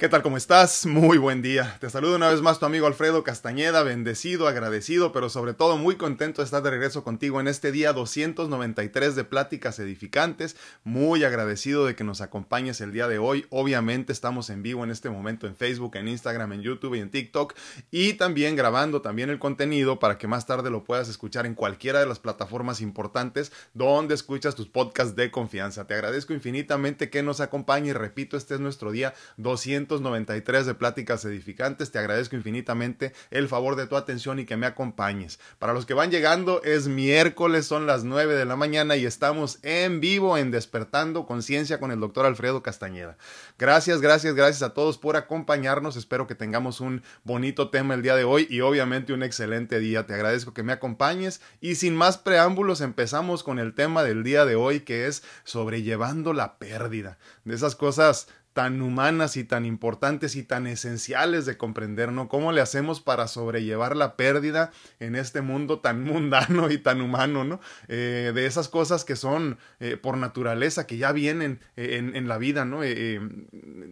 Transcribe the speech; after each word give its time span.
¿Qué 0.00 0.08
tal? 0.08 0.22
¿Cómo 0.22 0.38
estás? 0.38 0.86
Muy 0.86 1.18
buen 1.18 1.42
día. 1.42 1.76
Te 1.78 1.90
saludo 1.90 2.16
una 2.16 2.30
vez 2.30 2.40
más 2.40 2.58
tu 2.58 2.64
amigo 2.64 2.86
Alfredo 2.86 3.22
Castañeda, 3.22 3.82
bendecido, 3.82 4.48
agradecido, 4.48 5.12
pero 5.12 5.28
sobre 5.28 5.52
todo 5.52 5.76
muy 5.76 5.96
contento 5.96 6.40
de 6.40 6.46
estar 6.46 6.62
de 6.62 6.70
regreso 6.70 7.04
contigo 7.04 7.38
en 7.38 7.46
este 7.46 7.70
día 7.70 7.92
293 7.92 9.14
de 9.14 9.24
Pláticas 9.24 9.78
Edificantes. 9.78 10.56
Muy 10.84 11.22
agradecido 11.22 11.84
de 11.84 11.96
que 11.96 12.02
nos 12.02 12.22
acompañes 12.22 12.80
el 12.80 12.92
día 12.92 13.08
de 13.08 13.18
hoy. 13.18 13.44
Obviamente 13.50 14.14
estamos 14.14 14.48
en 14.48 14.62
vivo 14.62 14.84
en 14.84 14.90
este 14.90 15.10
momento 15.10 15.46
en 15.46 15.54
Facebook, 15.54 15.94
en 15.96 16.08
Instagram, 16.08 16.54
en 16.54 16.62
YouTube 16.62 16.94
y 16.94 17.00
en 17.00 17.10
TikTok 17.10 17.54
y 17.90 18.14
también 18.14 18.56
grabando 18.56 19.02
también 19.02 19.28
el 19.28 19.38
contenido 19.38 19.98
para 19.98 20.16
que 20.16 20.26
más 20.26 20.46
tarde 20.46 20.70
lo 20.70 20.82
puedas 20.82 21.10
escuchar 21.10 21.44
en 21.44 21.54
cualquiera 21.54 22.00
de 22.00 22.06
las 22.06 22.20
plataformas 22.20 22.80
importantes 22.80 23.52
donde 23.74 24.14
escuchas 24.14 24.54
tus 24.54 24.66
podcasts 24.66 25.14
de 25.14 25.30
confianza. 25.30 25.86
Te 25.86 25.92
agradezco 25.92 26.32
infinitamente 26.32 27.10
que 27.10 27.22
nos 27.22 27.40
acompañes. 27.40 27.94
Repito, 27.96 28.38
este 28.38 28.54
es 28.54 28.60
nuestro 28.60 28.92
día 28.92 29.12
200 29.36 29.89
293 29.90 30.66
de 30.66 30.74
Pláticas 30.74 31.24
Edificantes. 31.24 31.90
Te 31.90 31.98
agradezco 31.98 32.36
infinitamente 32.36 33.12
el 33.30 33.48
favor 33.48 33.76
de 33.76 33.86
tu 33.86 33.96
atención 33.96 34.38
y 34.38 34.46
que 34.46 34.56
me 34.56 34.66
acompañes. 34.66 35.38
Para 35.58 35.72
los 35.72 35.84
que 35.84 35.94
van 35.94 36.10
llegando, 36.10 36.62
es 36.62 36.88
miércoles, 36.88 37.66
son 37.66 37.86
las 37.86 38.04
9 38.04 38.34
de 38.34 38.44
la 38.44 38.56
mañana 38.56 38.96
y 38.96 39.04
estamos 39.04 39.58
en 39.62 40.00
vivo 40.00 40.38
en 40.38 40.50
Despertando 40.50 41.26
Conciencia 41.26 41.80
con 41.80 41.90
el 41.90 42.00
doctor 42.00 42.24
Alfredo 42.24 42.62
Castañeda. 42.62 43.16
Gracias, 43.58 44.00
gracias, 44.00 44.34
gracias 44.34 44.62
a 44.62 44.74
todos 44.74 44.96
por 44.96 45.16
acompañarnos. 45.16 45.96
Espero 45.96 46.26
que 46.26 46.34
tengamos 46.34 46.80
un 46.80 47.02
bonito 47.24 47.70
tema 47.70 47.94
el 47.94 48.02
día 48.02 48.14
de 48.14 48.24
hoy 48.24 48.46
y 48.48 48.60
obviamente 48.60 49.12
un 49.12 49.22
excelente 49.22 49.80
día. 49.80 50.06
Te 50.06 50.14
agradezco 50.14 50.54
que 50.54 50.62
me 50.62 50.72
acompañes 50.72 51.40
y 51.60 51.74
sin 51.74 51.96
más 51.96 52.16
preámbulos 52.16 52.80
empezamos 52.80 53.42
con 53.42 53.58
el 53.58 53.74
tema 53.74 54.04
del 54.04 54.22
día 54.22 54.44
de 54.44 54.54
hoy 54.54 54.80
que 54.80 55.08
es 55.08 55.24
sobrellevando 55.44 56.32
la 56.32 56.58
pérdida. 56.58 57.18
De 57.44 57.54
esas 57.54 57.74
cosas 57.74 58.28
tan 58.52 58.82
humanas 58.82 59.36
y 59.36 59.44
tan 59.44 59.64
importantes 59.64 60.34
y 60.34 60.42
tan 60.42 60.66
esenciales 60.66 61.46
de 61.46 61.56
comprender, 61.56 62.10
¿no? 62.10 62.28
¿Cómo 62.28 62.50
le 62.50 62.60
hacemos 62.60 63.00
para 63.00 63.28
sobrellevar 63.28 63.96
la 63.96 64.16
pérdida 64.16 64.72
en 64.98 65.14
este 65.14 65.40
mundo 65.40 65.78
tan 65.78 66.02
mundano 66.04 66.70
y 66.70 66.78
tan 66.78 67.00
humano, 67.00 67.44
¿no? 67.44 67.60
Eh, 67.88 68.32
de 68.34 68.46
esas 68.46 68.68
cosas 68.68 69.04
que 69.04 69.16
son 69.16 69.58
eh, 69.78 69.96
por 69.96 70.16
naturaleza, 70.16 70.86
que 70.86 70.96
ya 70.96 71.12
vienen 71.12 71.60
eh, 71.76 71.96
en, 72.14 72.28
la 72.28 72.38
vida, 72.38 72.64
¿no? 72.64 72.84
y, 72.84 73.18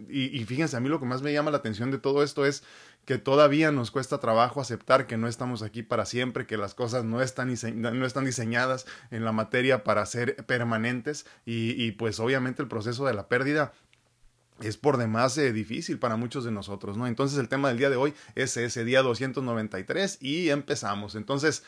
y 0.09 0.45
fíjense, 0.45 0.77
a 0.77 0.79
mí 0.79 0.87
lo 0.87 0.99
que 0.99 1.05
más 1.05 1.21
me 1.21 1.33
llama 1.33 1.51
la 1.51 1.57
atención 1.57 1.91
de 1.91 1.97
todo 1.97 2.23
esto 2.23 2.45
es 2.45 2.63
que 3.05 3.17
todavía 3.17 3.71
nos 3.71 3.89
cuesta 3.89 4.19
trabajo 4.19 4.61
aceptar 4.61 5.07
que 5.07 5.17
no 5.17 5.27
estamos 5.27 5.63
aquí 5.63 5.81
para 5.81 6.05
siempre, 6.05 6.45
que 6.45 6.57
las 6.57 6.75
cosas 6.75 7.03
no 7.03 7.23
están, 7.23 7.51
no 7.81 8.05
están 8.05 8.25
diseñadas 8.25 8.85
en 9.09 9.25
la 9.25 9.31
materia 9.31 9.83
para 9.83 10.05
ser 10.05 10.35
permanentes 10.45 11.25
y, 11.43 11.71
y 11.83 11.91
pues 11.93 12.19
obviamente 12.19 12.61
el 12.61 12.67
proceso 12.67 13.07
de 13.07 13.15
la 13.15 13.27
pérdida 13.27 13.73
es 14.61 14.77
por 14.77 14.97
demás 14.97 15.37
eh, 15.37 15.51
difícil 15.53 15.99
para 15.99 16.15
muchos 16.15 16.43
de 16.43 16.51
nosotros, 16.51 16.97
¿no? 16.97 17.07
Entonces 17.07 17.37
el 17.39 17.49
tema 17.49 17.69
del 17.69 17.77
día 17.77 17.89
de 17.89 17.95
hoy 17.95 18.13
es 18.35 18.55
ese 18.57 18.83
día 18.83 19.01
293 19.01 20.17
y 20.21 20.49
empezamos. 20.49 21.15
Entonces, 21.15 21.63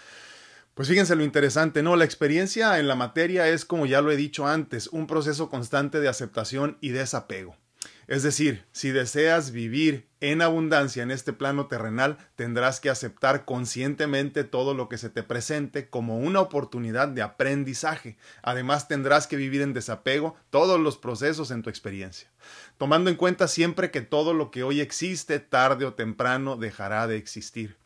pues 0.73 0.87
fíjense 0.87 1.15
lo 1.15 1.23
interesante, 1.23 1.83
¿no? 1.83 1.95
La 1.95 2.05
experiencia 2.05 2.79
en 2.79 2.87
la 2.87 2.95
materia 2.95 3.47
es, 3.47 3.65
como 3.65 3.85
ya 3.85 4.01
lo 4.01 4.11
he 4.11 4.15
dicho 4.15 4.47
antes, 4.47 4.87
un 4.87 5.07
proceso 5.07 5.49
constante 5.49 5.99
de 5.99 6.07
aceptación 6.07 6.77
y 6.81 6.89
desapego. 6.89 7.55
Es 8.11 8.23
decir, 8.23 8.65
si 8.73 8.91
deseas 8.91 9.51
vivir 9.51 10.05
en 10.19 10.41
abundancia 10.41 11.01
en 11.01 11.11
este 11.11 11.31
plano 11.31 11.67
terrenal, 11.67 12.17
tendrás 12.35 12.81
que 12.81 12.89
aceptar 12.89 13.45
conscientemente 13.45 14.43
todo 14.43 14.73
lo 14.73 14.89
que 14.89 14.97
se 14.97 15.09
te 15.09 15.23
presente 15.23 15.87
como 15.87 16.17
una 16.17 16.41
oportunidad 16.41 17.07
de 17.07 17.21
aprendizaje. 17.21 18.17
Además, 18.41 18.89
tendrás 18.89 19.27
que 19.27 19.37
vivir 19.37 19.61
en 19.61 19.71
desapego 19.71 20.35
todos 20.49 20.77
los 20.77 20.97
procesos 20.97 21.51
en 21.51 21.61
tu 21.61 21.69
experiencia, 21.69 22.27
tomando 22.77 23.09
en 23.09 23.15
cuenta 23.15 23.47
siempre 23.47 23.91
que 23.91 24.01
todo 24.01 24.33
lo 24.33 24.51
que 24.51 24.63
hoy 24.63 24.81
existe, 24.81 25.39
tarde 25.39 25.85
o 25.85 25.93
temprano, 25.93 26.57
dejará 26.57 27.07
de 27.07 27.15
existir. 27.15 27.77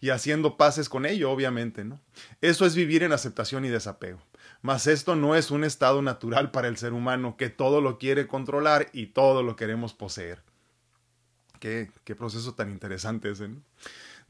Y 0.00 0.10
haciendo 0.10 0.56
paces 0.56 0.88
con 0.88 1.06
ello, 1.06 1.28
obviamente, 1.28 1.82
¿no? 1.82 1.98
Eso 2.40 2.66
es 2.66 2.76
vivir 2.76 3.02
en 3.02 3.12
aceptación 3.12 3.64
y 3.64 3.68
desapego. 3.68 4.22
Mas 4.62 4.86
esto 4.86 5.16
no 5.16 5.34
es 5.34 5.50
un 5.50 5.64
estado 5.64 6.02
natural 6.02 6.52
para 6.52 6.68
el 6.68 6.76
ser 6.76 6.92
humano 6.92 7.36
que 7.36 7.50
todo 7.50 7.80
lo 7.80 7.98
quiere 7.98 8.28
controlar 8.28 8.88
y 8.92 9.06
todo 9.06 9.42
lo 9.42 9.56
queremos 9.56 9.92
poseer. 9.92 10.42
Qué, 11.58 11.90
qué 12.04 12.14
proceso 12.14 12.54
tan 12.54 12.70
interesante 12.70 13.30
ese. 13.30 13.48
¿no? 13.48 13.60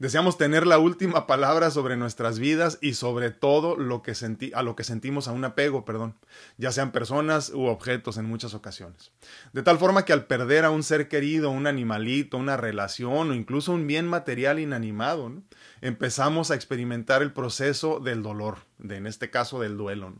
Deseamos 0.03 0.37
tener 0.37 0.67
la 0.67 0.79
última 0.79 1.27
palabra 1.27 1.71
sobre 1.71 1.95
nuestras 1.95 2.37
vidas 2.37 2.77
y 2.81 2.95
sobre 2.95 3.31
todo 3.31 3.77
lo 3.77 4.01
que 4.01 4.11
a 4.53 4.61
lo 4.61 4.75
que 4.75 4.83
sentimos 4.83 5.29
a 5.29 5.31
un 5.31 5.45
apego, 5.45 5.85
perdón, 5.85 6.13
ya 6.57 6.73
sean 6.73 6.91
personas 6.91 7.51
u 7.51 7.67
objetos 7.67 8.17
en 8.17 8.25
muchas 8.25 8.53
ocasiones. 8.53 9.13
De 9.53 9.63
tal 9.63 9.77
forma 9.77 10.03
que 10.03 10.11
al 10.11 10.25
perder 10.25 10.65
a 10.65 10.71
un 10.71 10.83
ser 10.83 11.07
querido, 11.07 11.51
un 11.51 11.67
animalito, 11.67 12.35
una 12.35 12.57
relación 12.57 13.31
o 13.31 13.33
incluso 13.33 13.71
un 13.71 13.87
bien 13.87 14.05
material 14.05 14.59
inanimado, 14.59 15.31
empezamos 15.79 16.51
a 16.51 16.55
experimentar 16.55 17.21
el 17.21 17.31
proceso 17.31 18.01
del 18.01 18.23
dolor, 18.23 18.57
de, 18.79 18.97
en 18.97 19.07
este 19.07 19.29
caso 19.29 19.61
del 19.61 19.77
duelo, 19.77 20.15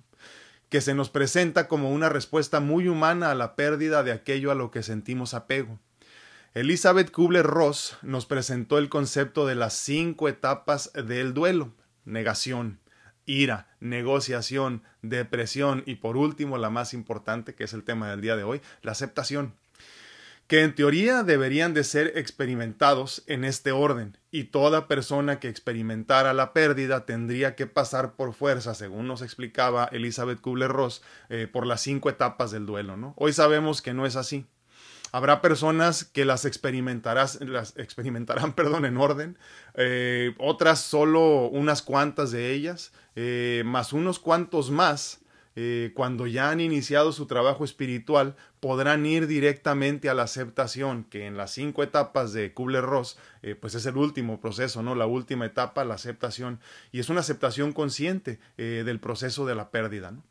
que 0.70 0.80
se 0.80 0.94
nos 0.94 1.10
presenta 1.10 1.68
como 1.68 1.92
una 1.92 2.08
respuesta 2.08 2.62
muy 2.62 2.88
humana 2.88 3.32
a 3.32 3.36
la 3.36 3.58
pérdida 3.58 4.02
de 4.04 4.14
aquello 4.14 4.50
a 4.50 4.56
lo 4.56 4.72
que 4.72 4.82
sentimos 4.82 5.34
apego. 5.34 5.78
Elizabeth 6.56 7.10
Kubler-Ross 7.10 7.98
nos 8.04 8.28
presentó 8.28 8.78
el 8.78 8.88
concepto 8.88 9.48
de 9.48 9.56
las 9.56 9.74
cinco 9.74 10.30
etapas 10.30 10.92
del 10.94 11.34
duelo: 11.34 11.74
negación, 12.06 12.80
ira, 13.26 13.76
negociación, 13.80 14.84
depresión 15.02 15.82
y 15.88 15.96
por 15.96 16.16
último 16.16 16.60
la 16.60 16.70
más 16.70 16.94
importante 16.94 17.56
que 17.56 17.64
es 17.64 17.74
el 17.74 17.84
tema 17.84 18.12
del 18.12 18.22
día 18.22 18.36
de 18.36 18.44
hoy, 18.44 18.62
la 18.84 18.92
aceptación 18.92 19.56
que 20.48 20.62
en 20.62 20.76
teoría 20.76 21.24
deberían 21.24 21.74
de 21.74 21.84
ser 21.84 22.14
experimentados 22.16 23.24
en 23.28 23.44
este 23.44 23.72
orden, 23.72 24.18
y 24.30 24.46
toda 24.46 24.88
persona 24.88 25.40
que 25.40 25.48
experimentara 25.48 26.34
la 26.34 26.54
pérdida 26.54 27.06
tendría 27.06 27.56
que 27.56 27.66
pasar 27.66 28.16
por 28.16 28.34
fuerza, 28.34 28.76
según 28.76 29.08
nos 29.08 29.22
explicaba 29.22 29.86
Elizabeth 29.92 30.42
Kubler-Ross, 30.42 31.02
eh, 31.30 31.48
por 31.52 31.66
las 31.66 31.82
cinco 31.82 32.10
etapas 32.10 32.52
del 32.52 32.66
duelo. 32.66 32.98
¿no? 32.98 33.14
Hoy 33.18 33.32
sabemos 33.32 33.82
que 33.82 33.94
no 33.94 34.06
es 34.06 34.16
así. 34.16 34.46
Habrá 35.14 35.42
personas 35.42 36.06
que 36.06 36.26
las, 36.26 36.44
experimentarás, 36.44 37.40
las 37.40 37.78
experimentarán 37.78 38.54
perdón, 38.56 38.84
en 38.84 38.98
orden, 38.98 39.38
eh, 39.76 40.34
otras 40.40 40.82
solo 40.82 41.50
unas 41.50 41.84
cuantas 41.84 42.32
de 42.32 42.52
ellas, 42.52 42.92
eh, 43.16 43.62
más 43.64 43.94
unos 43.94 44.18
cuantos 44.18 44.72
más 44.72 45.22
eh, 45.56 45.92
cuando 45.94 46.26
ya 46.26 46.50
han 46.50 46.60
iniciado 46.60 47.12
su 47.12 47.28
trabajo 47.28 47.64
espiritual, 47.64 48.36
podrán 48.60 49.06
ir 49.06 49.28
directamente 49.28 50.10
a 50.10 50.16
la 50.16 50.24
aceptación, 50.24 51.04
que 51.04 51.28
en 51.28 51.38
las 51.38 51.52
cinco 51.52 51.84
etapas 51.84 52.34
de 52.34 52.52
Kubler-Ross, 52.52 53.20
pues 53.62 53.76
es 53.76 53.86
el 53.86 53.98
último 53.98 54.42
proceso, 54.42 54.82
¿no? 54.82 54.96
La 54.96 55.06
última 55.06 55.46
etapa, 55.46 55.86
la 55.86 55.94
aceptación, 55.94 56.60
y 56.92 57.00
es 57.00 57.10
una 57.10 57.20
aceptación 57.20 57.72
consciente 57.72 58.40
del 58.58 59.00
proceso 59.00 59.46
de 59.46 59.54
la 59.54 59.70
pérdida, 59.70 60.10
¿no? 60.10 60.24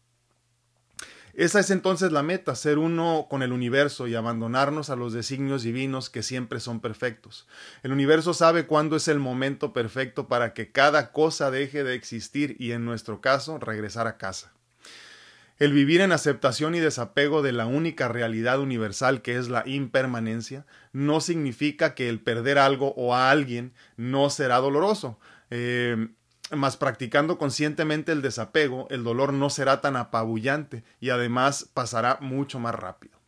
Esa 1.34 1.60
es 1.60 1.70
entonces 1.70 2.12
la 2.12 2.22
meta, 2.22 2.54
ser 2.54 2.78
uno 2.78 3.26
con 3.30 3.42
el 3.42 3.52
universo 3.52 4.06
y 4.06 4.14
abandonarnos 4.14 4.90
a 4.90 4.96
los 4.96 5.14
designios 5.14 5.62
divinos 5.62 6.10
que 6.10 6.22
siempre 6.22 6.60
son 6.60 6.80
perfectos. 6.80 7.46
El 7.82 7.92
universo 7.92 8.34
sabe 8.34 8.66
cuándo 8.66 8.96
es 8.96 9.08
el 9.08 9.18
momento 9.18 9.72
perfecto 9.72 10.28
para 10.28 10.52
que 10.52 10.70
cada 10.70 11.10
cosa 11.10 11.50
deje 11.50 11.84
de 11.84 11.94
existir 11.94 12.56
y 12.58 12.72
en 12.72 12.84
nuestro 12.84 13.22
caso 13.22 13.58
regresar 13.58 14.06
a 14.06 14.18
casa. 14.18 14.52
El 15.58 15.72
vivir 15.72 16.00
en 16.00 16.12
aceptación 16.12 16.74
y 16.74 16.80
desapego 16.80 17.40
de 17.40 17.52
la 17.52 17.66
única 17.66 18.08
realidad 18.08 18.58
universal 18.58 19.22
que 19.22 19.36
es 19.36 19.48
la 19.48 19.62
impermanencia 19.64 20.66
no 20.92 21.20
significa 21.20 21.94
que 21.94 22.08
el 22.08 22.20
perder 22.20 22.58
algo 22.58 22.92
o 22.96 23.14
a 23.14 23.30
alguien 23.30 23.72
no 23.96 24.28
será 24.28 24.56
doloroso. 24.56 25.18
Eh, 25.50 26.08
mas 26.52 26.76
practicando 26.76 27.38
conscientemente 27.38 28.12
el 28.12 28.22
desapego, 28.22 28.86
el 28.90 29.04
dolor 29.04 29.32
no 29.32 29.50
será 29.50 29.80
tan 29.80 29.96
apabullante 29.96 30.84
y 31.00 31.10
además 31.10 31.68
pasará 31.72 32.18
mucho 32.20 32.58
más 32.58 32.74
rápido. 32.74 33.18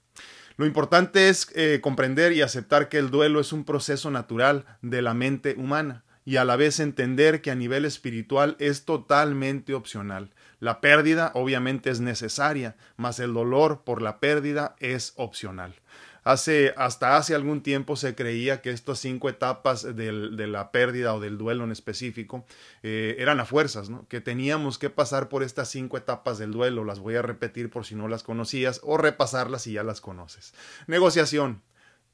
Lo 0.57 0.67
importante 0.67 1.29
es 1.29 1.49
eh, 1.55 1.81
comprender 1.83 2.33
y 2.33 2.43
aceptar 2.43 2.89
que 2.89 2.99
el 2.99 3.11
duelo 3.11 3.41
es 3.41 3.53
un 3.53 3.65
proceso 3.65 4.11
natural 4.11 4.65
de 4.83 5.03
la 5.03 5.13
mente 5.13 5.55
humana 5.59 6.05
y 6.25 6.37
a 6.37 6.45
la 6.45 6.57
vez 6.57 6.81
entender 6.81 7.43
que 7.43 7.51
a 7.51 7.55
nivel 7.55 7.85
espiritual 7.85 8.57
es 8.59 8.85
totalmente 8.85 9.75
opcional. 9.75 10.31
La 10.61 10.81
pérdida 10.81 11.33
obviamente 11.35 11.91
es 11.91 12.01
necesaria, 12.01 12.77
mas 12.97 13.19
el 13.19 13.35
dolor 13.35 13.83
por 13.85 14.01
la 14.01 14.21
pérdida 14.21 14.77
es 14.79 15.13
opcional. 15.17 15.75
Hace, 16.25 16.73
hasta 16.77 17.17
hace 17.17 17.35
algún 17.35 17.63
tiempo 17.63 17.97
se 17.97 18.15
creía 18.15 18.63
que 18.63 18.71
estas 18.71 18.99
cinco 18.99 19.29
etapas 19.29 19.83
del, 19.95 20.37
de 20.37 20.47
la 20.47 20.73
pérdida 20.73 21.15
o 21.15 21.21
del 21.21 21.37
duelo 21.37 21.65
en 21.65 21.71
específico 21.71 22.47
eh, 22.83 23.17
eran 23.19 23.41
a 23.41 23.45
fuerzas, 23.45 23.91
¿no? 23.91 24.09
que 24.09 24.23
teníamos 24.23 24.79
que 24.79 24.89
pasar 24.89 25.29
por 25.29 25.43
estas 25.43 25.69
cinco 25.69 25.99
etapas 25.99 26.39
del 26.39 26.51
duelo. 26.51 26.85
Las 26.85 26.99
voy 26.99 27.17
a 27.17 27.23
repetir 27.23 27.69
por 27.71 27.85
si 27.85 27.95
no 27.95 28.09
las 28.09 28.23
conocías 28.23 28.81
o 28.83 28.97
repasarlas 28.97 29.63
si 29.63 29.73
ya 29.73 29.85
las 29.85 30.01
conoces. 30.01 30.55
Negociación, 30.87 31.63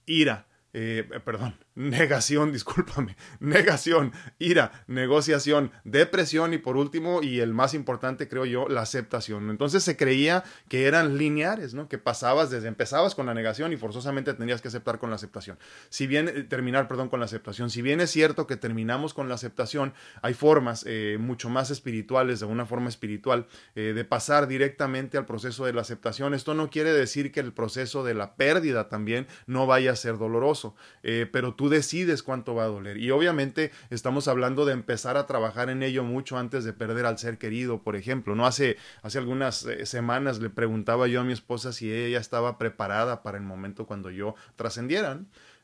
ira, 0.06 0.46
eh, 0.72 1.08
perdón, 1.24 1.56
negación, 1.75 2.52
discúlpame, 2.52 3.17
negación, 3.40 4.12
ira, 4.38 4.72
negociación, 4.87 5.72
depresión 5.84 6.55
y 6.55 6.58
por 6.58 6.76
último, 6.76 7.22
y 7.22 7.40
el 7.40 7.55
más 7.55 7.75
importante 7.75 8.28
creo 8.28 8.44
yo, 8.44 8.69
la 8.69 8.82
aceptación. 8.82 9.50
Entonces 9.50 9.82
se 9.82 9.96
creía 9.96 10.44
que 10.69 10.87
eran 10.87 11.19
lineares, 11.19 11.75
¿no? 11.75 11.88
Que 11.88 11.99
pasabas 11.99 12.50
desde, 12.50 12.69
empezabas 12.69 13.14
con 13.14 13.26
la 13.26 13.34
negación 13.34 13.72
y 13.72 13.76
forzosamente 13.76 14.34
tendrías 14.34 14.61
que 14.61 14.69
aceptar 14.69 14.99
con 14.99 15.11
la 15.11 15.17
aceptación. 15.17 15.58
Si 15.88 16.06
bien, 16.06 16.28
eh, 16.28 16.43
terminar, 16.44 16.88
perdón, 16.88 17.08
con 17.08 17.20
la 17.20 17.26
aceptación. 17.26 17.70
Si 17.70 17.82
bien 17.82 18.00
es 18.00 18.11
cierto 18.11 18.46
que 18.46 18.56
terminamos 18.56 19.14
con 19.14 19.28
la 19.28 19.34
aceptación, 19.34 19.94
hay 20.23 20.34
formas 20.34 20.84
eh, 20.87 21.19
mucho 21.20 21.49
más 21.49 21.70
espirituales, 21.70 22.40
de 22.40 22.46
una 22.46 22.66
forma 22.66 22.88
espiritual, 22.88 23.46
eh, 23.75 23.93
de 23.94 24.05
pasar 24.05 24.46
directamente 24.46 25.19
al 25.19 25.26
proceso 25.26 25.64
de 25.64 25.73
la 25.73 25.82
aceptación. 25.82 26.34
Esto 26.34 26.55
no 26.55 26.70
quiere 26.70 26.93
decir 26.93 27.32
que 27.32 27.40
el 27.40 27.52
proceso 27.52 28.05
de 28.05 28.14
la 28.14 28.34
pérdida 28.37 28.88
también 28.88 29.26
no 29.46 29.66
vaya 29.66 29.93
a 29.93 29.96
ser 29.96 30.19
doloroso, 30.19 30.75
pero 31.02 31.55
tú 31.60 31.68
decides 31.68 32.22
cuánto 32.22 32.54
va 32.54 32.62
a 32.62 32.68
doler. 32.68 32.96
Y 32.96 33.10
obviamente 33.10 33.70
estamos 33.90 34.28
hablando 34.28 34.64
de 34.64 34.72
empezar 34.72 35.18
a 35.18 35.26
trabajar 35.26 35.68
en 35.68 35.82
ello 35.82 36.02
mucho 36.04 36.38
antes 36.38 36.64
de 36.64 36.72
perder 36.72 37.04
al 37.04 37.18
ser 37.18 37.36
querido, 37.36 37.82
por 37.82 37.96
ejemplo. 37.96 38.34
No 38.34 38.46
hace, 38.46 38.78
hace 39.02 39.18
algunas 39.18 39.66
eh, 39.66 39.84
semanas 39.84 40.40
le 40.40 40.48
preguntaba 40.48 41.06
yo 41.06 41.20
a 41.20 41.24
mi 41.24 41.34
esposa 41.34 41.74
si 41.74 41.92
ella 41.92 42.18
estaba 42.18 42.56
preparada 42.56 43.22
para 43.22 43.36
el 43.36 43.44
momento 43.44 43.84
cuando 43.84 44.10
yo 44.10 44.36
trascendiera. 44.56 45.20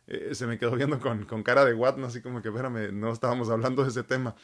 Eh, 0.07 0.35
se 0.35 0.47
me 0.47 0.59
quedó 0.59 0.73
viendo 0.73 1.01
con, 1.01 1.25
con 1.25 1.43
cara 1.43 1.65
de 1.65 1.73
what, 1.73 1.99
así 2.05 2.21
como 2.21 2.43
que, 2.43 2.49
espérame, 2.49 2.93
no 2.93 3.11
estábamos 3.11 3.49
hablando 3.49 3.83
de 3.83 3.89
ese 3.89 4.03
tema. 4.03 4.35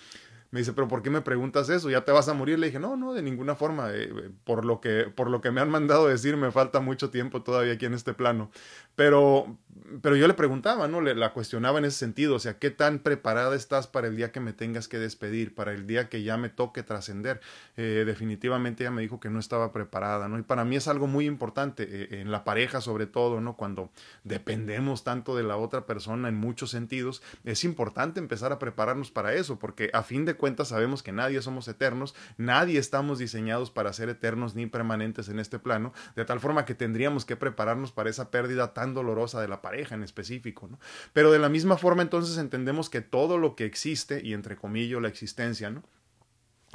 Me 0.53 0.61
dice, 0.61 0.75
pero 0.75 0.87
¿por 0.87 1.03
qué 1.03 1.09
me 1.09 1.23
preguntas 1.23 1.71
eso? 1.71 1.89
¿Ya 1.89 2.05
te 2.05 2.13
vas 2.13 2.29
a 2.29 2.35
morir? 2.35 2.59
Le 2.59 2.67
dije, 2.67 2.79
no, 2.79 2.95
no, 2.95 3.15
de 3.15 3.23
ninguna 3.23 3.55
forma. 3.55 3.91
Eh, 3.91 4.31
por, 4.45 4.67
lo 4.67 4.83
que, 4.83 5.05
por 5.05 5.31
lo 5.31 5.41
que 5.41 5.51
me 5.51 5.63
han 5.63 5.71
mandado 5.71 6.09
decir, 6.09 6.37
me 6.37 6.53
falta 6.53 6.81
mucho 6.81 7.09
tiempo 7.09 7.43
todavía 7.43 7.73
aquí 7.73 7.87
en 7.87 7.95
este 7.95 8.13
plano. 8.13 8.51
Pero, 8.95 9.57
pero 10.01 10.17
yo 10.17 10.27
le 10.27 10.35
preguntaba, 10.35 10.89
¿no? 10.89 11.01
Le, 11.01 11.15
la 11.15 11.33
cuestionaba 11.33 11.79
en 11.79 11.85
ese 11.85 11.99
sentido, 11.99 12.37
o 12.37 12.39
sea, 12.39 12.59
¿qué 12.59 12.71
tan 12.71 13.01
preparada 13.01 13.55
estás 13.55 13.87
para 13.87 14.07
el 14.07 14.17
día 14.17 14.33
que 14.33 14.41
me 14.41 14.53
tengas 14.53 14.89
que 14.89 14.99
despedir, 14.99 15.55
para 15.55 15.73
el 15.73 15.87
día 15.87 16.09
que 16.09 16.23
ya 16.23 16.37
me 16.37 16.49
toque 16.49 16.83
trascender? 16.83 17.41
Eh, 17.77 18.05
definitivamente 18.07 18.85
ella 18.85 18.91
me 18.91 19.03
dijo 19.03 19.21
que 19.21 19.29
no 19.29 19.39
estaba 19.39 19.73
preparada, 19.73 20.29
¿no? 20.29 20.39
Y 20.39 20.43
para 20.43 20.65
mí 20.65 20.77
es 20.77 20.89
algo 20.89 21.07
muy 21.07 21.27
importante, 21.27 21.87
eh, 21.89 22.21
en 22.21 22.31
la 22.31 22.45
pareja 22.45 22.81
sobre 22.81 23.07
todo, 23.07 23.41
¿no? 23.41 23.57
Cuando 23.57 23.91
dependemos 24.25 25.05
tanto 25.05 25.37
de 25.37 25.43
la 25.43 25.57
otra 25.57 25.85
persona 25.87 26.29
en 26.29 26.37
muchos 26.37 26.71
sentidos, 26.71 27.23
es 27.45 27.65
importante 27.65 28.21
empezar 28.21 28.53
a 28.53 28.59
prepararnos 28.59 29.11
para 29.11 29.35
eso, 29.35 29.59
porque 29.59 29.91
a 29.93 30.03
fin 30.03 30.25
de 30.25 30.35
cuentas 30.35 30.69
sabemos 30.69 31.03
que 31.03 31.13
nadie 31.13 31.43
somos 31.43 31.69
eternos, 31.69 32.15
nadie 32.37 32.79
estamos 32.79 33.19
diseñados 33.19 33.71
para 33.71 33.93
ser 33.93 34.09
eternos 34.09 34.55
ni 34.55 34.67
permanentes 34.67 35.29
en 35.29 35.39
este 35.39 35.59
plano, 35.59 35.93
de 36.17 36.25
tal 36.25 36.41
forma 36.41 36.65
que 36.65 36.75
tendríamos 36.75 37.25
que 37.25 37.37
prepararnos 37.37 37.93
para 37.93 38.11
esa 38.11 38.31
pérdida 38.31 38.73
tan 38.73 38.95
dolorosa 38.95 39.41
de 39.41 39.49
la 39.49 39.61
pareja 39.61 39.82
en 39.91 40.03
específico. 40.03 40.69
¿no? 40.69 40.79
Pero 41.13 41.33
de 41.33 41.39
la 41.39 41.49
misma 41.49 41.77
forma 41.77 42.03
entonces 42.03 42.39
entendemos 42.39 42.89
que 42.89 43.01
todo 43.01 43.39
lo 43.39 43.57
que 43.57 43.65
existe, 43.65 44.21
y 44.23 44.35
entre 44.35 44.57
comillas 44.57 45.03
la 45.03 45.09
existencia, 45.09 45.71
¿no? 45.71 45.83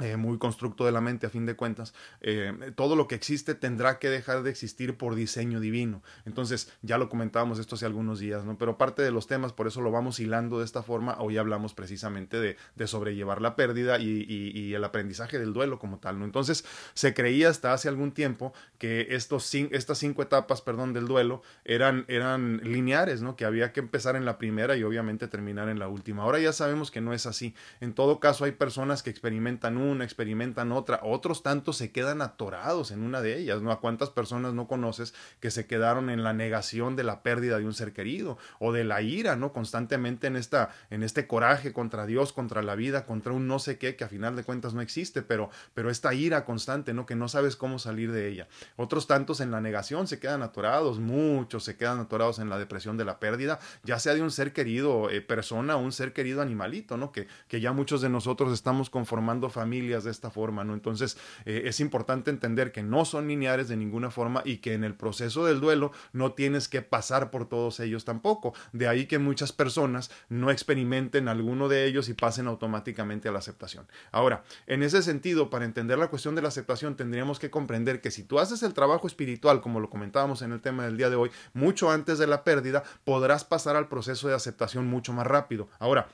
Eh, 0.00 0.16
muy 0.16 0.38
constructo 0.38 0.86
de 0.86 0.92
la 0.92 1.00
mente 1.00 1.26
a 1.26 1.30
fin 1.30 1.44
de 1.44 1.56
cuentas, 1.56 1.92
eh, 2.20 2.52
todo 2.76 2.94
lo 2.94 3.08
que 3.08 3.16
existe 3.16 3.56
tendrá 3.56 3.98
que 3.98 4.08
dejar 4.08 4.44
de 4.44 4.50
existir 4.50 4.96
por 4.96 5.16
diseño 5.16 5.58
divino. 5.58 6.04
Entonces, 6.24 6.72
ya 6.82 6.98
lo 6.98 7.08
comentábamos 7.08 7.58
esto 7.58 7.74
hace 7.74 7.84
algunos 7.84 8.20
días, 8.20 8.44
¿no? 8.44 8.56
Pero 8.58 8.78
parte 8.78 9.02
de 9.02 9.10
los 9.10 9.26
temas, 9.26 9.52
por 9.52 9.66
eso 9.66 9.80
lo 9.80 9.90
vamos 9.90 10.20
hilando 10.20 10.60
de 10.60 10.66
esta 10.66 10.84
forma, 10.84 11.16
hoy 11.18 11.36
hablamos 11.36 11.74
precisamente 11.74 12.38
de, 12.38 12.56
de 12.76 12.86
sobrellevar 12.86 13.42
la 13.42 13.56
pérdida 13.56 13.98
y, 13.98 14.24
y, 14.28 14.72
el 14.72 14.84
aprendizaje 14.84 15.36
del 15.40 15.52
duelo 15.52 15.80
como 15.80 15.98
tal, 15.98 16.20
¿no? 16.20 16.24
Entonces, 16.24 16.64
se 16.94 17.12
creía 17.12 17.48
hasta 17.48 17.72
hace 17.72 17.88
algún 17.88 18.12
tiempo 18.12 18.52
que 18.78 19.08
estos, 19.10 19.52
estas 19.52 19.98
cinco 19.98 20.22
etapas, 20.22 20.60
perdón, 20.60 20.92
del 20.92 21.08
duelo 21.08 21.42
eran, 21.64 22.04
eran 22.06 22.58
lineares, 22.58 23.20
¿no? 23.20 23.34
Que 23.34 23.44
había 23.44 23.72
que 23.72 23.80
empezar 23.80 24.14
en 24.14 24.24
la 24.24 24.38
primera 24.38 24.76
y 24.76 24.84
obviamente 24.84 25.26
terminar 25.26 25.68
en 25.68 25.80
la 25.80 25.88
última. 25.88 26.22
Ahora 26.22 26.38
ya 26.38 26.52
sabemos 26.52 26.92
que 26.92 27.00
no 27.00 27.12
es 27.12 27.26
así. 27.26 27.56
En 27.80 27.94
todo 27.94 28.20
caso, 28.20 28.44
hay 28.44 28.52
personas 28.52 29.02
que 29.02 29.10
experimentan 29.10 29.76
un 29.76 29.87
una, 29.88 30.04
experimentan 30.04 30.72
otra, 30.72 31.00
otros 31.02 31.42
tantos 31.42 31.76
se 31.76 31.90
quedan 31.90 32.22
atorados 32.22 32.90
en 32.90 33.02
una 33.02 33.20
de 33.20 33.38
ellas, 33.38 33.62
¿no? 33.62 33.72
¿A 33.72 33.80
cuántas 33.80 34.10
personas 34.10 34.54
no 34.54 34.68
conoces 34.68 35.14
que 35.40 35.50
se 35.50 35.66
quedaron 35.66 36.10
en 36.10 36.22
la 36.22 36.32
negación 36.32 36.96
de 36.96 37.04
la 37.04 37.22
pérdida 37.22 37.58
de 37.58 37.64
un 37.64 37.74
ser 37.74 37.92
querido 37.92 38.38
o 38.58 38.72
de 38.72 38.84
la 38.84 39.02
ira, 39.02 39.36
¿no? 39.36 39.52
Constantemente 39.52 40.26
en 40.26 40.36
esta 40.36 40.70
en 40.90 41.02
este 41.02 41.26
coraje 41.26 41.72
contra 41.72 42.06
Dios, 42.06 42.32
contra 42.32 42.62
la 42.62 42.74
vida, 42.74 43.06
contra 43.06 43.32
un 43.32 43.48
no 43.48 43.58
sé 43.58 43.78
qué 43.78 43.96
que 43.96 44.04
a 44.04 44.08
final 44.08 44.36
de 44.36 44.44
cuentas 44.44 44.74
no 44.74 44.80
existe, 44.80 45.22
pero 45.22 45.50
pero 45.74 45.90
esta 45.90 46.14
ira 46.14 46.44
constante, 46.44 46.94
¿no? 46.94 47.06
Que 47.06 47.16
no 47.16 47.28
sabes 47.28 47.56
cómo 47.56 47.78
salir 47.78 48.12
de 48.12 48.28
ella. 48.28 48.48
Otros 48.76 49.06
tantos 49.06 49.40
en 49.40 49.50
la 49.50 49.60
negación 49.60 50.06
se 50.06 50.18
quedan 50.18 50.42
atorados, 50.42 50.98
muchos 50.98 51.64
se 51.64 51.76
quedan 51.76 51.98
atorados 51.98 52.38
en 52.38 52.48
la 52.48 52.58
depresión 52.58 52.96
de 52.96 53.04
la 53.04 53.18
pérdida, 53.18 53.58
ya 53.84 53.98
sea 53.98 54.14
de 54.14 54.22
un 54.22 54.30
ser 54.30 54.52
querido 54.52 55.10
eh, 55.10 55.20
persona 55.20 55.76
o 55.76 55.80
un 55.80 55.92
ser 55.92 56.12
querido 56.12 56.42
animalito, 56.42 56.96
¿no? 56.96 57.12
Que 57.12 57.26
que 57.48 57.60
ya 57.60 57.72
muchos 57.72 58.00
de 58.00 58.08
nosotros 58.08 58.52
estamos 58.52 58.90
conformando 58.90 59.48
familia 59.48 59.77
de 59.86 60.10
esta 60.10 60.30
forma, 60.30 60.64
¿no? 60.64 60.74
Entonces 60.74 61.16
eh, 61.44 61.62
es 61.66 61.80
importante 61.80 62.30
entender 62.30 62.72
que 62.72 62.82
no 62.82 63.04
son 63.04 63.28
lineares 63.28 63.68
de 63.68 63.76
ninguna 63.76 64.10
forma 64.10 64.42
y 64.44 64.58
que 64.58 64.74
en 64.74 64.84
el 64.84 64.94
proceso 64.94 65.44
del 65.46 65.60
duelo 65.60 65.92
no 66.12 66.32
tienes 66.32 66.68
que 66.68 66.82
pasar 66.82 67.30
por 67.30 67.48
todos 67.48 67.80
ellos 67.80 68.04
tampoco. 68.04 68.54
De 68.72 68.88
ahí 68.88 69.06
que 69.06 69.18
muchas 69.18 69.52
personas 69.52 70.10
no 70.28 70.50
experimenten 70.50 71.28
alguno 71.28 71.68
de 71.68 71.86
ellos 71.86 72.08
y 72.08 72.14
pasen 72.14 72.46
automáticamente 72.48 73.28
a 73.28 73.32
la 73.32 73.38
aceptación. 73.38 73.86
Ahora, 74.10 74.44
en 74.66 74.82
ese 74.82 75.02
sentido, 75.02 75.50
para 75.50 75.64
entender 75.64 75.98
la 75.98 76.08
cuestión 76.08 76.34
de 76.34 76.42
la 76.42 76.48
aceptación, 76.48 76.96
tendríamos 76.96 77.38
que 77.38 77.50
comprender 77.50 78.00
que 78.00 78.10
si 78.10 78.24
tú 78.24 78.38
haces 78.38 78.62
el 78.62 78.74
trabajo 78.74 79.06
espiritual, 79.06 79.60
como 79.60 79.80
lo 79.80 79.90
comentábamos 79.90 80.42
en 80.42 80.52
el 80.52 80.60
tema 80.60 80.84
del 80.84 80.96
día 80.96 81.10
de 81.10 81.16
hoy, 81.16 81.30
mucho 81.54 81.90
antes 81.90 82.18
de 82.18 82.26
la 82.26 82.44
pérdida, 82.44 82.82
podrás 83.04 83.44
pasar 83.44 83.76
al 83.76 83.88
proceso 83.88 84.28
de 84.28 84.34
aceptación 84.34 84.86
mucho 84.86 85.12
más 85.12 85.26
rápido. 85.26 85.68
Ahora, 85.78 86.08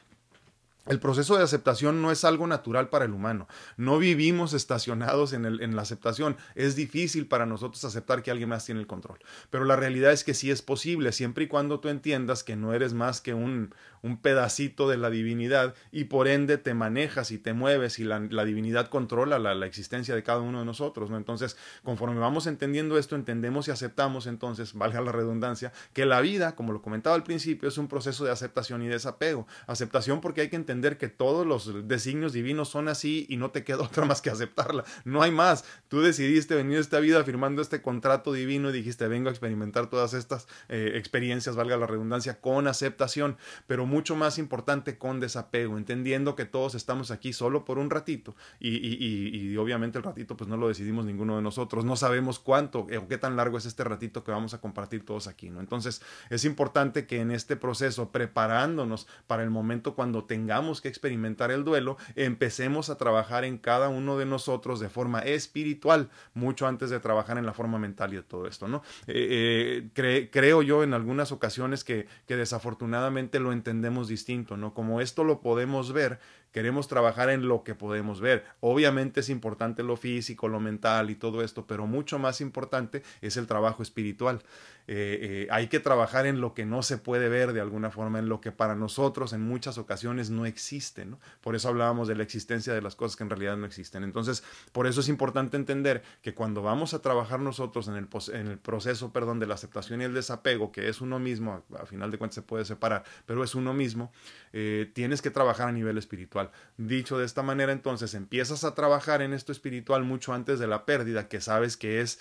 el 0.87 1.01
proceso 1.01 1.37
de 1.37 1.43
aceptación 1.43 2.03
no 2.03 2.11
es 2.11 2.25
algo 2.25 2.47
natural 2.47 2.89
para 2.89 3.07
el 3.07 3.13
humano. 3.13 3.49
No 3.77 3.99
vivimos 3.99 4.53
estacionados 4.53 5.33
en, 5.33 5.45
el, 5.47 5.75
la 5.75 5.83
aceptación. 5.83 6.37
Es 6.55 6.77
difícil 6.77 7.27
para 7.27 7.47
nosotros 7.47 7.85
aceptar 7.85 8.23
que 8.23 8.31
alguien 8.31 8.51
más 8.51 8.67
tiene 8.67 8.81
el 8.81 8.87
control. 8.87 9.19
Pero 9.51 9.65
la 9.65 9.77
realidad 9.77 10.13
es 10.13 10.25
que 10.25 10.35
sí 10.35 10.51
es 10.51 10.63
posible, 10.63 11.13
siempre 11.13 11.45
y 11.45 11.49
cuando 11.49 11.81
tú 11.81 11.89
entiendas 11.89 12.45
que 12.45 12.57
no 12.57 12.75
eres 12.75 12.93
más 12.93 13.21
que 13.21 13.33
un, 13.33 13.75
un 14.05 14.19
pedacito 14.19 14.89
de 14.89 14.99
la 14.99 15.09
divinidad 15.09 15.75
y 15.91 16.05
por 16.05 16.29
ende 16.29 16.59
te 16.59 16.75
manejas 16.75 17.31
y 17.31 17.39
te 17.39 17.55
mueves 17.55 17.99
y 17.99 18.05
la, 18.05 18.21
divinidad 18.45 18.89
controla 18.89 19.39
la, 19.39 19.67
existencia 19.67 20.15
de 20.15 20.23
cada 20.23 20.41
uno 20.41 20.59
de 20.61 20.67
nosotros. 20.67 21.09
¿no? 21.11 21.17
Entonces, 21.17 21.57
conforme 21.83 22.21
vamos 22.21 22.47
entendiendo 22.47 22.99
esto, 22.99 23.17
entendemos 23.17 23.69
y 23.69 23.71
aceptamos 23.71 24.27
entonces, 24.27 24.75
valga 24.75 25.01
la 25.01 25.13
redundancia, 25.13 25.73
que 25.95 26.05
la 26.05 26.21
vida, 26.21 26.55
como 26.55 26.73
lo 26.73 26.83
comentaba 26.83 27.17
al 27.17 27.23
principio, 27.23 27.69
es 27.69 27.79
un 27.79 27.89
proceso 27.89 28.25
de 28.25 28.31
aceptación 28.31 28.83
y 28.83 28.89
desapego. 28.89 29.47
Aceptación 29.67 30.21
porque 30.21 30.43
hay 30.43 30.51
que 30.51 30.57
entender 30.57 30.75
entender 30.75 30.99
que 30.99 31.09
todos 31.09 31.47
los 31.47 31.89
designios 31.89 32.33
divinos 32.33 32.69
son 32.69 32.89
así 32.89 33.27
y 33.29 33.37
no 33.37 33.51
te 33.51 33.65
queda 33.65 33.79
otra 33.83 34.05
más 34.05 34.21
que 34.21 34.31
aceptarla. 34.31 34.85
No 35.05 35.23
hay 35.23 35.31
más. 35.31 35.65
Tú 35.89 36.03
decidiste 36.03 36.55
venir 36.55 36.79
a 36.79 36.81
esta 36.81 37.01
vida 37.01 37.23
firmando 37.25 37.63
este 37.63 37.81
contrato 37.81 38.33
divino 38.33 38.71
y 38.71 38.73
dijiste, 38.73 39.07
vengo 39.09 39.29
a 39.29 39.33
experimentar 39.33 39.89
todas 39.89 40.15
estas 40.15 40.47
eh, 40.69 40.93
experiencias, 40.97 41.57
valga 41.57 41.77
la 41.77 41.87
redundancia, 41.87 42.41
con 42.41 42.67
aceptación, 42.67 43.37
pero 43.67 43.87
mucho 43.95 44.17
más 44.17 44.39
importante 44.39 44.99
con 44.99 45.21
desapego, 45.21 45.79
entendiendo 45.79 46.35
que 46.35 46.45
todos 46.47 46.75
estamos 46.75 47.13
aquí 47.13 47.33
solo 47.33 47.65
por 47.65 47.79
un 47.79 47.91
ratito 47.91 48.35
y, 48.59 48.69
y, 48.75 49.57
obviamente 49.57 49.99
el 49.99 50.05
ratito 50.05 50.37
pues 50.37 50.51
no 50.51 50.57
lo 50.57 50.67
decidimos 50.67 51.05
ninguno 51.05 51.37
de 51.37 51.43
nosotros, 51.43 51.85
no 51.85 51.95
sabemos 51.95 52.41
cuánto 52.41 52.81
o 52.81 53.09
qué 53.09 53.19
tan 53.19 53.37
largo 53.37 53.57
es 53.57 53.67
este 53.67 53.85
ratito 53.85 54.25
que 54.25 54.33
vamos 54.33 54.53
a 54.53 54.61
compartir 54.61 55.05
todos 55.05 55.29
aquí, 55.29 55.49
¿no? 55.49 55.61
Entonces 55.61 56.03
es 56.29 56.45
importante 56.45 57.07
que 57.07 57.21
en 57.21 57.31
este 57.31 57.55
proceso, 57.55 58.11
preparándonos 58.11 59.07
para 59.29 59.45
el 59.45 59.51
momento 59.51 59.95
cuando 59.95 60.25
tengamos 60.25 60.81
que 60.81 60.89
experimentar 60.89 61.53
el 61.53 61.63
duelo, 61.63 61.97
empecemos 62.17 62.91
a 62.91 62.99
trabajar 62.99 63.45
en 63.45 63.59
cada 63.59 63.89
uno 63.89 64.19
de 64.19 64.27
nosotros 64.27 64.81
de 64.81 64.89
forma 64.89 65.21
espiritual, 65.21 66.11
mucho 66.35 66.67
antes 66.67 66.91
de 66.91 66.99
trabajar 66.99 67.39
en 67.39 67.47
la 67.47 67.53
forma 67.53 67.79
mental 67.79 68.13
y 68.13 68.17
de 68.17 68.23
todo 68.25 68.49
esto, 68.49 68.67
¿no? 68.67 68.83
Eh, 69.07 69.89
eh, 69.95 70.29
creo 70.33 70.63
yo 70.63 70.83
en 70.83 70.95
algunas 70.95 71.31
ocasiones 71.31 71.85
que, 71.85 72.09
que 72.27 72.37
desafortunadamente 72.37 73.39
lo 73.39 73.53
entendemos 73.53 73.84
distinto, 74.09 74.57
¿no? 74.57 74.75
Como 74.75 75.01
esto 75.01 75.25
lo 75.25 75.41
podemos 75.41 75.93
ver, 75.93 76.19
queremos 76.55 76.87
trabajar 76.87 77.31
en 77.31 77.49
lo 77.49 77.65
que 77.65 77.75
podemos 77.75 78.21
ver. 78.21 78.45
Obviamente 78.61 79.21
es 79.21 79.29
importante 79.29 79.83
lo 79.83 79.97
físico, 79.97 80.47
lo 80.47 80.61
mental 80.61 81.11
y 81.11 81.17
todo 81.17 81.43
esto, 81.43 81.67
pero 81.67 81.89
mucho 81.89 82.21
más 82.21 82.41
importante 82.41 83.03
es 83.21 83.37
el 83.37 83.49
trabajo 83.49 83.83
espiritual. 83.83 84.41
Eh, 84.87 85.19
eh, 85.47 85.49
hay 85.51 85.69
que 85.69 85.81
trabajar 85.81 86.27
en 86.27 86.41
lo 86.41 86.53
que 86.53 86.67
no 86.67 86.83
se 86.83 86.99
puede 86.99 87.29
ver 87.29 87.55
de 87.55 87.61
alguna 87.61 87.91
forma, 87.91 88.19
en 88.19 88.29
lo 88.29 88.41
que 88.41 88.53
para 88.53 88.75
nosotros 88.75 89.33
en 89.33 89.41
muchas 89.41 89.79
ocasiones 89.79 90.31
no 90.31 90.47
existe. 90.47 91.05
¿no? 91.07 91.19
Por 91.41 91.57
eso 91.57 91.69
hablábamos 91.69 92.07
de 92.07 92.15
la 92.15 92.23
existencia 92.23 92.73
de 92.73 92.83
las 92.83 92.95
cosas 92.95 93.17
que 93.17 93.25
en 93.25 93.31
realidad 93.31 93.57
no 93.57 93.67
existen. 93.67 94.05
Entonces, 94.05 94.45
por 94.71 94.87
eso 94.87 95.01
es 95.01 95.09
importante 95.09 95.57
entender 95.57 96.03
que 96.23 96.35
cuando 96.35 96.63
vamos 96.63 96.95
a 96.95 97.01
trabajar 97.01 97.41
nosotros 97.41 97.89
en 97.89 97.97
el, 97.97 98.59
proceso 98.59 99.13
perdón, 99.13 99.41
de 99.41 99.47
la 99.47 99.55
aceptación 99.55 100.03
y 100.03 100.05
el 100.05 100.15
desapego, 100.15 100.71
que 100.71 100.89
es 100.89 101.01
uno 101.01 101.19
mismo, 101.19 101.65
a, 101.77 101.87
final 101.87 102.13
de 102.13 102.19
cuentas 102.19 102.37
se 102.37 102.43
puede 102.43 102.65
separar, 102.65 103.03
pero 103.27 103.43
es 103.43 103.57
uno 103.57 103.75
mismo, 103.75 104.13
eh, 104.53 104.91
tienes 104.95 105.21
que 105.21 105.31
trabajar 105.31 105.69
a 105.69 105.73
nivel 105.73 105.99
espiritual. 105.99 106.44
Dicho 106.77 107.19
de 107.19 107.25
esta 107.25 107.43
manera, 107.43 107.73
entonces 107.73 108.15
empiezas 108.15 108.65
a 108.65 108.75
trabajar 108.75 109.23
en 109.23 109.33
esto 109.33 109.53
espiritual 109.53 110.05
mucho 110.05 110.33
antes 110.33 110.59
de 110.59 110.67
la 110.67 110.85
pérdida, 110.85 111.29
que 111.29 111.41
sabes 111.41 111.77
que 111.77 112.01
es 112.01 112.21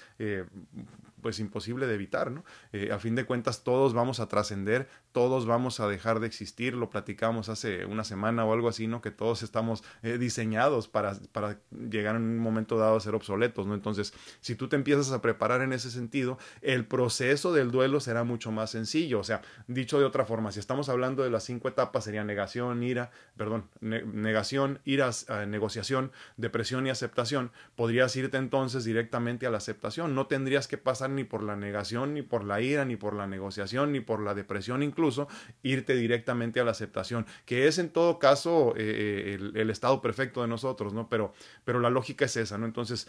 pues 1.23 1.39
imposible 1.39 1.87
de 1.87 1.95
evitar, 1.95 2.29
¿no? 2.29 2.45
Eh, 2.71 2.91
a 2.91 2.99
fin 2.99 3.15
de 3.15 3.25
cuentas 3.25 3.63
todos 3.63 3.95
vamos 3.95 4.19
a 4.19 4.27
trascender, 4.27 4.87
todos 5.11 5.47
vamos 5.47 5.79
a 5.79 5.87
dejar 5.87 6.19
de 6.19 6.27
existir, 6.27 6.75
lo 6.75 6.91
platicamos 6.91 7.49
hace 7.49 7.85
una 7.85 8.03
semana 8.03 8.45
o 8.45 8.53
algo 8.53 8.69
así, 8.69 8.85
¿no? 8.85 9.01
Que 9.01 9.09
todos 9.09 9.41
estamos 9.41 9.83
eh, 10.03 10.19
diseñados 10.19 10.87
para, 10.87 11.15
para 11.31 11.57
llegar 11.89 12.15
en 12.15 12.21
un 12.21 12.37
momento 12.37 12.77
dado 12.77 12.95
a 12.95 12.99
ser 12.99 13.15
obsoletos, 13.15 13.65
¿no? 13.65 13.73
Entonces, 13.73 14.13
si 14.41 14.53
tú 14.55 14.67
te 14.67 14.75
empiezas 14.75 15.11
a 15.11 15.21
preparar 15.21 15.61
en 15.61 15.73
ese 15.73 15.89
sentido, 15.89 16.37
el 16.61 16.85
proceso 16.85 17.53
del 17.53 17.71
duelo 17.71 17.99
será 17.99 18.23
mucho 18.23 18.51
más 18.51 18.69
sencillo, 18.69 19.19
o 19.19 19.23
sea, 19.23 19.41
dicho 19.67 19.97
de 19.97 20.05
otra 20.05 20.25
forma, 20.25 20.51
si 20.51 20.59
estamos 20.59 20.89
hablando 20.89 21.23
de 21.23 21.29
las 21.29 21.43
cinco 21.43 21.67
etapas, 21.69 22.03
sería 22.03 22.23
negación, 22.23 22.83
ira, 22.83 23.11
perdón, 23.37 23.69
negación, 23.81 24.79
ira, 24.83 25.09
eh, 25.29 25.45
negociación, 25.47 26.11
depresión 26.37 26.85
y 26.85 26.89
aceptación, 26.89 27.51
podrías 27.75 28.15
irte 28.15 28.37
entonces 28.37 28.83
directamente 28.83 29.47
a 29.47 29.51
la 29.51 29.57
aceptación, 29.57 30.15
no 30.15 30.27
tendrías 30.27 30.67
que 30.67 30.77
pasar 30.77 31.09
ni 31.15 31.23
por 31.23 31.43
la 31.43 31.55
negación, 31.55 32.13
ni 32.13 32.21
por 32.21 32.43
la 32.43 32.61
ira, 32.61 32.85
ni 32.85 32.95
por 32.95 33.13
la 33.15 33.27
negociación, 33.27 33.91
ni 33.91 33.99
por 33.99 34.21
la 34.21 34.33
depresión 34.33 34.83
incluso, 34.83 35.27
irte 35.61 35.95
directamente 35.95 36.59
a 36.59 36.63
la 36.63 36.71
aceptación, 36.71 37.25
que 37.45 37.67
es 37.67 37.77
en 37.77 37.89
todo 37.89 38.19
caso 38.19 38.73
eh, 38.75 39.37
eh, 39.39 39.51
el, 39.53 39.69
estado 39.69 40.01
perfecto 40.01 40.41
de 40.41 40.47
nosotros, 40.47 40.93
¿no? 40.93 41.09
Pero, 41.09 41.33
pero 41.63 41.79
la 41.79 41.89
lógica 41.89 42.25
es 42.25 42.37
esa, 42.37 42.57
¿no? 42.57 42.65
Entonces, 42.65 43.07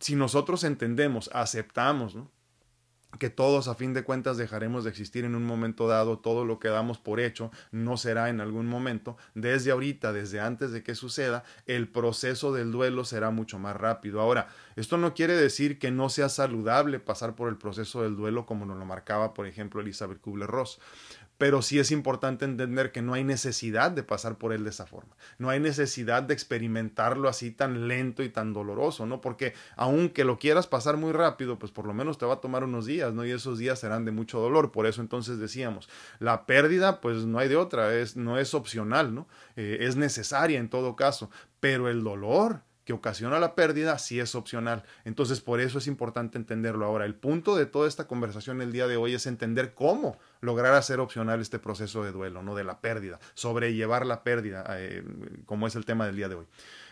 si 0.00 0.16
nosotros 0.16 0.64
entendemos, 0.64 1.30
aceptamos, 1.32 2.16
que 3.18 3.30
todos 3.30 3.68
a 3.68 3.74
fin 3.74 3.92
de 3.92 4.04
cuentas 4.04 4.36
dejaremos 4.36 4.84
de 4.84 4.90
existir 4.90 5.24
en 5.24 5.34
un 5.34 5.44
momento 5.44 5.88
dado, 5.88 6.18
todo 6.18 6.44
lo 6.44 6.58
que 6.58 6.68
damos 6.68 6.98
por 6.98 7.20
hecho 7.20 7.50
no 7.72 7.96
será 7.96 8.28
en 8.28 8.40
algún 8.40 8.66
momento, 8.66 9.16
desde 9.34 9.72
ahorita, 9.72 10.12
desde 10.12 10.40
antes 10.40 10.70
de 10.70 10.82
que 10.82 10.94
suceda, 10.94 11.44
el 11.66 11.88
proceso 11.88 12.52
del 12.52 12.70
duelo 12.70 13.04
será 13.04 13.30
mucho 13.30 13.58
más 13.58 13.76
rápido. 13.76 14.20
Ahora, 14.20 14.48
esto 14.80 14.96
no 14.96 15.14
quiere 15.14 15.34
decir 15.34 15.78
que 15.78 15.90
no 15.90 16.08
sea 16.08 16.28
saludable 16.28 17.00
pasar 17.00 17.34
por 17.34 17.48
el 17.48 17.56
proceso 17.56 18.02
del 18.02 18.16
duelo 18.16 18.46
como 18.46 18.66
nos 18.66 18.78
lo 18.78 18.84
marcaba, 18.84 19.34
por 19.34 19.46
ejemplo, 19.46 19.80
Elizabeth 19.80 20.20
Kubler-Ross 20.20 20.80
pero 21.40 21.62
sí 21.62 21.78
es 21.78 21.90
importante 21.90 22.44
entender 22.44 22.92
que 22.92 23.00
no 23.00 23.14
hay 23.14 23.24
necesidad 23.24 23.90
de 23.90 24.02
pasar 24.02 24.36
por 24.36 24.52
él 24.52 24.62
de 24.62 24.68
esa 24.68 24.84
forma. 24.84 25.16
No 25.38 25.48
hay 25.48 25.58
necesidad 25.58 26.22
de 26.22 26.34
experimentarlo 26.34 27.30
así 27.30 27.50
tan 27.50 27.88
lento 27.88 28.22
y 28.22 28.28
tan 28.28 28.52
doloroso, 28.52 29.06
¿no? 29.06 29.22
Porque 29.22 29.54
aunque 29.74 30.24
lo 30.24 30.38
quieras 30.38 30.66
pasar 30.66 30.98
muy 30.98 31.12
rápido, 31.12 31.58
pues 31.58 31.72
por 31.72 31.86
lo 31.86 31.94
menos 31.94 32.18
te 32.18 32.26
va 32.26 32.34
a 32.34 32.40
tomar 32.42 32.62
unos 32.62 32.84
días, 32.84 33.14
¿no? 33.14 33.24
Y 33.24 33.30
esos 33.30 33.58
días 33.58 33.78
serán 33.78 34.04
de 34.04 34.12
mucho 34.12 34.38
dolor. 34.38 34.70
Por 34.70 34.84
eso 34.84 35.00
entonces 35.00 35.38
decíamos, 35.38 35.88
la 36.18 36.44
pérdida, 36.44 37.00
pues 37.00 37.24
no 37.24 37.38
hay 37.38 37.48
de 37.48 37.56
otra, 37.56 37.94
es, 37.94 38.18
no 38.18 38.38
es 38.38 38.52
opcional, 38.52 39.14
¿no? 39.14 39.26
Eh, 39.56 39.78
es 39.80 39.96
necesaria 39.96 40.58
en 40.58 40.68
todo 40.68 40.94
caso, 40.94 41.30
pero 41.58 41.88
el 41.88 42.04
dolor 42.04 42.60
que 42.84 42.92
ocasiona 42.92 43.38
la 43.38 43.54
pérdida 43.54 43.98
sí 43.98 44.20
es 44.20 44.34
opcional. 44.34 44.84
Entonces, 45.04 45.40
por 45.40 45.60
eso 45.60 45.78
es 45.78 45.86
importante 45.86 46.38
entenderlo 46.38 46.86
ahora. 46.86 47.04
El 47.04 47.14
punto 47.14 47.56
de 47.56 47.66
toda 47.66 47.88
esta 47.88 48.06
conversación 48.06 48.62
el 48.62 48.72
día 48.72 48.86
de 48.86 48.96
hoy 48.96 49.14
es 49.14 49.26
entender 49.26 49.74
cómo 49.74 50.18
lograr 50.40 50.74
hacer 50.74 51.00
opcional 51.00 51.40
este 51.40 51.58
proceso 51.58 52.02
de 52.02 52.12
duelo, 52.12 52.42
no 52.42 52.54
de 52.54 52.64
la 52.64 52.80
pérdida, 52.80 53.18
sobrellevar 53.34 54.06
la 54.06 54.22
pérdida, 54.22 54.64
eh, 54.78 55.04
como 55.46 55.66
es 55.66 55.76
el 55.76 55.84
tema 55.84 56.06
del 56.06 56.16
día 56.16 56.28
de 56.28 56.36
hoy. 56.36 56.46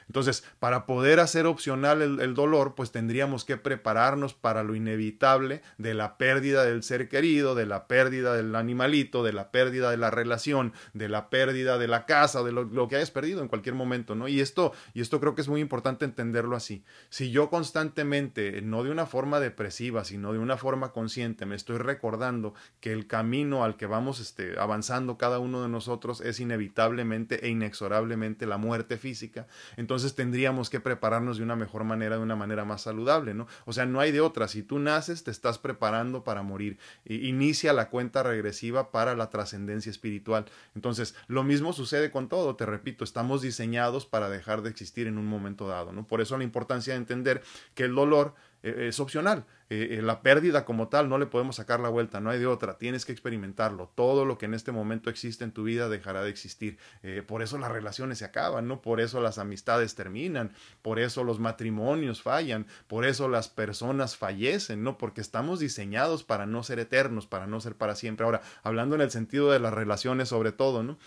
Entonces, 0.08 0.42
para 0.58 0.86
poder 0.86 1.20
hacer 1.20 1.46
opcional 1.46 2.00
el, 2.02 2.34
dolor, 2.34 2.74
pues 2.74 2.90
tendríamos 2.90 3.44
que 3.44 3.58
prepararnos 3.58 4.32
para 4.32 4.62
lo 4.62 4.74
inevitable 4.74 5.62
de 5.76 5.92
la 5.92 6.16
pérdida 6.16 6.64
del 6.64 6.82
ser 6.82 7.08
querido, 7.08 7.54
de 7.54 7.66
la 7.66 7.86
pérdida 7.86 8.34
del 8.34 8.54
animalito, 8.54 9.22
de 9.22 9.34
la 9.34 9.50
pérdida 9.50 9.90
de 9.90 9.98
la 9.98 10.10
relación, 10.10 10.72
de 10.94 11.10
la 11.10 11.28
pérdida 11.28 11.76
de 11.78 11.88
la 11.88 12.06
casa, 12.06 12.42
de 12.42 12.52
lo, 12.52 12.88
que 12.88 12.96
hayas 12.96 13.10
perdido 13.10 13.42
en 13.42 13.48
cualquier 13.48 13.74
momento, 13.74 14.14
¿no? 14.14 14.28
Y 14.28 14.40
esto, 14.40 14.72
y 14.94 15.02
esto 15.02 15.20
creo 15.20 15.34
que 15.34 15.42
es 15.42 15.48
muy 15.48 15.60
importante 15.60 16.06
entenderlo 16.06 16.56
así. 16.56 16.84
Si 17.10 17.30
yo 17.30 17.50
constantemente, 17.50 18.62
no 18.62 18.84
de 18.84 18.90
una 18.90 19.04
forma 19.04 19.40
depresiva, 19.40 20.04
sino 20.04 20.32
de 20.32 20.38
una 20.38 20.56
forma 20.56 20.92
consciente, 20.92 21.44
me 21.44 21.54
estoy 21.54 21.76
recordando 21.76 22.54
que 22.80 22.92
el 22.92 23.06
camino 23.06 23.62
al 23.62 23.76
que 23.76 23.86
vamos 23.86 24.20
este, 24.20 24.58
avanzando 24.58 25.18
cada 25.18 25.38
uno 25.38 25.62
de 25.62 25.68
nosotros 25.68 26.22
es 26.22 26.40
inevitablemente 26.40 27.44
e 27.44 27.50
inexorablemente 27.50 28.46
la 28.46 28.56
muerte 28.56 28.96
física, 28.96 29.46
entonces 29.76 29.97
entonces 29.98 30.14
tendríamos 30.14 30.70
que 30.70 30.78
prepararnos 30.78 31.38
de 31.38 31.42
una 31.42 31.56
mejor 31.56 31.82
manera, 31.82 32.18
de 32.18 32.22
una 32.22 32.36
manera 32.36 32.64
más 32.64 32.82
saludable, 32.82 33.34
¿no? 33.34 33.48
O 33.64 33.72
sea, 33.72 33.84
no 33.84 33.98
hay 33.98 34.12
de 34.12 34.20
otra. 34.20 34.46
Si 34.46 34.62
tú 34.62 34.78
naces, 34.78 35.24
te 35.24 35.32
estás 35.32 35.58
preparando 35.58 36.22
para 36.22 36.44
morir. 36.44 36.78
inicia 37.04 37.72
la 37.72 37.90
cuenta 37.90 38.22
regresiva 38.22 38.92
para 38.92 39.16
la 39.16 39.28
trascendencia 39.28 39.90
espiritual. 39.90 40.44
Entonces, 40.76 41.16
lo 41.26 41.42
mismo 41.42 41.72
sucede 41.72 42.12
con 42.12 42.28
todo, 42.28 42.54
te 42.54 42.64
repito, 42.64 43.02
estamos 43.02 43.42
diseñados 43.42 44.06
para 44.06 44.28
dejar 44.28 44.62
de 44.62 44.70
existir 44.70 45.08
en 45.08 45.18
un 45.18 45.26
momento 45.26 45.66
dado, 45.66 45.90
¿no? 45.90 46.06
Por 46.06 46.20
eso 46.20 46.38
la 46.38 46.44
importancia 46.44 46.92
de 46.92 47.00
entender 47.00 47.42
que 47.74 47.82
el 47.82 47.94
dolor 47.96 48.36
eh, 48.62 48.88
es 48.88 48.98
opcional. 48.98 49.44
Eh, 49.70 49.98
eh, 49.98 50.02
la 50.02 50.22
pérdida 50.22 50.64
como 50.64 50.88
tal 50.88 51.08
no 51.08 51.18
le 51.18 51.26
podemos 51.26 51.56
sacar 51.56 51.78
la 51.78 51.90
vuelta, 51.90 52.20
no 52.20 52.30
hay 52.30 52.38
de 52.38 52.46
otra, 52.46 52.78
tienes 52.78 53.04
que 53.04 53.12
experimentarlo. 53.12 53.92
Todo 53.94 54.24
lo 54.24 54.38
que 54.38 54.46
en 54.46 54.54
este 54.54 54.72
momento 54.72 55.10
existe 55.10 55.44
en 55.44 55.52
tu 55.52 55.62
vida 55.62 55.88
dejará 55.88 56.22
de 56.22 56.30
existir. 56.30 56.78
por 57.26 57.42
eso 57.42 57.58
las 57.58 57.70
relaciones 57.70 58.18
se 58.18 58.24
acaban, 58.24 58.66
¿no? 58.66 58.80
Por 58.82 59.00
eso 59.00 59.20
las 59.20 59.38
amistades 59.38 59.94
terminan, 59.94 60.52
por 60.82 60.98
eso 60.98 61.22
los 61.22 61.38
matrimonios 61.38 62.22
fallan, 62.22 62.66
por 62.86 63.04
eso 63.04 63.28
las 63.28 63.48
personas 63.48 64.16
fallecen, 64.16 64.82
¿no? 64.82 64.98
Porque 64.98 65.20
estamos 65.20 65.60
diseñados 65.60 66.24
para 66.24 66.46
no 66.46 66.62
ser 66.62 66.78
eternos, 66.78 67.26
para 67.26 67.46
no 67.46 67.60
ser 67.60 67.76
para 67.76 67.94
siempre. 67.94 68.24
Ahora, 68.24 68.40
hablando 68.62 68.94
en 68.94 69.02
el 69.02 69.10
sentido 69.10 69.50
de 69.52 69.60
las 69.60 69.74
relaciones 69.74 70.30
sobre 70.30 70.52
todo, 70.52 70.82
¿no? 70.82 70.98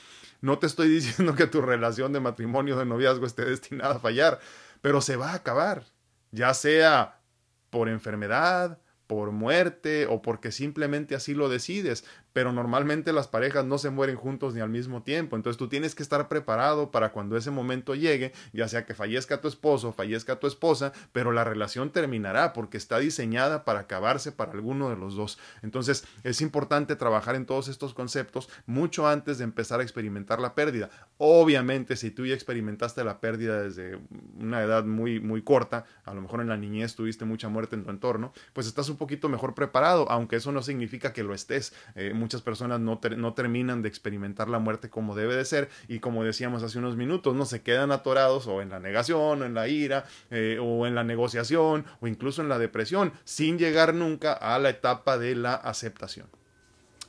No 0.42 0.60
te 0.60 0.68
estoy 0.68 0.88
diciendo 0.90 1.36
que 1.36 1.48
tu 1.48 1.62
relación 1.62 2.14
de 2.14 2.20
matrimonio, 2.20 2.78
de 2.78 2.86
noviazgo 2.86 3.26
esté 3.26 3.46
destinada 3.46 3.96
a 3.96 4.00
fallar, 4.00 4.40
pero 4.82 5.02
se 5.02 5.16
va 5.16 5.32
a 5.32 5.36
acabar, 5.36 5.84
ya 6.32 6.54
sea 6.54 7.21
por 7.72 7.90
enfermedad, 7.90 8.78
por 9.08 9.32
muerte 9.32 10.06
o 10.06 10.22
porque 10.22 10.52
simplemente 10.52 11.16
así 11.16 11.34
lo 11.34 11.50
decides, 11.50 12.06
pero 12.34 12.52
normalmente 12.52 13.14
las 13.14 13.28
parejas 13.28 13.66
no 13.66 13.78
se 13.78 13.90
mueren 13.90 14.16
juntos 14.16 14.54
ni 14.54 14.62
al 14.62 14.70
mismo 14.70 15.04
tiempo, 15.04 15.36
entonces 15.36 15.58
tú 15.58 15.68
tienes 15.68 15.96
que 15.96 16.04
estar 16.04 16.28
preparado 16.28 16.92
para 16.92 17.12
cuando 17.12 17.38
ese 17.38 17.52
momento 17.52 17.96
llegue, 17.96 18.34
ya 18.54 18.68
sea 18.68 18.86
que 18.86 18.94
fallezca 18.94 19.42
tu 19.42 19.48
esposo, 19.48 19.92
fallezca 19.92 20.40
tu 20.40 20.48
esposa, 20.48 20.94
pero 21.12 21.32
la 21.32 21.44
relación 21.44 21.92
terminará 21.92 22.54
porque 22.54 22.78
está 22.78 23.00
diseñada 23.00 23.66
para 23.66 23.82
acabarse 23.82 24.32
para 24.32 24.52
alguno 24.52 24.90
de 24.90 24.96
los 24.96 25.16
dos. 25.16 25.40
Entonces 25.62 26.06
es 26.24 26.42
importante 26.42 26.96
trabajar 26.96 27.36
en 27.36 27.46
todos 27.46 27.68
estos 27.68 27.94
conceptos 27.94 28.50
mucho 28.66 29.08
antes 29.08 29.38
de 29.38 29.44
empezar 29.44 29.80
a 29.80 29.84
experimentar 29.84 30.40
la 30.40 30.56
pérdida. 30.56 30.90
Obviamente 31.18 31.96
si 31.96 32.12
tú 32.12 32.26
ya 32.26 32.34
experimentaste 32.34 33.04
la 33.04 33.20
pérdida 33.20 33.62
desde 33.62 34.00
una 34.40 34.62
edad 34.62 34.86
muy 34.86 35.20
muy 35.20 35.42
corta, 35.42 35.86
a 36.06 36.14
lo 36.14 36.22
mejor 36.22 36.42
en 36.42 36.50
la 36.50 36.58
niñez 36.58 36.96
tuviste 36.96 37.26
mucha 37.26 37.50
muerte 37.50 37.76
en 37.76 37.84
tu 37.84 37.90
entorno, 37.90 38.34
pues 38.54 38.68
estás 38.68 38.90
un 38.90 38.98
poquito 38.98 39.30
mejor 39.30 39.54
preparado, 39.54 40.10
aunque 40.10 40.38
eso 40.38 40.52
no 40.52 40.62
significa 40.62 41.14
que 41.14 41.24
lo 41.24 41.34
estés. 41.34 41.74
Eh, 41.96 42.14
muchas 42.22 42.42
personas 42.42 42.80
no, 42.80 43.02
no 43.18 43.34
terminan 43.34 43.82
de 43.82 43.90
experimentar 43.90 44.48
la 44.48 44.60
muerte 44.60 44.90
como 44.90 45.16
debe 45.16 45.36
de 45.36 45.44
ser 45.44 45.70
y 45.88 46.00
como 46.00 46.24
decíamos 46.24 46.64
hace 46.64 46.80
unos 46.80 46.96
minutos, 46.96 47.36
no 47.36 47.46
se 47.46 47.62
quedan 47.62 47.92
atorados 47.92 48.48
o 48.48 48.62
en 48.62 48.70
la 48.70 48.80
negación, 48.80 49.42
o 49.42 49.46
en 49.46 49.54
la 49.54 49.68
ira, 49.68 50.06
eh, 50.30 50.58
o 50.62 50.88
en 50.88 50.96
la 50.96 51.04
negociación, 51.04 51.86
o 52.00 52.08
incluso 52.08 52.42
en 52.42 52.50
la 52.50 52.60
depresión, 52.60 53.12
sin 53.26 53.58
llegar 53.58 53.94
nunca 53.94 54.32
a 54.34 54.58
la 54.60 54.70
etapa 54.70 55.18
de 55.18 55.36
la 55.36 55.56
aceptación 55.56 56.28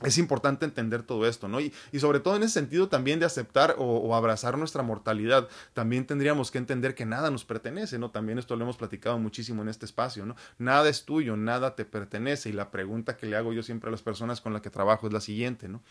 es 0.03 0.17
importante 0.17 0.65
entender 0.65 1.03
todo 1.03 1.27
esto, 1.27 1.47
¿no? 1.47 1.59
Y, 1.59 1.73
sobre 1.99 2.19
todo 2.19 2.35
en 2.35 2.43
ese 2.43 2.53
sentido 2.53 2.89
también 2.89 3.19
de 3.19 3.25
aceptar 3.25 3.75
o, 3.77 4.15
abrazar 4.15 4.57
nuestra 4.57 4.83
mortalidad, 4.83 5.47
también 5.73 6.05
tendríamos 6.05 6.51
que 6.51 6.57
entender 6.57 6.95
que 6.95 7.05
nada 7.05 7.31
nos 7.31 7.45
pertenece, 7.45 7.97
¿no? 7.97 8.11
También 8.11 8.37
esto 8.37 8.55
lo 8.55 8.63
hemos 8.63 8.77
platicado 8.77 9.17
muchísimo 9.19 9.61
en 9.61 9.69
este 9.69 9.85
espacio, 9.85 10.25
¿no? 10.25 10.35
Nada 10.57 10.89
es 10.89 11.05
tuyo, 11.05 11.37
nada 11.37 11.75
te 11.75 11.85
pertenece. 11.85 12.49
Y 12.49 12.53
la 12.53 12.71
pregunta 12.71 13.17
que 13.17 13.27
le 13.27 13.37
hago 13.37 13.53
yo 13.53 13.63
siempre 13.63 13.89
a 13.89 13.91
las 13.91 14.01
personas 14.01 14.41
con 14.41 14.53
las 14.53 14.61
que 14.61 14.69
trabajo 14.69 15.07
es 15.07 15.13
la 15.13 15.21
siguiente, 15.21 15.67
¿no? 15.67 15.81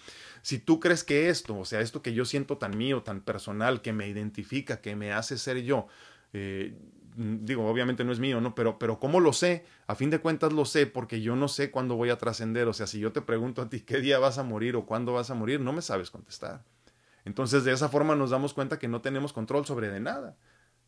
Si 0.43 0.59
tú 0.59 0.81
crees 0.81 1.05
que 1.05 1.29
esto, 1.29 1.59
o 1.59 1.65
sea, 1.65 1.81
esto 1.81 2.03
que 2.03 2.13
yo 2.13 2.25
siento 2.25 2.59
tan 2.59 2.77
mío, 2.77 3.03
tan 3.03 3.21
personal, 3.21 3.81
que 3.81 3.93
me 3.93 4.09
identifica, 4.09 4.81
que 4.81 4.97
me 4.97 5.13
hace 5.13 5.39
ser 5.39 5.63
yo, 5.63 5.87
eh, 6.33 6.75
digo, 7.17 7.69
obviamente 7.69 8.05
no 8.05 8.13
es 8.13 8.19
mío, 8.19 8.41
¿no? 8.41 8.55
Pero, 8.55 8.79
pero 8.79 8.99
¿cómo 8.99 9.21
lo 9.21 9.33
sé? 9.33 9.65
A 9.87 9.95
fin 9.95 10.11
de 10.11 10.21
cuentas 10.21 10.53
lo 10.53 10.65
sé 10.65 10.87
porque 10.87 11.21
yo 11.21 11.37
no 11.37 11.49
sé 11.49 11.71
cuándo 11.71 11.97
voy 11.97 12.11
a 12.11 12.19
trascender. 12.19 12.69
O 12.69 12.73
sea, 12.73 12.87
si 12.87 12.99
yo 12.99 13.13
te 13.13 13.21
pregunto 13.21 13.63
a 13.63 13.69
ti 13.69 13.81
qué 13.81 13.99
día 13.99 14.19
vas 14.19 14.39
a 14.39 14.43
morir 14.43 14.77
o 14.77 14.87
cuándo 14.87 15.13
vas 15.13 15.31
a 15.31 15.35
morir, 15.35 15.61
no 15.61 15.73
me 15.73 15.83
sabes 15.83 16.11
contestar. 16.11 16.65
Entonces, 17.25 17.65
de 17.65 17.73
esa 17.73 17.89
forma 17.89 18.17
nos 18.17 18.31
damos 18.31 18.55
cuenta 18.55 18.79
que 18.79 18.89
no 18.89 19.01
tenemos 19.01 19.33
control 19.33 19.65
sobre 19.65 19.89
de 19.89 20.01
nada. 20.01 20.37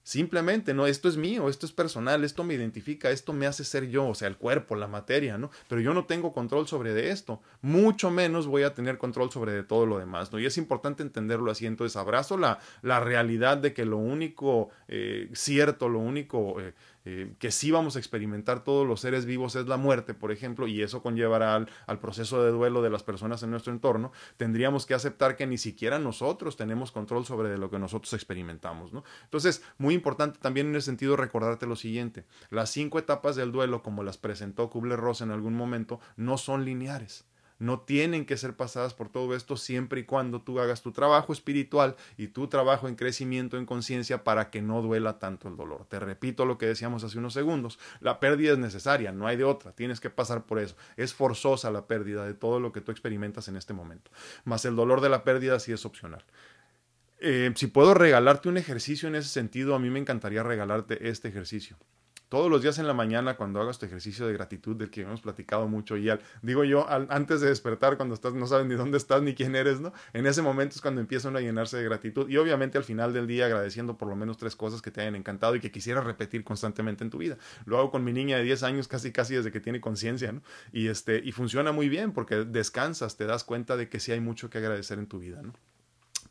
Simplemente, 0.04 0.74
no, 0.74 0.86
esto 0.86 1.08
es 1.08 1.16
mío, 1.16 1.48
esto 1.48 1.64
es 1.64 1.72
personal, 1.72 2.24
esto 2.24 2.44
me 2.44 2.52
identifica, 2.52 3.10
esto 3.10 3.32
me 3.32 3.46
hace 3.46 3.64
ser 3.64 3.88
yo, 3.88 4.06
o 4.06 4.14
sea, 4.14 4.28
el 4.28 4.36
cuerpo, 4.36 4.76
la 4.76 4.86
materia, 4.86 5.38
¿no? 5.38 5.50
Pero 5.66 5.80
yo 5.80 5.94
no 5.94 6.04
tengo 6.04 6.34
control 6.34 6.68
sobre 6.68 6.92
de 6.92 7.10
esto, 7.10 7.40
mucho 7.62 8.10
menos 8.10 8.46
voy 8.46 8.64
a 8.64 8.74
tener 8.74 8.98
control 8.98 9.32
sobre 9.32 9.52
de 9.52 9.62
todo 9.62 9.86
lo 9.86 9.98
demás, 9.98 10.30
¿no? 10.30 10.38
Y 10.38 10.44
es 10.44 10.58
importante 10.58 11.02
entenderlo 11.02 11.50
así, 11.50 11.64
entonces 11.64 11.96
abrazo 11.96 12.36
la, 12.36 12.58
la 12.82 13.00
realidad 13.00 13.56
de 13.56 13.72
que 13.72 13.86
lo 13.86 13.96
único 13.96 14.68
eh, 14.88 15.30
cierto, 15.32 15.88
lo 15.88 16.00
único... 16.00 16.60
Eh, 16.60 16.74
eh, 17.04 17.34
que 17.38 17.50
sí 17.50 17.70
vamos 17.70 17.96
a 17.96 17.98
experimentar 17.98 18.64
todos 18.64 18.86
los 18.86 19.00
seres 19.00 19.26
vivos 19.26 19.56
es 19.56 19.66
la 19.66 19.76
muerte, 19.76 20.14
por 20.14 20.32
ejemplo, 20.32 20.66
y 20.66 20.82
eso 20.82 21.02
conllevará 21.02 21.54
al, 21.54 21.98
proceso 21.98 22.42
de 22.42 22.50
duelo 22.50 22.82
de 22.82 22.90
las 22.90 23.02
personas 23.02 23.42
en 23.42 23.50
nuestro 23.50 23.72
entorno, 23.72 24.12
tendríamos 24.36 24.86
que 24.86 24.94
aceptar 24.94 25.36
que 25.36 25.46
ni 25.46 25.58
siquiera 25.58 25.98
nosotros 25.98 26.56
tenemos 26.56 26.92
control 26.92 27.24
sobre 27.24 27.56
lo 27.58 27.70
que 27.70 27.78
nosotros 27.78 28.12
experimentamos. 28.14 28.92
Entonces, 29.24 29.62
muy 29.78 29.94
importante 29.94 30.38
también 30.38 30.68
en 30.68 30.76
ese 30.76 30.86
sentido 30.86 31.16
recordarte 31.16 31.66
lo 31.66 31.76
siguiente, 31.76 32.24
las 32.50 32.70
cinco 32.70 32.98
etapas 32.98 33.36
del 33.36 33.52
duelo, 33.52 33.82
como 33.82 34.02
las 34.02 34.18
presentó 34.18 34.70
Kubler-Ross 34.70 35.20
en 35.20 35.30
algún 35.30 35.54
momento, 35.54 36.00
no 36.16 36.38
son 36.38 36.64
lineares 36.64 37.26
no 37.64 37.80
tienen 37.80 38.26
que 38.26 38.36
ser 38.36 38.54
pasadas 38.54 38.94
por 38.94 39.08
todo 39.08 39.34
esto 39.34 39.56
siempre 39.56 40.00
y 40.00 40.04
cuando 40.04 40.42
tú 40.42 40.60
hagas 40.60 40.82
tu 40.82 40.92
trabajo 40.92 41.32
espiritual 41.32 41.96
y 42.16 42.28
tu 42.28 42.48
trabajo 42.48 42.88
en 42.88 42.94
crecimiento 42.94 43.56
en 43.56 43.66
conciencia 43.66 44.22
para 44.22 44.50
que 44.50 44.62
no 44.62 44.82
duela 44.82 45.18
tanto 45.18 45.48
el 45.48 45.56
dolor. 45.56 45.86
Te 45.88 45.98
repito 45.98 46.44
lo 46.44 46.58
que 46.58 46.66
decíamos 46.66 47.04
hace 47.04 47.18
unos 47.18 47.34
segundos, 47.34 47.78
la 48.00 48.20
pérdida 48.20 48.52
es 48.52 48.58
necesaria, 48.58 49.12
no 49.12 49.26
hay 49.26 49.36
de 49.36 49.44
otra, 49.44 49.72
tienes 49.72 50.00
que 50.00 50.10
pasar 50.10 50.44
por 50.44 50.58
eso. 50.58 50.76
Es 50.96 51.14
forzosa 51.14 51.70
la 51.70 51.86
pérdida 51.86 52.24
de 52.24 52.34
todo 52.34 52.60
lo 52.60 52.72
que 52.72 52.80
tú 52.80 52.92
experimentas 52.92 53.48
en 53.48 53.56
este 53.56 53.72
momento, 53.72 54.10
más 54.44 54.64
el 54.64 54.76
dolor 54.76 55.00
de 55.00 55.08
la 55.08 55.24
pérdida 55.24 55.58
sí 55.58 55.72
es 55.72 55.84
opcional. 55.84 56.24
Eh, 57.20 57.52
si 57.54 57.68
puedo 57.68 57.94
regalarte 57.94 58.48
un 58.48 58.58
ejercicio 58.58 59.08
en 59.08 59.14
ese 59.14 59.28
sentido, 59.30 59.74
a 59.74 59.78
mí 59.78 59.88
me 59.88 59.98
encantaría 59.98 60.42
regalarte 60.42 61.08
este 61.08 61.28
ejercicio 61.28 61.78
todos 62.34 62.50
los 62.50 62.62
días 62.62 62.80
en 62.80 62.88
la 62.88 62.94
mañana 62.94 63.36
cuando 63.36 63.60
hagas 63.60 63.78
tu 63.78 63.86
ejercicio 63.86 64.26
de 64.26 64.32
gratitud 64.32 64.74
del 64.74 64.90
que 64.90 65.02
hemos 65.02 65.20
platicado 65.20 65.68
mucho 65.68 65.96
y 65.96 66.10
al, 66.10 66.20
digo 66.42 66.64
yo, 66.64 66.84
antes 66.90 67.40
de 67.40 67.46
despertar 67.46 67.96
cuando 67.96 68.16
estás, 68.16 68.34
no 68.34 68.48
sabes 68.48 68.66
ni 68.66 68.74
dónde 68.74 68.98
estás 68.98 69.22
ni 69.22 69.36
quién 69.36 69.54
eres, 69.54 69.78
¿no? 69.78 69.92
En 70.12 70.26
ese 70.26 70.42
momento 70.42 70.74
es 70.74 70.80
cuando 70.80 71.00
empiezan 71.00 71.36
a 71.36 71.40
llenarse 71.40 71.76
de 71.76 71.84
gratitud 71.84 72.28
y 72.28 72.36
obviamente 72.36 72.76
al 72.76 72.82
final 72.82 73.12
del 73.12 73.28
día 73.28 73.46
agradeciendo 73.46 73.96
por 73.96 74.08
lo 74.08 74.16
menos 74.16 74.36
tres 74.36 74.56
cosas 74.56 74.82
que 74.82 74.90
te 74.90 75.02
hayan 75.02 75.14
encantado 75.14 75.54
y 75.54 75.60
que 75.60 75.70
quisieras 75.70 76.02
repetir 76.02 76.42
constantemente 76.42 77.04
en 77.04 77.10
tu 77.10 77.18
vida. 77.18 77.38
Lo 77.66 77.78
hago 77.78 77.92
con 77.92 78.02
mi 78.02 78.12
niña 78.12 78.36
de 78.36 78.42
10 78.42 78.64
años 78.64 78.88
casi 78.88 79.12
casi 79.12 79.36
desde 79.36 79.52
que 79.52 79.60
tiene 79.60 79.80
conciencia, 79.80 80.32
¿no? 80.32 80.42
Y, 80.72 80.88
este, 80.88 81.22
y 81.24 81.30
funciona 81.30 81.70
muy 81.70 81.88
bien 81.88 82.10
porque 82.10 82.44
descansas, 82.44 83.16
te 83.16 83.26
das 83.26 83.44
cuenta 83.44 83.76
de 83.76 83.88
que 83.88 84.00
sí 84.00 84.10
hay 84.10 84.18
mucho 84.18 84.50
que 84.50 84.58
agradecer 84.58 84.98
en 84.98 85.06
tu 85.06 85.20
vida, 85.20 85.40
¿no? 85.40 85.52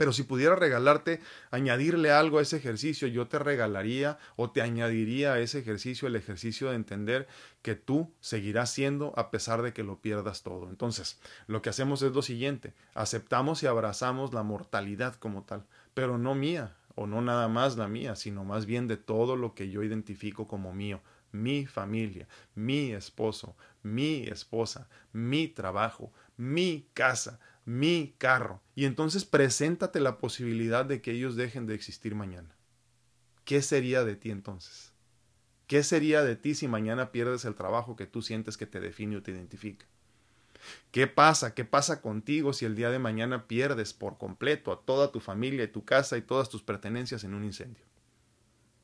Pero 0.03 0.11
si 0.11 0.23
pudiera 0.23 0.57
regalarte, 0.57 1.21
añadirle 1.49 2.11
algo 2.11 2.37
a 2.37 2.41
ese 2.41 2.57
ejercicio, 2.57 3.07
yo 3.07 3.29
te 3.29 3.39
regalaría 3.39 4.17
o 4.35 4.51
te 4.51 4.61
añadiría 4.61 5.31
a 5.31 5.39
ese 5.39 5.59
ejercicio 5.59 6.09
el 6.09 6.17
ejercicio 6.17 6.69
de 6.69 6.75
entender 6.75 7.25
que 7.61 7.75
tú 7.75 8.11
seguirás 8.19 8.69
siendo 8.69 9.13
a 9.15 9.31
pesar 9.31 9.61
de 9.61 9.71
que 9.71 9.81
lo 9.81 10.01
pierdas 10.01 10.43
todo. 10.43 10.67
Entonces, 10.67 11.21
lo 11.47 11.61
que 11.61 11.69
hacemos 11.69 12.01
es 12.01 12.11
lo 12.11 12.21
siguiente, 12.21 12.73
aceptamos 12.95 13.63
y 13.63 13.67
abrazamos 13.67 14.33
la 14.33 14.43
mortalidad 14.43 15.15
como 15.15 15.43
tal, 15.43 15.65
pero 15.93 16.17
no 16.17 16.35
mía, 16.35 16.75
o 16.95 17.07
no 17.07 17.21
nada 17.21 17.47
más 17.47 17.77
la 17.77 17.87
mía, 17.87 18.17
sino 18.17 18.43
más 18.43 18.65
bien 18.65 18.89
de 18.89 18.97
todo 18.97 19.37
lo 19.37 19.55
que 19.55 19.69
yo 19.69 19.83
identifico 19.83 20.49
como 20.49 20.73
mío, 20.73 20.99
mi 21.31 21.65
familia, 21.65 22.27
mi 22.55 22.91
esposo, 22.91 23.55
mi 23.83 24.23
esposa, 24.23 24.89
mi 25.13 25.47
trabajo, 25.47 26.11
mi 26.35 26.89
casa, 26.93 27.39
mi 27.65 28.15
carro. 28.17 28.61
Y 28.75 28.85
entonces 28.85 29.25
preséntate 29.25 29.99
la 29.99 30.17
posibilidad 30.17 30.85
de 30.85 31.01
que 31.01 31.11
ellos 31.11 31.35
dejen 31.35 31.67
de 31.67 31.75
existir 31.75 32.15
mañana. 32.15 32.55
¿Qué 33.45 33.61
sería 33.61 34.03
de 34.03 34.15
ti 34.15 34.31
entonces? 34.31 34.93
¿Qué 35.67 35.83
sería 35.83 36.23
de 36.23 36.35
ti 36.35 36.55
si 36.55 36.67
mañana 36.67 37.11
pierdes 37.11 37.45
el 37.45 37.55
trabajo 37.55 37.95
que 37.95 38.05
tú 38.05 38.21
sientes 38.21 38.57
que 38.57 38.65
te 38.65 38.79
define 38.79 39.17
o 39.17 39.23
te 39.23 39.31
identifica? 39.31 39.85
¿Qué 40.91 41.07
pasa? 41.07 41.53
¿Qué 41.53 41.65
pasa 41.65 42.01
contigo 42.01 42.53
si 42.53 42.65
el 42.65 42.75
día 42.75 42.89
de 42.89 42.99
mañana 42.99 43.47
pierdes 43.47 43.93
por 43.93 44.17
completo 44.17 44.71
a 44.71 44.81
toda 44.81 45.11
tu 45.11 45.19
familia 45.19 45.63
y 45.63 45.67
tu 45.67 45.83
casa 45.83 46.17
y 46.17 46.21
todas 46.21 46.49
tus 46.49 46.63
pertenencias 46.63 47.23
en 47.23 47.33
un 47.33 47.43
incendio? 47.43 47.83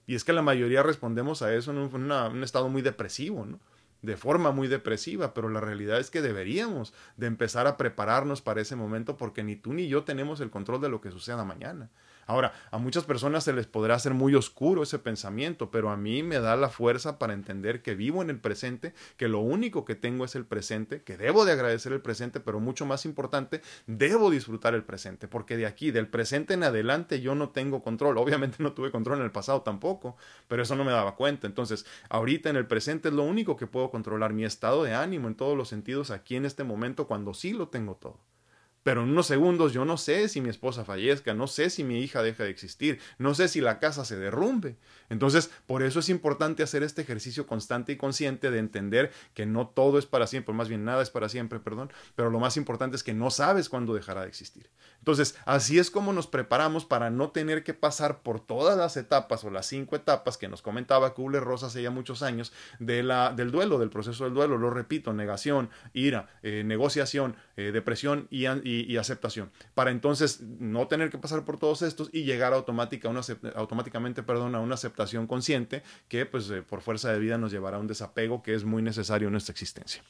Y 0.08 0.16
es 0.16 0.24
que 0.24 0.34
la 0.34 0.42
mayoría 0.42 0.82
respondemos 0.82 1.42
a 1.42 1.54
eso 1.54 1.72
en 1.72 1.78
un, 1.78 2.44
estado 2.44 2.68
muy 2.68 2.82
depresivo, 2.82 3.46
¿no? 3.46 3.60
De 4.02 4.18
forma 4.18 4.52
muy 4.52 4.68
depresiva, 4.68 5.34
pero 5.34 5.50
la 5.50 5.60
realidad 5.60 6.00
es 6.00 6.10
que 6.10 6.22
deberíamos 6.22 6.94
de 7.18 7.28
empezar 7.28 7.68
a 7.68 7.78
prepararnos 7.78 8.42
para 8.42 8.62
ese 8.62 8.76
momento 8.76 9.18
porque 9.18 9.44
ni 9.44 9.56
tú 9.56 9.74
ni 9.74 9.88
yo 9.88 10.04
tenemos 10.04 10.40
el 10.42 10.50
control 10.50 10.82
de 10.82 10.90
lo 10.90 11.02
que 11.02 11.12
suceda 11.12 11.44
mañana. 11.44 11.90
Ahora, 12.30 12.54
a 12.70 12.78
muchas 12.78 13.06
personas 13.06 13.44
se 13.44 13.54
les 13.54 13.66
podrá 13.66 13.96
hacer 13.96 14.14
muy 14.14 14.36
oscuro 14.36 14.84
ese 14.84 15.00
pensamiento, 15.00 15.72
pero 15.72 15.90
a 15.90 15.98
mí 15.98 16.22
me 16.22 16.40
da 16.40 16.56
la 16.56 16.70
fuerza 16.70 17.18
para 17.18 17.34
entender 17.34 17.82
que 17.82 17.96
vivo 17.96 18.22
en 18.22 18.30
el 18.30 18.40
presente, 18.40 18.94
que 19.18 19.28
lo 19.28 19.40
único 19.40 19.84
que 19.84 19.96
tengo 19.96 20.26
es 20.26 20.36
el 20.36 20.46
presente, 20.46 21.02
que 21.02 21.18
debo 21.18 21.44
de 21.44 21.54
agradecer 21.54 21.92
el 21.92 22.02
presente, 22.02 22.40
pero 22.40 22.60
mucho 22.60 22.86
más 22.86 23.06
importante, 23.06 23.64
debo 23.88 24.30
disfrutar 24.30 24.76
el 24.76 24.84
presente, 24.84 25.28
porque 25.28 25.58
de 25.58 25.66
aquí, 25.66 25.90
del 25.90 26.08
presente 26.08 26.54
en 26.54 26.62
adelante, 26.62 27.20
yo 27.20 27.34
no 27.34 27.50
tengo 27.50 27.82
control. 27.82 28.20
Obviamente 28.20 28.58
no 28.60 28.74
tuve 28.74 28.92
control 28.92 29.18
en 29.18 29.24
el 29.24 29.32
pasado 29.32 29.64
tampoco, 29.64 30.16
pero 30.48 30.62
eso 30.62 30.76
no 30.76 30.84
me 30.84 30.92
daba 30.92 31.16
cuenta. 31.16 31.48
Entonces, 31.48 31.88
ahorita 32.10 32.52
en 32.52 32.58
el 32.58 32.68
presente 32.68 33.08
es 33.08 33.16
lo 33.16 33.24
único 33.24 33.58
que 33.58 33.66
puedo 33.66 33.90
controlar, 33.90 34.34
mi 34.34 34.46
estado 34.46 34.84
de 34.84 34.94
ánimo 34.94 35.30
en 35.30 35.34
todos 35.34 35.58
los 35.58 35.68
sentidos 35.68 36.12
aquí 36.12 36.36
en 36.36 36.46
este 36.46 36.64
momento, 36.64 37.08
cuando 37.08 37.34
sí 37.34 37.54
lo 37.54 37.70
tengo 37.70 37.96
todo 37.96 38.20
pero 38.84 39.04
en 39.04 39.10
unos 39.10 39.28
segundos 39.28 39.74
yo 39.74 39.86
no 39.86 39.98
sé 39.98 40.30
si 40.30 40.42
mi 40.42 40.50
esposa 40.50 40.86
fallezca, 40.86 41.34
no 41.34 41.48
sé 41.48 41.70
si 41.70 41.84
mi 41.84 42.00
hija 42.00 42.24
deja 42.24 42.44
de 42.44 42.50
existir, 42.50 43.00
no 43.18 43.34
sé 43.34 43.48
si 43.48 43.62
la 43.62 43.80
casa 43.80 44.06
se 44.06 44.18
derrumbe. 44.18 44.78
Entonces, 45.10 45.52
por 45.66 45.84
eso 45.84 46.00
es 46.00 46.10
importante 46.10 46.64
hacer 46.64 46.84
este 46.84 47.02
ejercicio 47.02 47.48
constante 47.48 47.92
y 47.92 47.98
consciente 47.98 48.52
de 48.52 48.60
entender 48.60 49.12
que 49.34 49.46
no 49.46 49.68
todo 49.68 50.00
es 50.00 50.06
para 50.06 50.28
siempre, 50.28 50.54
más 50.54 50.70
bien 50.70 50.86
nada 50.86 51.02
es 51.02 51.10
para 51.10 51.30
siempre, 51.30 51.60
perdón, 51.60 51.92
pero 52.16 52.30
lo 52.30 52.40
más 52.40 52.58
importante 52.58 52.96
es 52.96 53.04
que 53.04 53.14
no 53.14 53.30
sabes 53.32 53.70
cuándo 53.70 53.94
dejará 53.94 54.22
de 54.22 54.28
existir. 54.28 54.70
Entonces, 55.00 55.36
así 55.46 55.80
es 55.80 55.92
como 55.92 56.14
nos 56.14 56.28
preparamos 56.28 56.86
para 56.86 57.10
no 57.10 57.30
tener 57.30 57.64
que 57.64 57.74
pasar 57.74 58.22
por 58.22 58.40
todas 58.40 58.78
las 58.78 58.98
etapas 58.98 59.44
o 59.44 59.50
las 59.50 59.66
cinco 59.66 59.96
etapas 59.96 60.38
que 60.38 60.48
nos 60.48 60.62
comentaba 60.62 61.14
Kubler-Ross 61.14 61.64
hace 61.64 61.82
ya 61.82 61.92
muchos 61.92 62.22
años 62.22 62.52
de 62.80 63.04
la, 63.04 63.34
del 63.34 63.52
duelo, 63.52 63.80
del 63.80 63.90
proceso 63.90 64.26
del 64.26 64.34
duelo. 64.34 64.58
Lo 64.58 64.70
repito, 64.70 65.14
negación, 65.14 65.70
ira, 65.94 66.30
eh, 66.44 66.64
negociación, 66.66 67.36
eh, 67.56 67.72
depresión 67.72 68.28
y 68.30 68.40
y, 68.64 68.98
aceptación, 68.98 69.52
para 69.76 69.92
entonces 69.92 70.42
no 70.42 70.88
tener 70.88 71.10
que 71.10 71.18
pasar 71.18 71.46
por 71.46 71.58
todos 71.58 71.82
estos 71.82 72.10
y 72.12 72.24
llegar 72.24 72.54
automáticamente 72.54 74.24
perdón, 74.24 74.56
a 74.56 74.60
una 74.60 74.76
aceptación 74.76 75.28
consciente 75.28 75.84
que 76.08 76.26
pues 76.26 76.50
eh, 76.50 76.62
por 76.62 76.82
fuerza 76.82 77.12
de 77.12 77.20
vida 77.20 77.38
nos 77.38 77.52
llevará 77.52 77.78
a 77.78 77.80
un 77.80 77.88
desapego 77.88 78.42
que 78.42 78.56
es 78.56 78.64
muy 78.64 78.82
necesario 78.82 79.28
en 79.28 79.34
nuestra 79.34 79.52
existencia. 79.52 80.02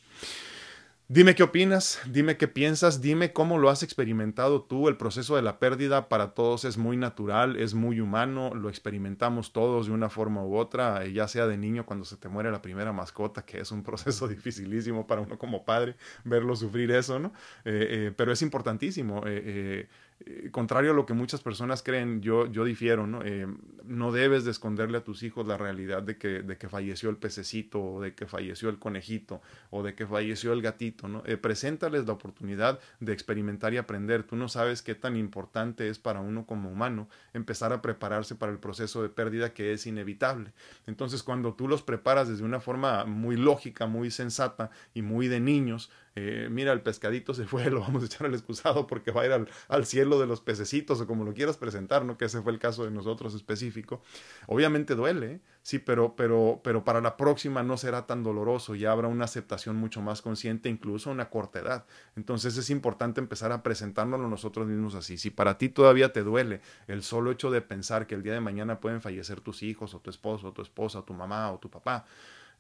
Dime 1.12 1.34
qué 1.34 1.42
opinas, 1.42 2.00
dime 2.06 2.38
qué 2.38 2.48
piensas, 2.48 3.02
dime 3.02 3.34
cómo 3.34 3.58
lo 3.58 3.72
has 3.72 3.82
experimentado 3.82 4.62
tú. 4.62 4.88
El 4.88 4.96
proceso 4.96 5.36
de 5.36 5.42
la 5.42 5.58
pérdida 5.58 6.08
para 6.08 6.36
todos 6.36 6.66
es 6.66 6.78
muy 6.78 6.98
natural, 6.98 7.56
es 7.56 7.74
muy 7.74 8.00
humano, 8.00 8.54
lo 8.54 8.70
experimentamos 8.70 9.52
todos 9.52 9.88
de 9.88 9.94
una 9.94 10.10
forma 10.10 10.46
u 10.46 10.56
otra, 10.56 11.08
ya 11.08 11.28
sea 11.28 11.48
de 11.48 11.58
niño 11.58 11.84
cuando 11.84 12.06
se 12.06 12.16
te 12.16 12.30
muere 12.30 12.52
la 12.52 12.62
primera 12.62 12.94
mascota, 12.94 13.44
que 13.44 13.60
es 13.60 13.72
un 13.72 13.82
proceso 13.90 14.28
dificilísimo 14.28 15.08
para 15.08 15.22
uno 15.22 15.40
como 15.40 15.66
padre 15.66 15.96
verlo 16.26 16.56
sufrir 16.56 16.92
eso, 16.92 17.18
¿no? 17.18 17.34
Eh, 17.66 17.88
eh, 17.90 18.14
pero 18.16 18.32
es 18.32 18.44
importantísimo. 18.44 19.24
Eh, 19.26 19.88
eh, 20.26 20.50
contrario 20.52 20.92
a 20.92 20.94
lo 20.94 21.06
que 21.06 21.14
muchas 21.14 21.42
personas 21.42 21.82
creen, 21.82 22.22
yo, 22.22 22.52
yo 22.52 22.66
difiero, 22.66 23.08
¿no? 23.08 23.24
Eh, 23.24 23.48
no 23.86 24.12
debes 24.12 24.44
de 24.44 24.52
esconderle 24.52 24.98
a 24.98 25.04
tus 25.04 25.24
hijos 25.24 25.48
la 25.48 25.56
realidad 25.56 26.04
de 26.04 26.18
que, 26.18 26.42
de 26.42 26.58
que 26.58 26.68
falleció 26.68 27.10
el 27.10 27.16
pececito, 27.16 27.82
o 27.82 28.02
de 28.02 28.14
que 28.14 28.26
falleció 28.26 28.70
el 28.70 28.80
conejito, 28.80 29.42
o 29.70 29.82
de 29.82 29.96
que 29.96 30.06
falleció 30.06 30.52
el 30.52 30.62
gatito, 30.62 30.99
Eh, 31.26 31.38
preséntales 31.38 32.06
la 32.06 32.14
oportunidad 32.14 32.80
de 33.00 33.14
experimentar 33.14 33.74
y 33.74 33.78
aprender. 33.78 34.24
Tú 34.24 34.36
no 34.36 34.50
sabes 34.50 34.82
qué 34.82 34.96
tan 34.96 35.16
importante 35.16 35.90
es 35.90 36.00
para 36.00 36.20
uno 36.20 36.46
como 36.46 36.70
humano 36.70 37.08
empezar 37.34 37.74
a 37.74 37.82
prepararse 37.82 38.36
para 38.36 38.52
el 38.52 38.60
proceso 38.60 39.02
de 39.02 39.10
pérdida 39.10 39.54
que 39.54 39.74
es 39.74 39.88
inevitable. 39.88 40.52
Entonces, 40.88 41.24
cuando 41.24 41.54
tú 41.54 41.68
los 41.68 41.84
preparas 41.84 42.28
desde 42.28 42.44
una 42.44 42.60
forma 42.60 43.06
muy 43.06 43.38
lógica, 43.38 43.86
muy 43.86 44.12
sensata 44.12 44.72
y 44.94 45.02
muy 45.02 45.28
de 45.28 45.40
niños, 45.40 45.90
eh, 46.22 46.50
mira, 46.50 46.74
el 46.74 46.82
pescadito 46.82 47.34
se 47.34 47.46
fue, 47.46 47.70
lo 47.72 47.80
vamos 47.80 48.04
a 48.04 48.06
echar 48.08 48.28
al 48.28 48.34
excusado 48.34 48.88
porque 48.88 49.12
va 49.12 49.22
a 49.22 49.26
ir 49.26 49.48
al, 49.68 49.86
cielo 49.86 50.20
de 50.20 50.28
los 50.28 50.42
pececitos 50.42 51.00
o 51.00 51.08
como 51.08 51.24
lo 51.24 51.34
quieras 51.34 51.58
presentar, 51.58 52.04
¿no? 52.04 52.18
Que 52.18 52.26
ese 52.26 52.42
fue 52.42 52.52
el 52.52 52.60
caso 52.60 52.84
de 52.84 52.92
nosotros 52.92 53.34
específico. 53.34 54.02
Obviamente 54.48 54.96
duele, 54.96 55.34
¿eh? 55.34 55.42
sí, 55.62 55.80
pero, 55.80 56.16
pero, 56.16 56.60
pero 56.64 56.84
para 56.84 57.00
la 57.00 57.16
próxima 57.16 57.64
no 57.64 57.78
será 57.78 58.06
tan 58.06 58.24
doloroso 58.24 58.76
y 58.76 58.86
habrá 58.86 59.08
una 59.08 59.26
aceptación 59.26 59.78
mucho 59.78 60.02
más 60.02 60.22
consciente, 60.22 60.68
incluso 60.68 61.10
una 61.10 61.30
corta 61.30 61.60
edad. 61.60 61.86
Entonces 62.16 62.58
es 62.58 62.70
importante 62.70 63.22
empezar 63.22 63.52
a 63.52 63.64
presentárnoslo 63.64 64.28
nosotros 64.28 64.68
mismos 64.68 64.96
así. 64.96 65.18
Si 65.18 65.30
para 65.30 65.58
ti 65.58 65.70
todavía 65.70 66.12
te 66.12 66.24
duele 66.24 66.62
el 66.88 67.04
solo 67.04 67.32
hecho 67.32 67.50
de 67.50 67.62
pensar 67.62 68.08
que 68.08 68.16
el 68.16 68.24
día 68.24 68.34
de 68.34 68.42
mañana 68.42 68.80
pueden 68.80 69.02
fallecer 69.02 69.42
tus 69.42 69.64
hijos 69.64 69.94
o 69.94 70.00
tu 70.00 70.10
esposo 70.10 70.50
o 70.50 70.54
tu 70.54 70.62
esposa 70.62 71.00
o 71.00 71.04
tu 71.04 71.14
mamá 71.14 71.52
o 71.52 71.60
tu 71.60 71.70
papá, 71.70 72.06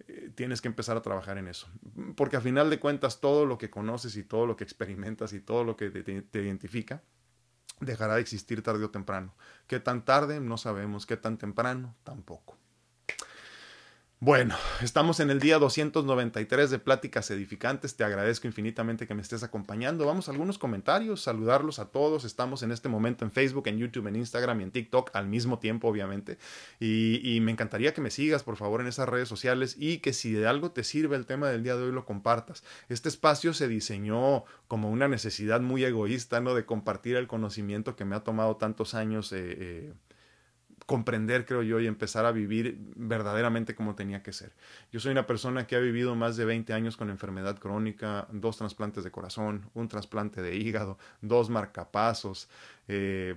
eh, 0.07 0.31
tienes 0.35 0.61
que 0.61 0.67
empezar 0.67 0.97
a 0.97 1.01
trabajar 1.01 1.37
en 1.37 1.47
eso. 1.47 1.67
Porque 2.15 2.37
a 2.37 2.41
final 2.41 2.69
de 2.69 2.79
cuentas 2.79 3.19
todo 3.19 3.45
lo 3.45 3.57
que 3.57 3.69
conoces 3.69 4.15
y 4.15 4.23
todo 4.23 4.45
lo 4.45 4.55
que 4.55 4.63
experimentas 4.63 5.33
y 5.33 5.39
todo 5.39 5.63
lo 5.63 5.75
que 5.75 5.89
te, 5.89 6.39
identifica 6.39 7.03
dejará 7.79 8.15
de 8.15 8.21
existir 8.21 8.61
tarde 8.61 8.83
o 8.83 8.91
temprano. 8.91 9.35
¿Qué 9.67 9.79
tan 9.79 10.03
tarde? 10.05 10.39
No 10.39 10.57
sabemos. 10.57 11.05
¿Qué 11.05 11.17
tan 11.17 11.37
temprano? 11.37 11.95
Tampoco. 12.03 12.57
Bueno, 14.21 14.57
estamos 14.81 15.21
en 15.21 15.29
el 15.29 15.39
día 15.39 15.59
293 15.59 16.69
de 16.69 16.79
Pláticas 16.79 17.31
Edificantes. 17.31 17.95
Te 17.95 18.03
agradezco 18.03 18.47
infinitamente 18.47 19.07
que 19.07 19.15
me 19.15 19.21
estés 19.21 19.43
acompañando. 19.43 20.05
Vamos 20.05 20.27
a 20.27 20.33
algunos 20.33 20.57
comentarios, 20.57 21.21
saludarlos 21.21 21.79
a 21.79 21.85
todos. 21.85 22.25
Estamos 22.25 22.61
en 22.61 22.73
este 22.73 22.89
momento 22.89 23.23
en 23.23 23.31
Facebook, 23.31 23.69
en 23.69 23.77
YouTube, 23.77 24.07
en 24.07 24.17
Instagram 24.17 24.59
y 24.59 24.63
en 24.63 24.71
TikTok 24.71 25.11
al 25.13 25.27
mismo 25.27 25.59
tiempo, 25.59 25.87
obviamente. 25.87 26.37
Y, 26.81 27.39
me 27.41 27.53
encantaría 27.53 27.93
que 27.93 28.01
me 28.01 28.11
sigas, 28.11 28.43
por 28.43 28.57
favor, 28.57 28.81
en 28.81 28.87
esas 28.87 29.07
redes 29.07 29.29
sociales 29.29 29.77
y 29.79 29.99
que 29.99 30.11
si 30.11 30.33
de 30.33 30.47
algo 30.47 30.71
te 30.71 30.83
sirve 30.83 31.15
el 31.15 31.25
tema 31.25 31.47
del 31.47 31.63
día 31.63 31.77
de 31.77 31.83
hoy 31.83 31.93
lo 31.93 32.03
compartas. 32.03 32.65
Este 32.89 33.07
espacio 33.07 33.53
se 33.53 33.69
diseñó 33.69 34.43
como 34.67 34.89
una 34.89 35.07
necesidad 35.07 35.61
muy 35.61 35.85
egoísta, 35.85 36.41
¿no? 36.41 36.55
De 36.55 36.65
compartir 36.65 37.15
el 37.15 37.27
conocimiento 37.27 37.95
que 37.95 38.03
me 38.03 38.17
ha 38.17 38.19
tomado 38.19 38.57
tantos 38.57 38.95
años. 38.95 39.31
Eh, 39.31 39.55
eh, 39.57 39.93
comprender, 40.89 41.45
creo 41.45 41.61
yo, 41.61 41.79
y 41.79 41.85
empezar 41.85 42.25
a 42.25 42.31
vivir 42.31 42.79
verdaderamente 42.95 43.75
como 43.75 43.93
tenía 43.93 44.23
que 44.23 44.33
ser. 44.33 44.53
Yo 44.91 44.99
soy 44.99 45.11
una 45.11 45.27
persona 45.27 45.67
que 45.67 45.75
ha 45.75 45.79
vivido 45.79 46.15
más 46.15 46.35
de 46.35 46.45
20 46.45 46.73
años 46.73 46.97
con 46.97 47.11
enfermedad 47.11 47.59
crónica, 47.59 48.27
dos 48.31 48.57
trasplantes 48.57 49.03
de 49.03 49.11
corazón, 49.11 49.69
un 49.75 49.87
trasplante 49.87 50.41
de 50.41 50.55
hígado, 50.55 50.97
dos 51.21 51.51
marcapasos, 51.51 52.49
eh, 52.91 53.35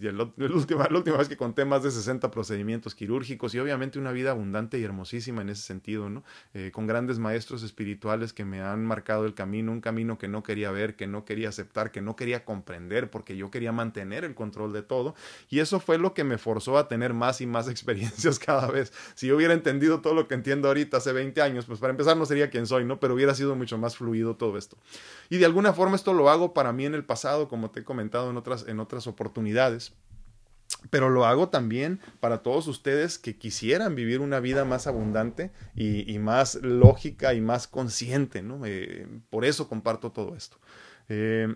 la, 0.00 0.24
última, 0.52 0.88
la 0.90 0.98
última 0.98 1.16
vez 1.16 1.28
que 1.28 1.36
conté 1.36 1.64
más 1.64 1.84
de 1.84 1.92
60 1.92 2.28
procedimientos 2.32 2.96
quirúrgicos 2.96 3.54
y 3.54 3.60
obviamente 3.60 4.00
una 4.00 4.10
vida 4.10 4.32
abundante 4.32 4.80
y 4.80 4.82
hermosísima 4.82 5.42
en 5.42 5.50
ese 5.50 5.62
sentido, 5.62 6.10
¿no? 6.10 6.24
Eh, 6.54 6.72
con 6.72 6.88
grandes 6.88 7.20
maestros 7.20 7.62
espirituales 7.62 8.32
que 8.32 8.44
me 8.44 8.62
han 8.62 8.84
marcado 8.84 9.26
el 9.26 9.34
camino, 9.34 9.70
un 9.70 9.80
camino 9.80 10.18
que 10.18 10.26
no 10.26 10.42
quería 10.42 10.72
ver, 10.72 10.96
que 10.96 11.06
no 11.06 11.24
quería 11.24 11.50
aceptar, 11.50 11.92
que 11.92 12.00
no 12.00 12.16
quería 12.16 12.44
comprender, 12.44 13.10
porque 13.10 13.36
yo 13.36 13.48
quería 13.52 13.70
mantener 13.70 14.24
el 14.24 14.34
control 14.34 14.72
de 14.72 14.82
todo. 14.82 15.14
Y 15.48 15.60
eso 15.60 15.78
fue 15.78 15.96
lo 15.96 16.12
que 16.12 16.24
me 16.24 16.36
forzó 16.36 16.76
a 16.76 16.79
tener 16.88 17.14
más 17.14 17.40
y 17.40 17.46
más 17.46 17.68
experiencias 17.70 18.38
cada 18.38 18.66
vez. 18.68 18.92
Si 19.14 19.26
yo 19.26 19.36
hubiera 19.36 19.54
entendido 19.54 20.00
todo 20.00 20.14
lo 20.14 20.28
que 20.28 20.34
entiendo 20.34 20.68
ahorita 20.68 20.98
hace 20.98 21.12
20 21.12 21.40
años, 21.42 21.66
pues 21.66 21.78
para 21.78 21.92
empezar 21.92 22.16
no 22.16 22.26
sería 22.26 22.50
quien 22.50 22.66
soy, 22.66 22.84
¿no? 22.84 23.00
Pero 23.00 23.14
hubiera 23.14 23.34
sido 23.34 23.56
mucho 23.56 23.78
más 23.78 23.96
fluido 23.96 24.36
todo 24.36 24.56
esto. 24.58 24.76
Y 25.28 25.38
de 25.38 25.46
alguna 25.46 25.72
forma 25.72 25.96
esto 25.96 26.12
lo 26.12 26.30
hago 26.30 26.54
para 26.54 26.72
mí 26.72 26.86
en 26.86 26.94
el 26.94 27.04
pasado, 27.04 27.48
como 27.48 27.70
te 27.70 27.80
he 27.80 27.84
comentado 27.84 28.30
en 28.30 28.36
otras, 28.36 28.66
en 28.68 28.80
otras 28.80 29.06
oportunidades. 29.06 29.92
Pero 30.88 31.10
lo 31.10 31.26
hago 31.26 31.48
también 31.48 32.00
para 32.20 32.38
todos 32.38 32.66
ustedes 32.66 33.18
que 33.18 33.36
quisieran 33.36 33.94
vivir 33.94 34.20
una 34.20 34.40
vida 34.40 34.64
más 34.64 34.86
abundante 34.86 35.50
y, 35.74 36.18
más 36.18 36.54
lógica 36.62 37.34
y 37.34 37.40
más 37.40 37.66
consciente, 37.66 38.42
¿no? 38.42 38.64
Eh, 38.64 39.06
por 39.28 39.44
eso 39.44 39.68
comparto 39.68 40.12
todo 40.12 40.36
esto. 40.36 40.56
Eh, 41.08 41.54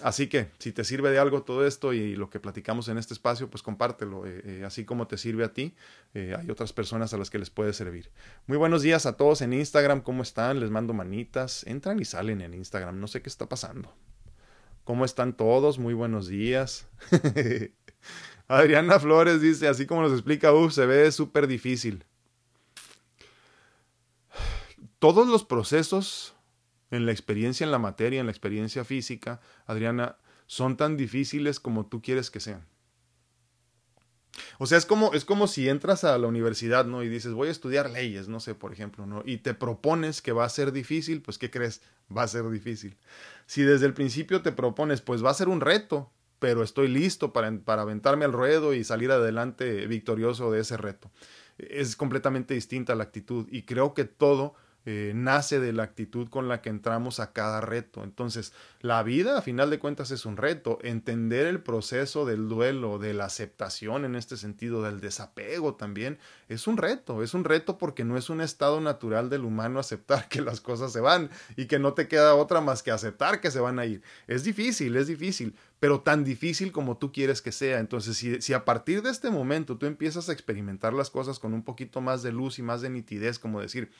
Así 0.00 0.28
que 0.28 0.50
si 0.58 0.70
te 0.70 0.84
sirve 0.84 1.10
de 1.10 1.18
algo 1.18 1.42
todo 1.42 1.66
esto 1.66 1.92
y 1.92 2.14
lo 2.14 2.30
que 2.30 2.38
platicamos 2.38 2.88
en 2.88 2.98
este 2.98 3.14
espacio, 3.14 3.50
pues 3.50 3.62
compártelo. 3.62 4.26
Eh, 4.26 4.42
eh, 4.44 4.64
así 4.64 4.84
como 4.84 5.08
te 5.08 5.18
sirve 5.18 5.44
a 5.44 5.52
ti, 5.52 5.74
eh, 6.14 6.36
hay 6.38 6.50
otras 6.50 6.72
personas 6.72 7.12
a 7.14 7.18
las 7.18 7.30
que 7.30 7.38
les 7.38 7.50
puede 7.50 7.72
servir. 7.72 8.10
Muy 8.46 8.58
buenos 8.58 8.82
días 8.82 9.06
a 9.06 9.16
todos 9.16 9.42
en 9.42 9.52
Instagram. 9.52 10.02
¿Cómo 10.02 10.22
están? 10.22 10.60
Les 10.60 10.70
mando 10.70 10.94
manitas. 10.94 11.66
Entran 11.66 11.98
y 11.98 12.04
salen 12.04 12.40
en 12.42 12.54
Instagram. 12.54 13.00
No 13.00 13.08
sé 13.08 13.22
qué 13.22 13.28
está 13.28 13.48
pasando. 13.48 13.92
¿Cómo 14.84 15.04
están 15.04 15.36
todos? 15.36 15.78
Muy 15.78 15.94
buenos 15.94 16.28
días. 16.28 16.86
Adriana 18.48 19.00
Flores 19.00 19.40
dice, 19.40 19.66
así 19.66 19.84
como 19.84 20.02
nos 20.02 20.12
explica, 20.12 20.52
uff, 20.52 20.72
se 20.72 20.86
ve 20.86 21.10
súper 21.10 21.48
difícil. 21.48 22.04
Todos 25.00 25.26
los 25.28 25.44
procesos 25.44 26.34
en 26.90 27.06
la 27.06 27.12
experiencia 27.12 27.64
en 27.64 27.70
la 27.70 27.78
materia, 27.78 28.20
en 28.20 28.26
la 28.26 28.32
experiencia 28.32 28.84
física, 28.84 29.40
Adriana, 29.66 30.16
son 30.46 30.76
tan 30.76 30.96
difíciles 30.96 31.60
como 31.60 31.86
tú 31.86 32.00
quieres 32.02 32.30
que 32.30 32.40
sean. 32.40 32.66
O 34.58 34.66
sea, 34.66 34.78
es 34.78 34.86
como, 34.86 35.12
es 35.14 35.24
como 35.24 35.46
si 35.46 35.68
entras 35.68 36.04
a 36.04 36.16
la 36.18 36.26
universidad, 36.26 36.86
¿no? 36.86 37.02
Y 37.02 37.08
dices, 37.08 37.32
voy 37.32 37.48
a 37.48 37.52
estudiar 37.52 37.90
leyes, 37.90 38.28
no 38.28 38.40
sé, 38.40 38.54
por 38.54 38.72
ejemplo, 38.72 39.06
¿no? 39.06 39.22
Y 39.24 39.38
te 39.38 39.54
propones 39.54 40.22
que 40.22 40.32
va 40.32 40.44
a 40.44 40.48
ser 40.48 40.72
difícil, 40.72 41.22
pues 41.22 41.38
¿qué 41.38 41.50
crees? 41.50 41.82
Va 42.14 42.22
a 42.22 42.28
ser 42.28 42.48
difícil. 42.48 42.96
Si 43.46 43.62
desde 43.62 43.86
el 43.86 43.94
principio 43.94 44.42
te 44.42 44.52
propones, 44.52 45.00
pues 45.00 45.24
va 45.24 45.30
a 45.30 45.34
ser 45.34 45.48
un 45.48 45.60
reto, 45.60 46.10
pero 46.38 46.62
estoy 46.62 46.88
listo 46.88 47.32
para, 47.32 47.50
para 47.60 47.82
aventarme 47.82 48.24
al 48.24 48.32
ruedo 48.32 48.74
y 48.74 48.84
salir 48.84 49.10
adelante 49.10 49.86
victorioso 49.86 50.50
de 50.50 50.60
ese 50.60 50.76
reto. 50.76 51.10
Es 51.58 51.96
completamente 51.96 52.54
distinta 52.54 52.94
la 52.94 53.04
actitud 53.04 53.46
y 53.50 53.62
creo 53.62 53.92
que 53.94 54.04
todo 54.04 54.54
eh, 54.90 55.12
nace 55.14 55.60
de 55.60 55.74
la 55.74 55.82
actitud 55.82 56.30
con 56.30 56.48
la 56.48 56.62
que 56.62 56.70
entramos 56.70 57.20
a 57.20 57.34
cada 57.34 57.60
reto. 57.60 58.02
Entonces, 58.02 58.54
la 58.80 59.02
vida, 59.02 59.36
a 59.36 59.42
final 59.42 59.68
de 59.68 59.78
cuentas, 59.78 60.10
es 60.12 60.24
un 60.24 60.38
reto. 60.38 60.78
Entender 60.80 61.46
el 61.46 61.60
proceso 61.60 62.24
del 62.24 62.48
duelo, 62.48 62.98
de 62.98 63.12
la 63.12 63.26
aceptación 63.26 64.06
en 64.06 64.14
este 64.14 64.38
sentido, 64.38 64.82
del 64.82 65.00
desapego 65.00 65.74
también, 65.74 66.18
es 66.48 66.66
un 66.66 66.78
reto. 66.78 67.22
Es 67.22 67.34
un 67.34 67.44
reto 67.44 67.76
porque 67.76 68.02
no 68.02 68.16
es 68.16 68.30
un 68.30 68.40
estado 68.40 68.80
natural 68.80 69.28
del 69.28 69.44
humano 69.44 69.78
aceptar 69.78 70.26
que 70.30 70.40
las 70.40 70.62
cosas 70.62 70.90
se 70.90 71.00
van 71.00 71.28
y 71.54 71.66
que 71.66 71.78
no 71.78 71.92
te 71.92 72.08
queda 72.08 72.34
otra 72.34 72.62
más 72.62 72.82
que 72.82 72.90
aceptar 72.90 73.42
que 73.42 73.50
se 73.50 73.60
van 73.60 73.78
a 73.78 73.84
ir. 73.84 74.00
Es 74.26 74.42
difícil, 74.42 74.96
es 74.96 75.06
difícil, 75.06 75.54
pero 75.80 76.00
tan 76.00 76.24
difícil 76.24 76.72
como 76.72 76.96
tú 76.96 77.12
quieres 77.12 77.42
que 77.42 77.52
sea. 77.52 77.78
Entonces, 77.78 78.16
si, 78.16 78.40
si 78.40 78.54
a 78.54 78.64
partir 78.64 79.02
de 79.02 79.10
este 79.10 79.28
momento 79.28 79.76
tú 79.76 79.84
empiezas 79.84 80.30
a 80.30 80.32
experimentar 80.32 80.94
las 80.94 81.10
cosas 81.10 81.38
con 81.38 81.52
un 81.52 81.62
poquito 81.62 82.00
más 82.00 82.22
de 82.22 82.32
luz 82.32 82.58
y 82.58 82.62
más 82.62 82.80
de 82.80 82.88
nitidez, 82.88 83.38
como 83.38 83.60
decir, 83.60 83.90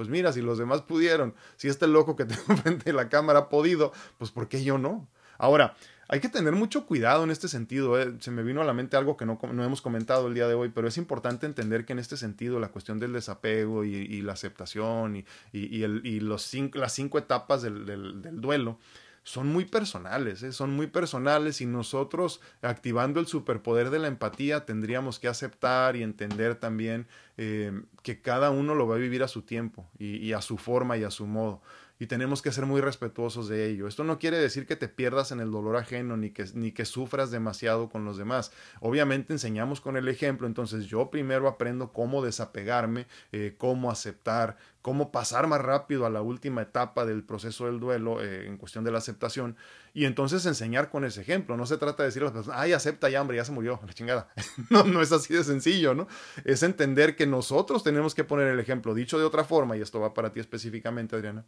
pues 0.00 0.08
mira, 0.08 0.32
si 0.32 0.40
los 0.40 0.56
demás 0.56 0.80
pudieron, 0.80 1.34
si 1.58 1.68
este 1.68 1.86
loco 1.86 2.16
que 2.16 2.24
tengo 2.24 2.56
frente 2.56 2.84
de 2.84 2.94
la 2.94 3.10
cámara 3.10 3.40
ha 3.40 3.48
podido, 3.50 3.92
pues 4.16 4.30
¿por 4.30 4.48
qué 4.48 4.64
yo 4.64 4.78
no? 4.78 5.06
Ahora, 5.36 5.76
hay 6.08 6.20
que 6.20 6.30
tener 6.30 6.54
mucho 6.54 6.86
cuidado 6.86 7.22
en 7.22 7.30
este 7.30 7.48
sentido. 7.48 8.00
¿eh? 8.00 8.14
Se 8.20 8.30
me 8.30 8.42
vino 8.42 8.62
a 8.62 8.64
la 8.64 8.72
mente 8.72 8.96
algo 8.96 9.18
que 9.18 9.26
no, 9.26 9.38
hemos 9.42 9.82
comentado 9.82 10.28
el 10.28 10.32
día 10.32 10.48
de 10.48 10.54
hoy, 10.54 10.70
pero 10.74 10.88
es 10.88 10.96
importante 10.96 11.44
entender 11.44 11.84
que 11.84 11.92
en 11.92 11.98
este 11.98 12.16
sentido 12.16 12.58
la 12.60 12.68
cuestión 12.68 12.98
del 12.98 13.12
desapego 13.12 13.84
y, 13.84 14.22
la 14.22 14.32
aceptación 14.32 15.22
y, 15.52 16.20
los 16.20 16.50
las 16.72 16.92
cinco 16.92 17.18
etapas 17.18 17.60
del 17.60 18.40
duelo 18.40 18.78
son 19.22 19.48
muy 19.48 19.64
personales, 19.64 20.42
¿eh? 20.42 20.52
son 20.52 20.70
muy 20.70 20.86
personales 20.86 21.60
y 21.60 21.66
nosotros 21.66 22.40
activando 22.62 23.20
el 23.20 23.26
superpoder 23.26 23.90
de 23.90 23.98
la 23.98 24.08
empatía 24.08 24.64
tendríamos 24.64 25.18
que 25.18 25.28
aceptar 25.28 25.96
y 25.96 26.02
entender 26.02 26.54
también 26.54 27.06
eh, 27.36 27.82
que 28.02 28.20
cada 28.20 28.50
uno 28.50 28.74
lo 28.74 28.88
va 28.88 28.96
a 28.96 28.98
vivir 28.98 29.22
a 29.22 29.28
su 29.28 29.42
tiempo 29.42 29.88
y 29.98 30.32
a 30.32 30.40
su 30.40 30.56
forma 30.56 30.96
y 30.96 31.04
a 31.04 31.10
su 31.10 31.26
modo 31.26 31.60
y 32.00 32.06
tenemos 32.06 32.40
que 32.40 32.50
ser 32.50 32.64
muy 32.64 32.80
respetuosos 32.80 33.46
de 33.46 33.68
ello. 33.68 33.86
Esto 33.86 34.04
no 34.04 34.18
quiere 34.18 34.38
decir 34.38 34.66
que 34.66 34.74
te 34.74 34.88
pierdas 34.88 35.32
en 35.32 35.40
el 35.40 35.50
dolor 35.50 35.76
ajeno 35.76 36.16
ni 36.16 36.30
que, 36.30 36.46
ni 36.54 36.72
que 36.72 36.86
sufras 36.86 37.30
demasiado 37.30 37.90
con 37.90 38.06
los 38.06 38.16
demás. 38.16 38.52
Obviamente 38.80 39.34
enseñamos 39.34 39.82
con 39.82 39.98
el 39.98 40.08
ejemplo, 40.08 40.46
entonces 40.46 40.86
yo 40.86 41.10
primero 41.10 41.46
aprendo 41.46 41.92
cómo 41.92 42.24
desapegarme, 42.24 43.06
eh, 43.32 43.54
cómo 43.58 43.90
aceptar, 43.90 44.56
cómo 44.82 45.12
pasar 45.12 45.46
más 45.46 45.60
rápido 45.60 46.06
a 46.06 46.10
la 46.10 46.22
última 46.22 46.62
etapa 46.62 47.04
del 47.04 47.22
proceso 47.22 47.66
del 47.66 47.80
duelo 47.80 48.22
eh, 48.22 48.46
en 48.46 48.56
cuestión 48.56 48.84
de 48.84 48.90
la 48.90 48.98
aceptación 48.98 49.56
y 49.92 50.04
entonces 50.04 50.46
enseñar 50.46 50.90
con 50.90 51.04
ese 51.04 51.20
ejemplo. 51.20 51.56
No 51.56 51.66
se 51.66 51.76
trata 51.76 52.02
de 52.02 52.08
decir 52.08 52.22
a 52.22 52.26
las 52.26 52.32
personas, 52.34 52.58
ay, 52.58 52.72
acepta 52.72 53.08
ya, 53.10 53.20
hombre, 53.20 53.36
ya 53.36 53.44
se 53.44 53.52
murió, 53.52 53.80
la 53.86 53.92
chingada. 53.92 54.28
no, 54.70 54.84
no 54.84 55.02
es 55.02 55.12
así 55.12 55.34
de 55.34 55.44
sencillo, 55.44 55.94
¿no? 55.94 56.08
Es 56.44 56.62
entender 56.62 57.16
que 57.16 57.26
nosotros 57.26 57.82
tenemos 57.82 58.14
que 58.14 58.24
poner 58.24 58.48
el 58.48 58.60
ejemplo. 58.60 58.94
Dicho 58.94 59.18
de 59.18 59.24
otra 59.24 59.44
forma, 59.44 59.76
y 59.76 59.80
esto 59.80 60.00
va 60.00 60.14
para 60.14 60.32
ti 60.32 60.40
específicamente, 60.40 61.16
Adriana, 61.16 61.44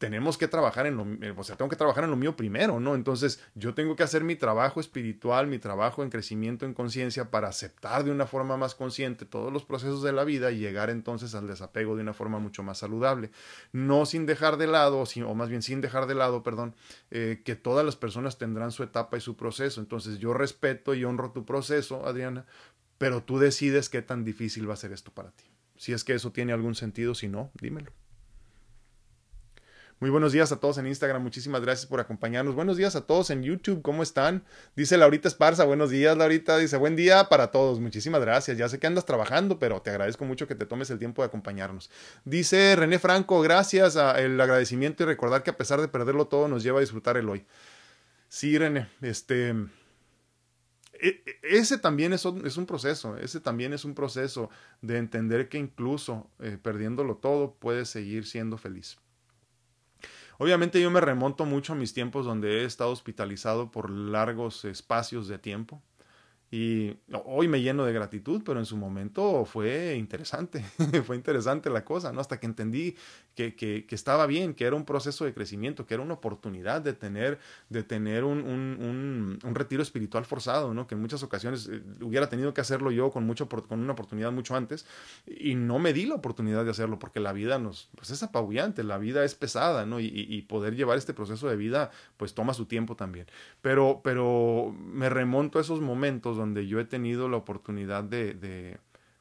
tenemos 0.00 0.38
que 0.38 0.48
trabajar 0.48 0.86
en 0.86 0.96
lo, 0.96 1.06
eh, 1.20 1.34
o 1.36 1.44
sea, 1.44 1.56
tengo 1.56 1.68
que 1.68 1.76
trabajar 1.76 2.04
en 2.04 2.10
lo 2.10 2.16
mío 2.16 2.34
primero, 2.34 2.80
¿no? 2.80 2.94
Entonces, 2.94 3.44
yo 3.54 3.74
tengo 3.74 3.96
que 3.96 4.02
hacer 4.02 4.24
mi 4.24 4.34
trabajo 4.34 4.80
espiritual, 4.80 5.46
mi 5.46 5.58
trabajo 5.58 6.02
en 6.02 6.08
crecimiento 6.08 6.64
en 6.64 6.72
conciencia 6.72 7.30
para 7.30 7.48
aceptar 7.48 8.02
de 8.02 8.10
una 8.10 8.26
forma 8.26 8.56
más 8.56 8.74
consciente 8.74 9.26
todos 9.26 9.52
los 9.52 9.66
procesos 9.66 10.02
de 10.02 10.12
la 10.12 10.24
vida 10.24 10.52
y 10.52 10.58
llegar 10.58 10.88
entonces 10.88 11.34
al 11.34 11.46
desapego 11.46 11.96
de 11.96 12.02
una 12.02 12.14
forma 12.14 12.38
mucho 12.38 12.62
más 12.62 12.78
saludable. 12.78 13.30
No 13.72 14.06
sin 14.06 14.24
dejar 14.24 14.56
de 14.56 14.68
lado, 14.68 15.04
o 15.04 15.34
más 15.34 15.50
bien 15.50 15.60
sin 15.60 15.82
dejar 15.82 16.06
de 16.06 16.14
lado, 16.14 16.42
perdón, 16.42 16.74
eh, 17.10 17.42
que 17.44 17.54
todas 17.54 17.84
las 17.84 17.96
personas 17.96 18.38
tendrán 18.38 18.72
su 18.72 18.82
etapa 18.82 19.18
y 19.18 19.20
su 19.20 19.36
proceso. 19.36 19.82
Entonces, 19.82 20.18
yo 20.18 20.32
respeto 20.32 20.94
y 20.94 21.04
honro 21.04 21.32
tu 21.32 21.44
proceso, 21.44 22.06
Adriana, 22.06 22.46
pero 22.96 23.22
tú 23.22 23.38
decides 23.38 23.90
qué 23.90 24.00
tan 24.00 24.24
difícil 24.24 24.66
va 24.66 24.72
a 24.72 24.78
ser 24.78 24.92
esto 24.92 25.12
para 25.12 25.30
ti. 25.32 25.44
Si 25.76 25.92
es 25.92 26.04
que 26.04 26.14
eso 26.14 26.32
tiene 26.32 26.54
algún 26.54 26.74
sentido, 26.74 27.14
si 27.14 27.28
no, 27.28 27.50
dímelo. 27.60 27.92
Muy 30.00 30.08
buenos 30.08 30.32
días 30.32 30.50
a 30.50 30.58
todos 30.58 30.78
en 30.78 30.86
Instagram, 30.86 31.22
muchísimas 31.22 31.60
gracias 31.60 31.84
por 31.84 32.00
acompañarnos. 32.00 32.54
Buenos 32.54 32.78
días 32.78 32.96
a 32.96 33.02
todos 33.02 33.28
en 33.28 33.42
YouTube, 33.42 33.82
¿cómo 33.82 34.02
están? 34.02 34.42
Dice 34.74 34.96
Laurita 34.96 35.28
Esparza, 35.28 35.64
buenos 35.64 35.90
días 35.90 36.16
Laurita, 36.16 36.56
dice 36.56 36.78
buen 36.78 36.96
día 36.96 37.28
para 37.28 37.50
todos, 37.50 37.80
muchísimas 37.80 38.22
gracias. 38.22 38.56
Ya 38.56 38.66
sé 38.70 38.78
que 38.78 38.86
andas 38.86 39.04
trabajando, 39.04 39.58
pero 39.58 39.82
te 39.82 39.90
agradezco 39.90 40.24
mucho 40.24 40.48
que 40.48 40.54
te 40.54 40.64
tomes 40.64 40.88
el 40.88 40.98
tiempo 40.98 41.20
de 41.20 41.26
acompañarnos. 41.26 41.90
Dice 42.24 42.76
René 42.76 42.98
Franco, 42.98 43.42
gracias 43.42 43.94
el 43.94 44.40
agradecimiento 44.40 45.02
y 45.02 45.06
recordar 45.06 45.42
que 45.42 45.50
a 45.50 45.58
pesar 45.58 45.82
de 45.82 45.88
perderlo 45.88 46.28
todo 46.28 46.48
nos 46.48 46.62
lleva 46.62 46.78
a 46.78 46.80
disfrutar 46.80 47.18
el 47.18 47.28
hoy. 47.28 47.44
Sí, 48.30 48.56
René, 48.56 48.88
este... 49.02 49.50
E, 50.94 51.22
e, 51.26 51.40
ese 51.42 51.76
también 51.76 52.14
es 52.14 52.24
un, 52.24 52.46
es 52.46 52.56
un, 52.56 52.64
proceso, 52.64 53.18
ese 53.18 53.38
también 53.38 53.74
es 53.74 53.84
un 53.84 53.94
proceso 53.94 54.48
de 54.80 54.96
entender 54.96 55.50
que 55.50 55.58
incluso 55.58 56.30
eh, 56.38 56.56
perdiéndolo 56.62 57.16
todo 57.16 57.54
puedes 57.60 57.90
seguir 57.90 58.26
siendo 58.26 58.56
feliz. 58.56 58.96
Obviamente 60.42 60.80
yo 60.80 60.90
me 60.90 61.02
remonto 61.02 61.44
mucho 61.44 61.74
a 61.74 61.76
mis 61.76 61.92
tiempos 61.92 62.24
donde 62.24 62.62
he 62.62 62.64
estado 62.64 62.92
hospitalizado 62.92 63.70
por 63.70 63.90
largos 63.90 64.64
espacios 64.64 65.28
de 65.28 65.38
tiempo 65.38 65.82
Y 66.52 66.96
hoy 67.26 67.46
me 67.46 67.62
lleno 67.62 67.84
de 67.84 67.92
gratitud, 67.92 68.42
pero 68.44 68.58
en 68.58 68.66
su 68.66 68.76
momento 68.76 69.44
fue 69.44 69.94
interesante, 69.94 70.64
fue 71.06 71.14
interesante 71.14 71.70
la 71.70 71.84
cosa, 71.84 72.12
¿no? 72.12 72.20
Hasta 72.20 72.40
que 72.40 72.46
entendí 72.46 72.96
que, 73.36 73.54
que, 73.54 73.94
estaba 73.94 74.26
bien, 74.26 74.54
que 74.54 74.64
era 74.64 74.74
un 74.74 74.84
proceso 74.84 75.24
de 75.24 75.32
crecimiento, 75.32 75.86
que 75.86 75.94
era 75.94 76.02
una 76.02 76.14
oportunidad 76.14 76.82
de 76.82 76.92
tener, 76.92 77.38
de 77.68 77.84
tener 77.84 78.24
un, 78.24 78.38
un, 78.38 79.38
un, 79.44 79.54
retiro 79.54 79.80
espiritual 79.80 80.24
forzado, 80.24 80.74
¿no? 80.74 80.88
Que 80.88 80.96
en 80.96 81.00
muchas 81.00 81.22
ocasiones 81.22 81.68
eh, 81.70 81.82
hubiera 82.00 82.28
tenido 82.28 82.52
que 82.52 82.60
hacerlo 82.60 82.90
yo 82.90 83.12
con, 83.12 83.24
mucho, 83.24 83.48
con 83.48 83.78
una 83.78 83.92
oportunidad 83.92 84.32
mucho 84.32 84.56
antes 84.56 84.86
y 85.26 85.54
no 85.54 85.78
me 85.78 85.92
di 85.92 86.04
la 86.04 86.16
oportunidad 86.16 86.64
de 86.64 86.72
hacerlo 86.72 86.98
porque 86.98 87.20
la 87.20 87.32
vida 87.32 87.60
nos, 87.60 87.90
pues 87.94 88.10
es 88.10 88.24
apabullante, 88.24 88.82
la 88.82 88.98
vida 88.98 89.24
es 89.24 89.36
pesada, 89.36 89.86
¿no? 89.86 90.00
Y, 90.00 90.10
y 90.12 90.42
poder 90.42 90.74
llevar 90.74 90.98
este 90.98 91.14
proceso 91.14 91.48
de 91.48 91.54
vida, 91.54 91.92
pues 92.16 92.34
toma 92.34 92.54
su 92.54 92.66
tiempo 92.66 92.96
también. 92.96 93.26
Pero, 93.62 94.00
pero 94.02 94.74
me 94.76 95.08
remonto 95.08 95.58
a 95.58 95.62
esos 95.62 95.80
momentos 95.80 96.39
donde 96.40 96.66
yo 96.66 96.80
he 96.80 96.84
tenido 96.84 97.28
la 97.28 97.36
oportunidad 97.36 98.02
de, 98.02 98.34
de 98.34 98.78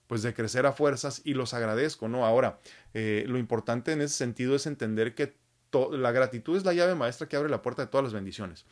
pues 0.09 0.23
de 0.23 0.33
crecer 0.33 0.65
a 0.65 0.71
fuerzas 0.71 1.21
y 1.23 1.35
los 1.35 1.53
agradezco, 1.53 2.07
¿no? 2.07 2.25
Ahora, 2.25 2.59
eh, 2.95 3.25
lo 3.27 3.37
importante 3.37 3.91
en 3.91 4.01
ese 4.01 4.15
sentido 4.15 4.55
es 4.55 4.65
entender 4.65 5.13
que 5.13 5.35
la 5.91 6.11
gratitud 6.11 6.57
es 6.57 6.65
la 6.65 6.73
llave 6.73 6.95
maestra 6.95 7.29
que 7.29 7.35
abre 7.35 7.47
la 7.47 7.61
puerta 7.61 7.83
de 7.83 7.89
todas 7.89 8.05
las 8.05 8.13
bendiciones. 8.13 8.65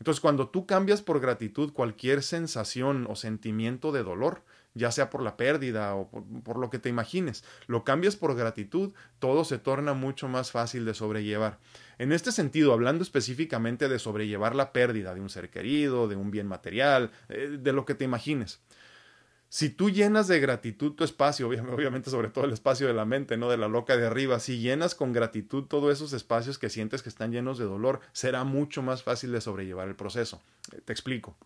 Entonces, 0.00 0.20
cuando 0.20 0.48
tú 0.48 0.66
cambias 0.66 1.00
por 1.00 1.20
gratitud 1.20 1.72
cualquier 1.72 2.24
sensación 2.24 3.06
o 3.08 3.14
sentimiento 3.14 3.92
de 3.92 4.02
dolor, 4.02 4.42
ya 4.74 4.90
sea 4.92 5.10
por 5.10 5.22
la 5.22 5.36
pérdida 5.36 5.94
o 5.94 6.08
por, 6.44 6.58
lo 6.58 6.70
que 6.70 6.78
te 6.78 6.88
imagines, 6.88 7.44
lo 7.66 7.84
cambias 7.84 8.16
por 8.16 8.36
gratitud, 8.36 8.92
todo 9.18 9.44
se 9.44 9.58
torna 9.58 9.94
mucho 9.94 10.28
más 10.28 10.50
fácil 10.50 10.84
de 10.84 10.94
sobrellevar. 10.94 11.58
En 11.98 12.12
este 12.12 12.32
sentido, 12.32 12.72
hablando 12.72 13.02
específicamente 13.02 13.88
de 13.88 13.98
sobrellevar 13.98 14.54
la 14.54 14.72
pérdida 14.72 15.14
de 15.14 15.20
un 15.20 15.28
ser 15.28 15.50
querido, 15.50 16.08
de 16.08 16.16
un 16.16 16.30
bien 16.30 16.46
material, 16.46 17.10
eh, 17.28 17.58
de 17.60 17.72
lo 17.72 17.84
que 17.84 17.94
te 17.94 18.04
imagines. 18.04 18.60
Si 19.52 19.68
tú 19.68 19.90
llenas 19.90 20.28
de 20.28 20.38
gratitud 20.38 20.92
tu 20.92 21.02
espacio, 21.02 21.48
obviamente 21.74 22.08
sobre 22.08 22.28
todo 22.28 22.44
el 22.44 22.52
espacio 22.52 22.86
de 22.86 22.94
la 22.94 23.04
mente, 23.04 23.36
no 23.36 23.50
de 23.50 23.56
la 23.56 23.66
loca 23.66 23.96
de 23.96 24.06
arriba, 24.06 24.38
si 24.38 24.60
llenas 24.60 24.94
con 24.94 25.12
gratitud 25.12 25.64
todos 25.64 25.92
esos 25.92 26.12
espacios 26.12 26.56
que 26.58 26.70
sientes 26.70 27.02
que 27.02 27.08
están 27.08 27.32
llenos 27.32 27.58
de 27.58 27.64
dolor, 27.64 28.00
será 28.12 28.44
mucho 28.44 28.80
más 28.80 29.02
fácil 29.02 29.32
de 29.32 29.40
sobrellevar 29.40 29.88
el 29.88 29.96
proceso. 29.96 30.40
Eh, 30.72 30.80
te 30.84 30.92
explico. 30.92 31.36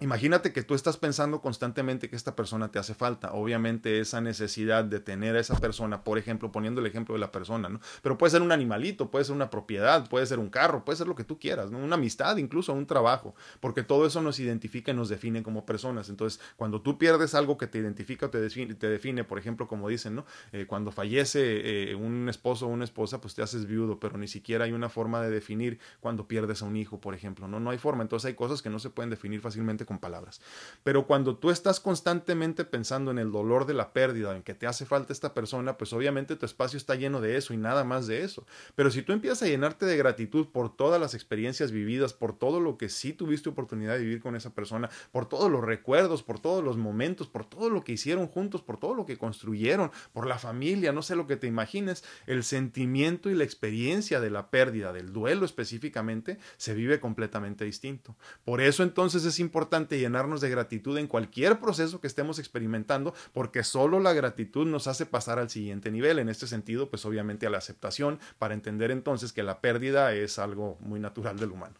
Imagínate 0.00 0.52
que 0.52 0.62
tú 0.62 0.74
estás 0.74 0.96
pensando 0.96 1.40
constantemente 1.40 2.10
que 2.10 2.16
esta 2.16 2.36
persona 2.36 2.70
te 2.70 2.78
hace 2.78 2.94
falta. 2.94 3.32
Obviamente 3.32 4.00
esa 4.00 4.20
necesidad 4.20 4.84
de 4.84 5.00
tener 5.00 5.36
a 5.36 5.40
esa 5.40 5.58
persona, 5.58 6.04
por 6.04 6.18
ejemplo, 6.18 6.52
poniendo 6.52 6.80
el 6.80 6.86
ejemplo 6.86 7.14
de 7.14 7.20
la 7.20 7.32
persona, 7.32 7.68
¿no? 7.68 7.80
Pero 8.02 8.18
puede 8.18 8.30
ser 8.30 8.42
un 8.42 8.52
animalito, 8.52 9.10
puede 9.10 9.24
ser 9.24 9.34
una 9.34 9.50
propiedad, 9.50 10.08
puede 10.08 10.26
ser 10.26 10.38
un 10.38 10.50
carro, 10.50 10.84
puede 10.84 10.98
ser 10.98 11.06
lo 11.06 11.14
que 11.14 11.24
tú 11.24 11.38
quieras, 11.38 11.70
¿no? 11.70 11.78
Una 11.78 11.96
amistad, 11.96 12.36
incluso 12.36 12.72
un 12.72 12.86
trabajo, 12.86 13.34
porque 13.60 13.82
todo 13.82 14.06
eso 14.06 14.20
nos 14.20 14.38
identifica 14.38 14.92
y 14.92 14.94
nos 14.94 15.08
define 15.08 15.42
como 15.42 15.64
personas. 15.64 16.08
Entonces, 16.08 16.40
cuando 16.56 16.82
tú 16.82 16.98
pierdes 16.98 17.34
algo 17.34 17.56
que 17.56 17.66
te 17.66 17.78
identifica 17.78 18.26
o 18.26 18.30
te 18.30 18.40
define, 18.40 18.74
te 18.74 18.88
define 18.88 19.24
por 19.24 19.38
ejemplo, 19.38 19.66
como 19.66 19.88
dicen, 19.88 20.14
¿no? 20.14 20.26
Eh, 20.52 20.66
cuando 20.66 20.92
fallece 20.92 21.90
eh, 21.90 21.94
un 21.94 22.28
esposo 22.28 22.66
o 22.66 22.68
una 22.68 22.84
esposa, 22.84 23.20
pues 23.20 23.34
te 23.34 23.42
haces 23.42 23.66
viudo, 23.66 23.98
pero 23.98 24.18
ni 24.18 24.28
siquiera 24.28 24.64
hay 24.64 24.72
una 24.72 24.88
forma 24.88 25.22
de 25.22 25.30
definir 25.30 25.78
cuando 26.00 26.28
pierdes 26.28 26.62
a 26.62 26.66
un 26.66 26.76
hijo, 26.76 27.00
por 27.00 27.14
ejemplo, 27.14 27.48
¿no? 27.48 27.60
No 27.60 27.70
hay 27.70 27.78
forma. 27.78 28.02
Entonces 28.02 28.26
hay 28.26 28.34
cosas 28.34 28.62
que 28.62 28.68
no 28.70 28.78
se 28.78 28.90
pueden 28.90 29.10
definir 29.10 29.40
fácilmente 29.40 29.85
con 29.86 29.98
palabras. 29.98 30.40
Pero 30.84 31.06
cuando 31.06 31.36
tú 31.36 31.50
estás 31.50 31.80
constantemente 31.80 32.64
pensando 32.64 33.10
en 33.10 33.18
el 33.18 33.32
dolor 33.32 33.66
de 33.66 33.74
la 33.74 33.92
pérdida, 33.92 34.36
en 34.36 34.42
que 34.42 34.54
te 34.54 34.66
hace 34.66 34.84
falta 34.84 35.12
esta 35.12 35.32
persona, 35.32 35.78
pues 35.78 35.92
obviamente 35.92 36.36
tu 36.36 36.44
espacio 36.44 36.76
está 36.76 36.94
lleno 36.94 37.20
de 37.20 37.36
eso 37.36 37.54
y 37.54 37.56
nada 37.56 37.84
más 37.84 38.06
de 38.06 38.22
eso. 38.22 38.44
Pero 38.74 38.90
si 38.90 39.02
tú 39.02 39.12
empiezas 39.12 39.42
a 39.42 39.46
llenarte 39.46 39.86
de 39.86 39.96
gratitud 39.96 40.48
por 40.48 40.76
todas 40.76 41.00
las 41.00 41.14
experiencias 41.14 41.72
vividas, 41.72 42.12
por 42.12 42.36
todo 42.36 42.60
lo 42.60 42.76
que 42.76 42.88
sí 42.88 43.12
tuviste 43.12 43.48
oportunidad 43.48 43.94
de 43.94 44.04
vivir 44.04 44.20
con 44.20 44.36
esa 44.36 44.50
persona, 44.50 44.90
por 45.12 45.28
todos 45.28 45.50
los 45.50 45.64
recuerdos, 45.64 46.22
por 46.22 46.40
todos 46.40 46.62
los 46.62 46.76
momentos, 46.76 47.28
por 47.28 47.44
todo 47.44 47.70
lo 47.70 47.84
que 47.84 47.92
hicieron 47.92 48.26
juntos, 48.26 48.62
por 48.62 48.78
todo 48.78 48.94
lo 48.94 49.06
que 49.06 49.16
construyeron, 49.16 49.90
por 50.12 50.26
la 50.26 50.38
familia, 50.38 50.92
no 50.92 51.02
sé 51.02 51.16
lo 51.16 51.26
que 51.26 51.36
te 51.36 51.46
imagines, 51.46 52.04
el 52.26 52.44
sentimiento 52.44 53.30
y 53.30 53.34
la 53.34 53.44
experiencia 53.44 54.20
de 54.20 54.30
la 54.30 54.50
pérdida, 54.50 54.92
del 54.92 55.12
duelo 55.12 55.44
específicamente, 55.44 56.38
se 56.56 56.74
vive 56.74 57.00
completamente 57.00 57.64
distinto. 57.64 58.16
Por 58.44 58.60
eso 58.60 58.82
entonces 58.82 59.24
es 59.24 59.38
importante 59.38 59.75
llenar 59.80 60.26
de 60.26 60.50
gratitud 60.50 60.98
en 60.98 61.06
cualquier 61.06 61.60
proceso 61.60 62.00
que 62.00 62.06
estemos 62.06 62.38
experimentando, 62.38 63.14
porque 63.32 63.62
solo 63.62 64.00
la 64.00 64.12
gratitud 64.12 64.66
nos 64.66 64.86
hace 64.86 65.06
pasar 65.06 65.38
al 65.38 65.50
siguiente 65.50 65.90
nivel. 65.90 66.18
En 66.18 66.28
este 66.28 66.46
sentido, 66.46 66.90
pues 66.90 67.04
obviamente 67.04 67.46
a 67.46 67.50
la 67.50 67.58
aceptación, 67.58 68.18
para 68.38 68.54
entender 68.54 68.90
entonces 68.90 69.32
que 69.32 69.42
la 69.42 69.60
pérdida 69.60 70.12
es 70.14 70.38
algo 70.38 70.78
muy 70.80 71.00
natural 71.00 71.38
del 71.38 71.52
humano. 71.52 71.76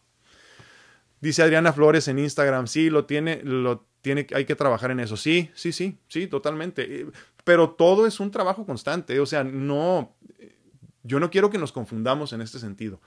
Dice 1.21 1.43
Adriana 1.43 1.73
Flores 1.73 2.09
en 2.09 2.19
Instagram, 2.19 2.67
sí, 2.67 2.91
lo 2.91 3.07
tiene, 3.07 3.41
lo 3.43 3.87
tiene, 4.01 4.27
hay 4.35 4.45
que 4.45 4.55
trabajar 4.55 4.91
en 4.91 5.01
eso. 5.01 5.17
Sí, 5.17 5.51
sí, 5.55 5.73
sí, 5.73 5.99
sí, 6.09 6.27
totalmente. 6.27 7.01
Eh, 7.01 7.07
pero 7.43 7.71
todo 7.71 8.07
es 8.07 8.21
un 8.21 8.31
trabajo 8.31 8.65
constante. 8.65 9.19
O 9.19 9.27
sea, 9.27 9.43
no, 9.43 10.15
yo 11.03 11.19
no 11.19 11.31
quiero 11.31 11.51
que 11.51 11.59
nos 11.59 11.73
confundamos 11.73 12.33
en 12.33 12.43
este 12.43 12.59
sentido 12.59 13.01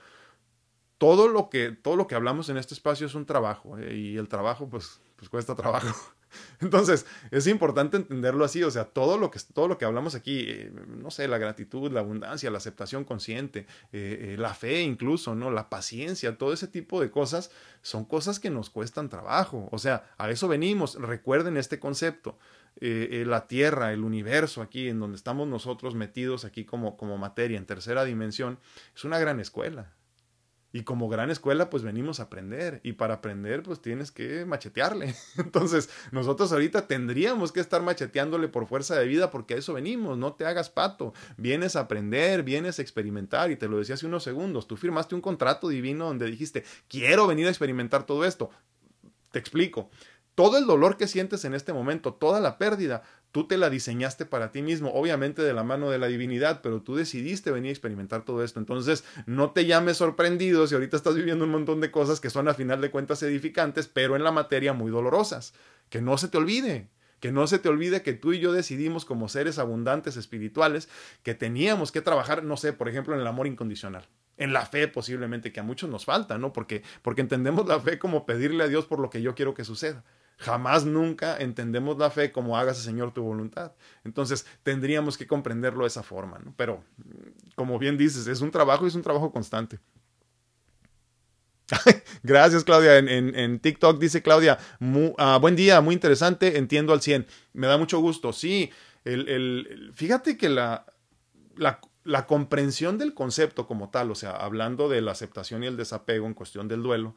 todo 1.00 1.28
lo 1.28 1.48
que, 1.48 1.72
todo 1.72 1.96
lo 1.96 2.06
que 2.06 2.14
hablamos 2.14 2.50
en 2.50 2.58
este 2.58 2.74
espacio 2.74 3.06
es 3.06 3.14
un 3.14 3.24
trabajo 3.24 3.78
eh, 3.78 3.96
y 3.96 4.16
el 4.18 4.28
trabajo 4.28 4.68
pues, 4.68 5.00
pues 5.16 5.30
cuesta 5.30 5.54
trabajo. 5.54 6.12
Entonces, 6.60 7.06
es 7.30 7.46
importante 7.46 7.96
entenderlo 7.96 8.44
así, 8.44 8.62
o 8.62 8.70
sea, 8.70 8.84
todo 8.84 9.16
lo 9.16 9.30
que, 9.30 9.40
todo 9.54 9.66
lo 9.66 9.78
que 9.78 9.86
hablamos 9.86 10.14
aquí, 10.14 10.44
eh, 10.46 10.70
no 10.86 11.10
sé, 11.10 11.26
la 11.26 11.38
gratitud, 11.38 11.90
la 11.90 12.00
abundancia, 12.00 12.50
la 12.50 12.58
aceptación 12.58 13.04
consciente, 13.04 13.66
eh, 13.92 14.36
la 14.38 14.52
fe 14.52 14.82
incluso, 14.82 15.34
¿no? 15.34 15.50
La 15.50 15.70
paciencia, 15.70 16.36
todo 16.36 16.52
ese 16.52 16.68
tipo 16.68 17.00
de 17.00 17.10
cosas 17.10 17.50
son 17.80 18.04
cosas 18.04 18.38
que 18.38 18.50
nos 18.50 18.68
cuestan 18.68 19.08
trabajo, 19.08 19.70
o 19.72 19.78
sea, 19.78 20.04
a 20.18 20.28
eso 20.28 20.48
venimos, 20.48 20.96
recuerden 20.96 21.56
este 21.56 21.80
concepto. 21.80 22.38
la 22.80 23.46
tierra, 23.46 23.92
el 23.92 24.04
universo 24.04 24.60
aquí 24.62 24.88
en 24.88 25.00
donde 25.00 25.16
estamos 25.16 25.48
nosotros 25.48 25.94
metidos 25.94 26.44
aquí 26.44 26.64
como, 26.64 26.96
como 26.98 27.16
materia 27.16 27.56
en 27.56 27.66
tercera 27.66 28.04
dimensión, 28.04 28.58
es 28.94 29.04
una 29.04 29.18
gran 29.18 29.40
escuela 29.40 29.92
y 30.72 30.84
como 30.84 31.08
gran 31.08 31.30
escuela, 31.30 31.68
pues 31.68 31.82
venimos 31.82 32.20
a 32.20 32.24
aprender. 32.24 32.80
Y 32.84 32.92
para 32.92 33.14
aprender, 33.14 33.62
pues 33.62 33.82
tienes 33.82 34.12
que 34.12 34.44
machetearle. 34.44 35.14
Entonces, 35.36 35.90
nosotros 36.12 36.52
ahorita 36.52 36.86
tendríamos 36.86 37.50
que 37.50 37.58
estar 37.58 37.82
macheteándole 37.82 38.46
por 38.48 38.66
fuerza 38.66 38.94
de 38.96 39.06
vida 39.06 39.30
porque 39.30 39.54
a 39.54 39.56
eso 39.56 39.74
venimos. 39.74 40.16
No 40.16 40.34
te 40.34 40.46
hagas 40.46 40.70
pato. 40.70 41.12
Vienes 41.36 41.74
a 41.74 41.80
aprender, 41.80 42.44
vienes 42.44 42.78
a 42.78 42.82
experimentar. 42.82 43.50
Y 43.50 43.56
te 43.56 43.66
lo 43.66 43.78
decía 43.78 43.96
hace 43.96 44.06
unos 44.06 44.22
segundos. 44.22 44.68
Tú 44.68 44.76
firmaste 44.76 45.16
un 45.16 45.20
contrato 45.20 45.68
divino 45.68 46.06
donde 46.06 46.26
dijiste, 46.26 46.64
quiero 46.88 47.26
venir 47.26 47.46
a 47.46 47.50
experimentar 47.50 48.06
todo 48.06 48.24
esto. 48.24 48.50
Te 49.32 49.40
explico. 49.40 49.90
Todo 50.36 50.56
el 50.56 50.66
dolor 50.66 50.96
que 50.96 51.08
sientes 51.08 51.44
en 51.44 51.54
este 51.54 51.72
momento, 51.72 52.14
toda 52.14 52.40
la 52.40 52.56
pérdida, 52.56 53.02
Tú 53.32 53.46
te 53.46 53.56
la 53.56 53.70
diseñaste 53.70 54.26
para 54.26 54.50
ti 54.50 54.60
mismo, 54.60 54.92
obviamente 54.92 55.42
de 55.42 55.54
la 55.54 55.62
mano 55.62 55.90
de 55.90 55.98
la 55.98 56.08
divinidad, 56.08 56.62
pero 56.62 56.82
tú 56.82 56.96
decidiste 56.96 57.52
venir 57.52 57.68
a 57.68 57.72
experimentar 57.72 58.24
todo 58.24 58.42
esto. 58.42 58.58
Entonces, 58.58 59.04
no 59.26 59.52
te 59.52 59.66
llames 59.66 59.98
sorprendido 59.98 60.66
si 60.66 60.74
ahorita 60.74 60.96
estás 60.96 61.14
viviendo 61.14 61.44
un 61.44 61.52
montón 61.52 61.80
de 61.80 61.92
cosas 61.92 62.18
que 62.18 62.30
son 62.30 62.48
a 62.48 62.54
final 62.54 62.80
de 62.80 62.90
cuentas 62.90 63.22
edificantes, 63.22 63.86
pero 63.86 64.16
en 64.16 64.24
la 64.24 64.32
materia 64.32 64.72
muy 64.72 64.90
dolorosas. 64.90 65.54
Que 65.90 66.00
no 66.00 66.18
se 66.18 66.26
te 66.26 66.38
olvide, 66.38 66.88
que 67.20 67.30
no 67.30 67.46
se 67.46 67.58
te 67.58 67.68
olvide 67.68 68.02
que 68.02 68.14
tú 68.14 68.32
y 68.32 68.40
yo 68.40 68.52
decidimos 68.52 69.04
como 69.04 69.28
seres 69.28 69.58
abundantes 69.58 70.16
espirituales 70.16 70.88
que 71.22 71.34
teníamos 71.34 71.92
que 71.92 72.00
trabajar, 72.00 72.42
no 72.42 72.56
sé, 72.56 72.72
por 72.72 72.88
ejemplo, 72.88 73.14
en 73.14 73.20
el 73.20 73.26
amor 73.26 73.46
incondicional, 73.46 74.08
en 74.38 74.52
la 74.52 74.66
fe 74.66 74.88
posiblemente 74.88 75.52
que 75.52 75.60
a 75.60 75.64
muchos 75.64 75.88
nos 75.88 76.04
falta, 76.04 76.38
¿no? 76.38 76.52
Porque 76.52 76.82
porque 77.02 77.20
entendemos 77.20 77.66
la 77.68 77.78
fe 77.78 77.98
como 77.98 78.26
pedirle 78.26 78.64
a 78.64 78.68
Dios 78.68 78.86
por 78.86 78.98
lo 78.98 79.10
que 79.10 79.22
yo 79.22 79.34
quiero 79.34 79.54
que 79.54 79.64
suceda. 79.64 80.02
Jamás 80.40 80.86
nunca 80.86 81.36
entendemos 81.36 81.98
la 81.98 82.10
fe 82.10 82.32
como 82.32 82.56
hágase 82.56 82.82
Señor 82.82 83.12
tu 83.12 83.22
voluntad. 83.22 83.72
Entonces 84.04 84.46
tendríamos 84.62 85.18
que 85.18 85.26
comprenderlo 85.26 85.84
de 85.84 85.88
esa 85.88 86.02
forma, 86.02 86.38
¿no? 86.38 86.54
Pero, 86.56 86.82
como 87.56 87.78
bien 87.78 87.98
dices, 87.98 88.26
es 88.26 88.40
un 88.40 88.50
trabajo 88.50 88.86
y 88.86 88.88
es 88.88 88.94
un 88.94 89.02
trabajo 89.02 89.30
constante. 89.30 89.78
Gracias, 92.22 92.64
Claudia. 92.64 92.96
En, 92.96 93.60
TikTok 93.60 93.98
dice 93.98 94.22
Claudia, 94.22 94.58
ah, 95.18 95.38
buen 95.38 95.56
día, 95.56 95.82
muy 95.82 95.94
interesante, 95.94 96.56
entiendo 96.56 96.94
al 96.94 97.02
100. 97.02 97.26
Me 97.52 97.66
da 97.66 97.76
mucho 97.76 98.00
gusto. 98.00 98.32
Sí, 98.32 98.70
el, 99.04 99.90
fíjate 99.94 100.38
que 100.38 100.48
la, 100.48 100.86
comprensión 102.26 102.96
del 102.96 103.12
concepto 103.12 103.66
como 103.66 103.90
tal, 103.90 104.10
o 104.10 104.14
sea, 104.14 104.30
hablando 104.30 104.88
de 104.88 105.02
la 105.02 105.12
aceptación 105.12 105.64
y 105.64 105.66
el 105.66 105.76
desapego 105.76 106.26
en 106.26 106.32
cuestión 106.32 106.66
del 106.66 106.82
duelo, 106.82 107.14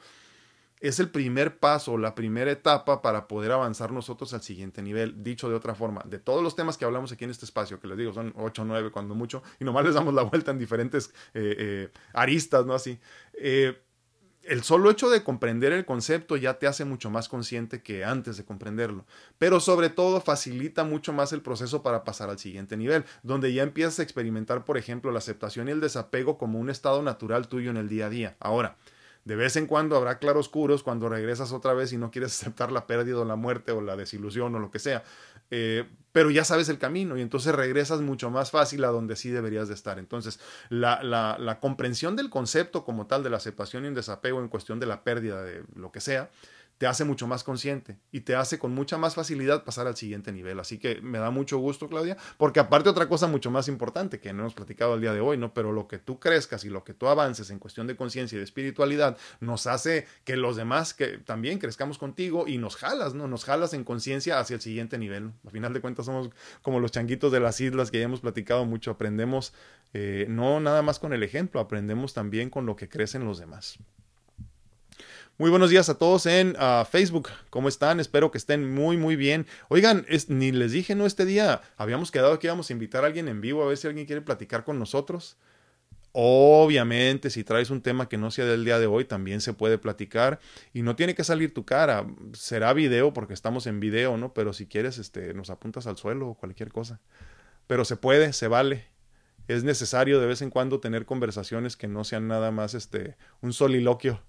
es 0.84 1.00
el 1.00 1.10
primer 1.10 1.60
paso, 1.60 1.98
la 1.98 2.14
primera 2.14 2.52
etapa 2.52 3.02
para 3.02 3.26
poder 3.30 3.54
avanzar 3.54 3.94
nosotros 3.94 4.34
al 4.34 4.42
siguiente 4.42 4.82
nivel. 4.82 5.24
Dicho 5.24 5.48
de 5.48 5.56
otra 5.56 5.76
forma, 5.76 6.04
de 6.06 6.20
todos 6.20 6.44
los 6.44 6.58
temas 6.58 6.78
que 6.78 6.84
hablamos 6.84 7.10
aquí 7.14 7.24
en 7.24 7.30
este 7.30 7.46
espacio, 7.46 7.80
que 7.80 7.88
les 7.88 7.98
digo, 7.98 8.12
son 8.12 8.34
8 8.36 8.62
o 8.64 8.66
9 8.66 8.92
cuando 8.92 9.16
mucho, 9.16 9.42
y 9.62 9.64
nomás 9.64 9.86
les 9.86 9.94
damos 9.94 10.14
la 10.14 10.24
vuelta 10.24 10.52
en 10.52 10.60
diferentes 10.60 11.14
eh, 11.34 11.56
eh, 11.58 11.90
aristas, 12.12 12.66
¿no? 12.66 12.74
Así. 12.74 13.00
Eh, 13.36 13.82
el 14.44 14.62
solo 14.64 14.92
hecho 14.92 15.10
de 15.10 15.24
comprender 15.24 15.72
el 15.72 15.86
concepto 15.86 16.36
ya 16.36 16.56
te 16.60 16.68
hace 16.68 16.84
mucho 16.84 17.10
más 17.10 17.30
consciente 17.30 17.82
que 17.82 18.04
antes 18.04 18.36
de 18.36 18.44
comprenderlo, 18.44 19.06
pero 19.38 19.62
sobre 19.62 19.88
todo 19.90 20.20
facilita 20.20 20.84
mucho 20.84 21.14
más 21.14 21.32
el 21.32 21.42
proceso 21.42 21.82
para 21.82 22.04
pasar 22.04 22.30
al 22.30 22.40
siguiente 22.40 22.76
nivel, 22.76 23.06
donde 23.24 23.54
ya 23.54 23.64
empiezas 23.64 24.00
a 24.00 24.04
experimentar, 24.04 24.66
por 24.66 24.78
ejemplo, 24.78 25.12
la 25.12 25.20
aceptación 25.20 25.70
y 25.70 25.72
el 25.72 25.80
desapego 25.80 26.38
como 26.38 26.60
un 26.60 26.70
estado 26.70 27.02
natural 27.04 27.48
tuyo 27.48 27.72
en 27.72 27.78
el 27.78 27.88
día 27.88 28.08
a 28.08 28.10
día. 28.10 28.36
Ahora, 28.42 28.76
De 29.26 29.36
vez 29.36 29.56
en 29.56 29.68
cuando 29.68 29.96
habrá 29.96 30.20
claroscuros 30.20 30.84
cuando 30.84 31.08
regresas 31.08 31.54
otra 31.54 31.74
vez 31.74 31.94
y 31.94 31.98
no 31.98 32.12
quieres 32.12 32.40
aceptar 32.40 32.72
la 32.72 32.88
pérdida 32.88 33.20
o 33.20 33.26
la 33.26 33.36
muerte 33.36 33.72
o 33.72 33.82
la 33.82 33.96
desilusión 33.96 34.54
o 34.56 34.60
lo 34.60 34.70
que 34.70 34.80
sea. 34.80 35.04
Eh, 35.50 35.86
pero 36.12 36.30
ya 36.30 36.44
sabes 36.44 36.70
el 36.70 36.78
camino 36.78 37.18
y 37.18 37.22
entonces 37.22 37.54
regresas 37.56 38.02
mucho 38.02 38.30
más 38.30 38.52
fácil 38.52 38.84
a 38.84 38.88
donde 38.88 39.16
sí 39.16 39.30
deberías 39.30 39.68
de 39.68 39.74
estar. 39.74 39.98
Entonces, 39.98 40.40
la, 40.70 41.02
la, 41.04 41.38
la 41.40 41.60
comprensión 41.60 42.16
del 42.16 42.30
concepto 42.30 42.84
como 42.84 43.08
tal 43.08 43.24
de 43.24 43.30
la 43.30 43.38
aceptación 43.38 43.86
y 43.86 43.88
el 43.88 43.96
desapego 43.96 44.42
en 44.42 44.48
cuestión 44.48 44.80
de 44.80 44.86
la 44.88 45.04
pérdida 45.04 45.44
de 45.44 45.64
lo 45.76 45.92
que 45.92 46.02
sea, 46.02 46.30
te 46.84 46.88
hace 46.88 47.06
mucho 47.06 47.28
más 47.28 47.46
consciente 47.46 47.96
y 48.12 48.20
te 48.20 48.36
hace 48.36 48.60
con 48.60 48.76
mucha 48.76 48.98
más 48.98 49.16
facilidad 49.16 49.64
pasar 49.64 49.88
al 49.88 49.96
siguiente 49.96 50.34
nivel. 50.34 50.60
Así 50.60 50.80
que 50.80 51.00
me 51.00 51.18
da 51.18 51.32
mucho 51.32 51.58
gusto, 51.58 51.88
Claudia, 51.88 52.18
porque 52.36 52.60
aparte 52.60 52.90
otra 52.90 53.08
cosa 53.08 53.26
mucho 53.26 53.50
más 53.50 53.70
importante 53.70 54.20
que 54.20 54.34
no 54.34 54.42
hemos 54.42 54.54
platicado 54.54 54.96
el 54.96 55.00
día 55.00 55.14
de 55.14 55.22
hoy, 55.22 55.38
¿no? 55.38 55.54
Pero 55.54 55.72
lo 55.72 55.88
que 55.88 55.98
tú 55.98 56.20
crezcas 56.20 56.66
y 56.66 56.70
lo 56.70 56.84
que 56.84 56.94
tú 56.94 57.08
avances 57.08 57.52
en 57.52 57.60
cuestión 57.60 57.88
de 57.88 57.96
conciencia 57.96 58.36
y 58.36 58.40
de 58.40 58.44
espiritualidad 58.44 59.18
nos 59.40 59.66
hace 59.66 60.08
que 60.26 60.36
los 60.36 60.58
demás 60.58 60.94
que 60.94 61.20
también 61.20 61.58
crezcamos 61.58 61.98
contigo 61.98 62.50
y 62.50 62.58
nos 62.58 62.76
jalas, 62.76 63.14
¿no? 63.14 63.30
Nos 63.30 63.46
jalas 63.46 63.74
en 63.74 63.86
conciencia 63.86 64.38
hacia 64.42 64.56
el 64.56 64.62
siguiente 64.62 64.98
nivel. 64.98 65.32
A 65.48 65.52
final 65.52 65.72
de 65.72 65.80
cuentas 65.80 66.06
somos 66.06 66.32
como 66.62 66.82
los 66.82 66.92
changuitos 66.92 67.32
de 67.32 67.40
las 67.40 67.62
islas 67.62 67.92
que 67.92 68.00
ya 68.00 68.04
hemos 68.04 68.20
platicado 68.20 68.66
mucho, 68.66 68.92
aprendemos 68.92 69.54
eh, 69.94 70.26
no 70.28 70.60
nada 70.60 70.82
más 70.82 71.00
con 71.00 71.14
el 71.14 71.24
ejemplo, 71.24 71.62
aprendemos 71.62 72.14
también 72.14 72.50
con 72.50 72.66
lo 72.66 72.76
que 72.76 72.90
crecen 72.90 73.24
los 73.24 73.40
demás. 73.40 73.80
Muy 75.40 75.50
buenos 75.50 75.72
días 75.72 75.90
a 75.90 75.98
todos 75.98 76.28
en 76.28 76.56
uh, 76.58 76.86
Facebook. 76.86 77.30
¿Cómo 77.50 77.68
están? 77.68 78.00
Espero 78.00 78.30
que 78.30 78.38
estén 78.38 78.72
muy, 78.72 78.98
muy 78.98 79.16
bien. 79.16 79.48
Oigan, 79.68 80.06
ni 80.28 80.52
les 80.52 80.74
dije, 80.74 80.94
¿no? 80.94 81.08
Este 81.08 81.26
día 81.26 81.64
habíamos 81.76 82.12
quedado 82.12 82.38
que 82.38 82.46
íbamos 82.46 82.70
a 82.70 82.74
invitar 82.74 83.04
a 83.04 83.08
alguien 83.08 83.28
en 83.28 83.42
vivo 83.42 83.64
a 83.64 83.68
ver 83.68 83.78
si 83.78 83.88
alguien 83.88 84.06
quiere 84.06 84.22
platicar 84.22 84.64
con 84.64 84.78
nosotros. 84.78 85.38
Obviamente, 86.12 87.32
si 87.32 87.44
traes 87.44 87.72
un 87.72 87.82
tema 87.82 88.08
que 88.08 88.20
no 88.20 88.30
sea 88.30 88.46
del 88.46 88.64
día 88.64 88.78
de 88.78 88.86
hoy, 88.86 89.06
también 89.06 89.42
se 89.42 89.54
puede 89.54 89.80
platicar 89.80 90.40
y 90.72 90.84
no 90.84 90.96
tiene 90.96 91.16
que 91.16 91.24
salir 91.24 91.52
tu 91.52 91.66
cara. 91.66 92.06
Será 92.34 92.72
video 92.74 93.12
porque 93.12 93.34
estamos 93.34 93.66
en 93.66 93.80
video, 93.80 94.18
¿no? 94.18 94.36
Pero 94.36 94.54
si 94.54 94.68
quieres, 94.68 95.00
este, 95.00 95.34
nos 95.34 95.50
apuntas 95.50 95.88
al 95.88 95.98
suelo 95.98 96.30
o 96.30 96.34
cualquier 96.36 96.72
cosa. 96.72 97.02
Pero 97.66 97.86
se 97.86 97.96
puede, 97.96 98.34
se 98.34 98.48
vale. 98.48 98.86
Es 99.48 99.64
necesario 99.64 100.20
de 100.20 100.28
vez 100.28 100.44
en 100.44 100.52
cuando 100.52 100.80
tener 100.80 101.08
conversaciones 101.08 101.76
que 101.76 101.88
no 101.88 102.04
sean 102.04 102.28
nada 102.28 102.52
más 102.52 102.76
este, 102.76 103.18
un 103.42 103.52
soliloquio. 103.52 104.22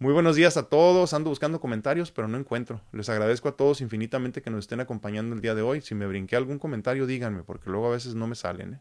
Muy 0.00 0.12
buenos 0.12 0.34
días 0.34 0.56
a 0.56 0.68
todos. 0.68 1.14
Ando 1.14 1.30
buscando 1.30 1.60
comentarios, 1.60 2.10
pero 2.10 2.26
no 2.26 2.36
encuentro. 2.36 2.80
Les 2.92 3.08
agradezco 3.08 3.48
a 3.48 3.56
todos 3.56 3.80
infinitamente 3.80 4.42
que 4.42 4.50
nos 4.50 4.60
estén 4.60 4.80
acompañando 4.80 5.34
el 5.36 5.40
día 5.40 5.54
de 5.54 5.62
hoy. 5.62 5.80
Si 5.80 5.94
me 5.94 6.06
brinqué 6.06 6.34
algún 6.34 6.58
comentario, 6.58 7.06
díganme, 7.06 7.44
porque 7.44 7.70
luego 7.70 7.86
a 7.86 7.90
veces 7.90 8.16
no 8.16 8.26
me 8.26 8.34
salen. 8.34 8.74
¿eh? 8.74 8.80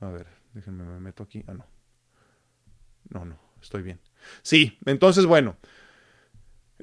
A 0.00 0.08
ver, 0.08 0.28
déjenme, 0.54 0.84
me 0.84 1.00
meto 1.00 1.24
aquí. 1.24 1.44
Ah, 1.48 1.54
no. 1.54 1.66
No, 3.08 3.24
no, 3.24 3.38
estoy 3.60 3.82
bien. 3.82 4.00
Sí, 4.42 4.78
entonces, 4.86 5.26
bueno. 5.26 5.56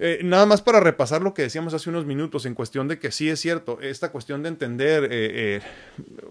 Eh, 0.02 0.22
nada 0.24 0.46
más 0.46 0.62
para 0.62 0.80
repasar 0.80 1.22
lo 1.22 1.34
que 1.34 1.42
decíamos 1.42 1.74
hace 1.74 1.90
unos 1.90 2.06
minutos 2.06 2.46
en 2.46 2.56
cuestión 2.56 2.88
de 2.88 3.00
que 3.00 3.12
sí 3.12 3.30
es 3.30 3.42
cierto, 3.42 3.82
esta 3.82 4.14
cuestión 4.14 4.42
de 4.44 4.48
entender 4.48 5.04
eh, 5.04 5.10
eh, 5.12 5.62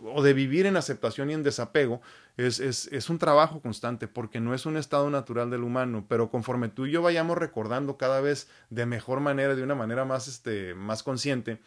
o 0.05 0.23
de 0.23 0.33
vivir 0.33 0.65
en 0.65 0.79
aceptación 0.79 1.29
y 1.29 1.35
en 1.35 1.43
desapego 1.43 2.01
es, 2.39 2.61
es, 2.61 2.89
es, 2.93 3.11
un 3.11 3.19
trabajo 3.19 3.61
constante 3.61 4.09
porque 4.09 4.41
no 4.41 4.55
es 4.55 4.65
un 4.65 4.79
estado 4.79 5.11
natural 5.11 5.51
del 5.51 5.65
humano, 5.65 6.07
pero 6.09 6.31
conforme 6.31 6.71
tú 6.71 6.87
y 6.87 6.93
yo 6.93 7.03
vayamos 7.03 7.37
recordando 7.37 7.99
cada 7.99 8.23
vez 8.23 8.49
de 8.71 8.87
mejor 8.87 9.21
manera, 9.21 9.55
de 9.55 9.63
una 9.63 9.75
manera 9.75 10.07
más, 10.07 10.29
este, 10.29 10.75
más 10.75 11.03
consciente, 11.03 11.59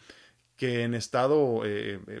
que 0.62 0.84
en 0.84 0.94
estado, 0.94 1.62
eh, 1.64 1.98
eh, 2.06 2.20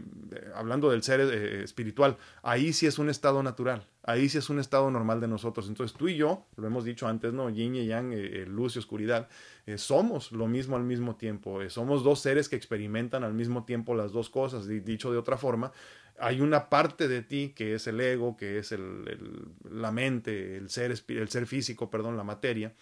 hablando 0.56 0.90
del 0.90 1.04
ser 1.04 1.20
eh, 1.20 1.62
espiritual, 1.62 2.16
ahí 2.42 2.72
sí 2.72 2.88
es 2.88 2.98
un 2.98 3.08
estado 3.08 3.40
natural, 3.40 3.86
ahí 4.02 4.28
sí 4.28 4.38
es 4.38 4.50
un 4.50 4.58
estado 4.58 4.90
normal 4.90 5.20
de 5.20 5.28
nosotros. 5.28 5.68
Entonces 5.68 5.96
tú 5.96 6.08
y 6.08 6.16
yo, 6.16 6.44
lo 6.56 6.66
hemos 6.66 6.84
dicho 6.84 7.06
antes, 7.06 7.32
¿no? 7.32 7.50
Yin 7.50 7.76
y 7.76 7.86
Yang, 7.86 8.48
luz 8.48 8.74
y 8.74 8.80
oscuridad, 8.80 9.28
somos 9.76 10.32
lo 10.32 10.48
mismo 10.48 10.74
al 10.74 10.82
mismo 10.82 11.14
tiempo, 11.14 11.60
somos 11.70 12.02
dos 12.02 12.18
seres 12.18 12.48
que 12.48 12.56
experimentan 12.56 13.22
al 13.22 13.32
mismo 13.32 13.64
tiempo 13.64 13.94
las 13.94 14.10
dos 14.10 14.28
cosas, 14.28 14.66
dicho 14.66 15.12
de 15.12 15.18
otra 15.18 15.36
forma, 15.36 15.70
hay 16.18 16.40
una 16.40 16.68
parte 16.68 17.06
de 17.06 17.22
ti 17.22 17.52
que 17.54 17.74
es 17.74 17.86
el 17.86 18.00
ego, 18.00 18.36
que 18.36 18.58
es 18.58 18.72
el, 18.72 19.04
el, 19.06 19.80
la 19.80 19.92
mente, 19.92 20.56
el 20.56 20.68
ser, 20.68 20.90
el 20.90 21.28
ser 21.28 21.46
físico, 21.46 21.90
perdón, 21.90 22.16
la 22.16 22.24
materia, 22.24 22.72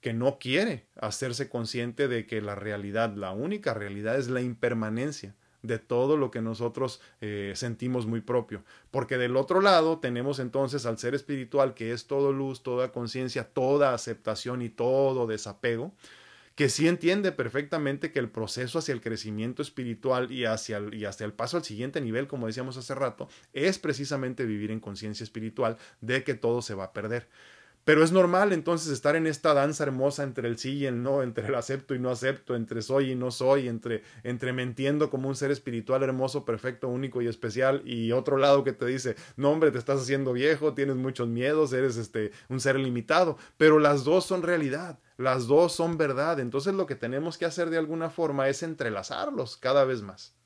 que 0.00 0.12
no 0.12 0.38
quiere 0.38 0.86
hacerse 0.96 1.48
consciente 1.48 2.08
de 2.08 2.26
que 2.26 2.40
la 2.40 2.54
realidad, 2.54 3.14
la 3.14 3.32
única 3.32 3.74
realidad 3.74 4.18
es 4.18 4.28
la 4.28 4.40
impermanencia 4.40 5.34
de 5.62 5.78
todo 5.78 6.16
lo 6.16 6.30
que 6.30 6.40
nosotros 6.40 7.00
eh, 7.20 7.52
sentimos 7.54 8.06
muy 8.06 8.20
propio. 8.20 8.64
Porque 8.90 9.18
del 9.18 9.36
otro 9.36 9.60
lado 9.60 9.98
tenemos 9.98 10.38
entonces 10.38 10.86
al 10.86 10.98
ser 10.98 11.14
espiritual 11.14 11.74
que 11.74 11.92
es 11.92 12.06
todo 12.06 12.32
luz, 12.32 12.62
toda 12.62 12.92
conciencia, 12.92 13.44
toda 13.44 13.94
aceptación 13.94 14.62
y 14.62 14.70
todo 14.70 15.26
desapego, 15.26 15.92
que 16.54 16.68
sí 16.68 16.88
entiende 16.88 17.32
perfectamente 17.32 18.12
que 18.12 18.18
el 18.18 18.28
proceso 18.28 18.78
hacia 18.78 18.92
el 18.92 19.00
crecimiento 19.00 19.62
espiritual 19.62 20.30
y 20.32 20.44
hacia 20.44 20.78
el, 20.78 20.94
y 20.94 21.04
hacia 21.04 21.24
el 21.24 21.32
paso 21.32 21.56
al 21.56 21.64
siguiente 21.64 22.00
nivel, 22.00 22.26
como 22.26 22.46
decíamos 22.46 22.76
hace 22.76 22.94
rato, 22.94 23.28
es 23.52 23.78
precisamente 23.78 24.44
vivir 24.44 24.70
en 24.70 24.80
conciencia 24.80 25.24
espiritual 25.24 25.78
de 26.00 26.24
que 26.24 26.34
todo 26.34 26.60
se 26.60 26.74
va 26.74 26.84
a 26.84 26.92
perder. 26.92 27.28
Pero 27.84 28.04
es 28.04 28.12
normal 28.12 28.52
entonces 28.52 28.92
estar 28.92 29.16
en 29.16 29.26
esta 29.26 29.54
danza 29.54 29.84
hermosa 29.84 30.22
entre 30.22 30.48
el 30.48 30.58
sí 30.58 30.72
y 30.78 30.86
el 30.86 31.02
no, 31.02 31.22
entre 31.22 31.46
el 31.46 31.54
acepto 31.54 31.94
y 31.94 31.98
no 31.98 32.10
acepto, 32.10 32.54
entre 32.54 32.82
soy 32.82 33.12
y 33.12 33.14
no 33.14 33.30
soy, 33.30 33.68
entre, 33.68 34.02
entre 34.22 34.52
me 34.52 34.62
entiendo 34.62 35.08
como 35.08 35.28
un 35.28 35.34
ser 35.34 35.50
espiritual 35.50 36.02
hermoso, 36.02 36.44
perfecto, 36.44 36.88
único 36.88 37.22
y 37.22 37.26
especial, 37.26 37.82
y 37.86 38.12
otro 38.12 38.36
lado 38.36 38.64
que 38.64 38.72
te 38.72 38.86
dice, 38.86 39.16
no 39.36 39.50
hombre, 39.50 39.70
te 39.70 39.78
estás 39.78 40.02
haciendo 40.02 40.32
viejo, 40.32 40.74
tienes 40.74 40.96
muchos 40.96 41.28
miedos, 41.28 41.72
eres 41.72 41.96
este, 41.96 42.32
un 42.48 42.60
ser 42.60 42.78
limitado, 42.78 43.38
pero 43.56 43.78
las 43.78 44.04
dos 44.04 44.26
son 44.26 44.42
realidad, 44.42 44.98
las 45.16 45.46
dos 45.46 45.72
son 45.72 45.96
verdad, 45.96 46.38
entonces 46.38 46.74
lo 46.74 46.86
que 46.86 46.96
tenemos 46.96 47.38
que 47.38 47.46
hacer 47.46 47.70
de 47.70 47.78
alguna 47.78 48.10
forma 48.10 48.48
es 48.48 48.62
entrelazarlos 48.62 49.56
cada 49.56 49.84
vez 49.84 50.02
más 50.02 50.39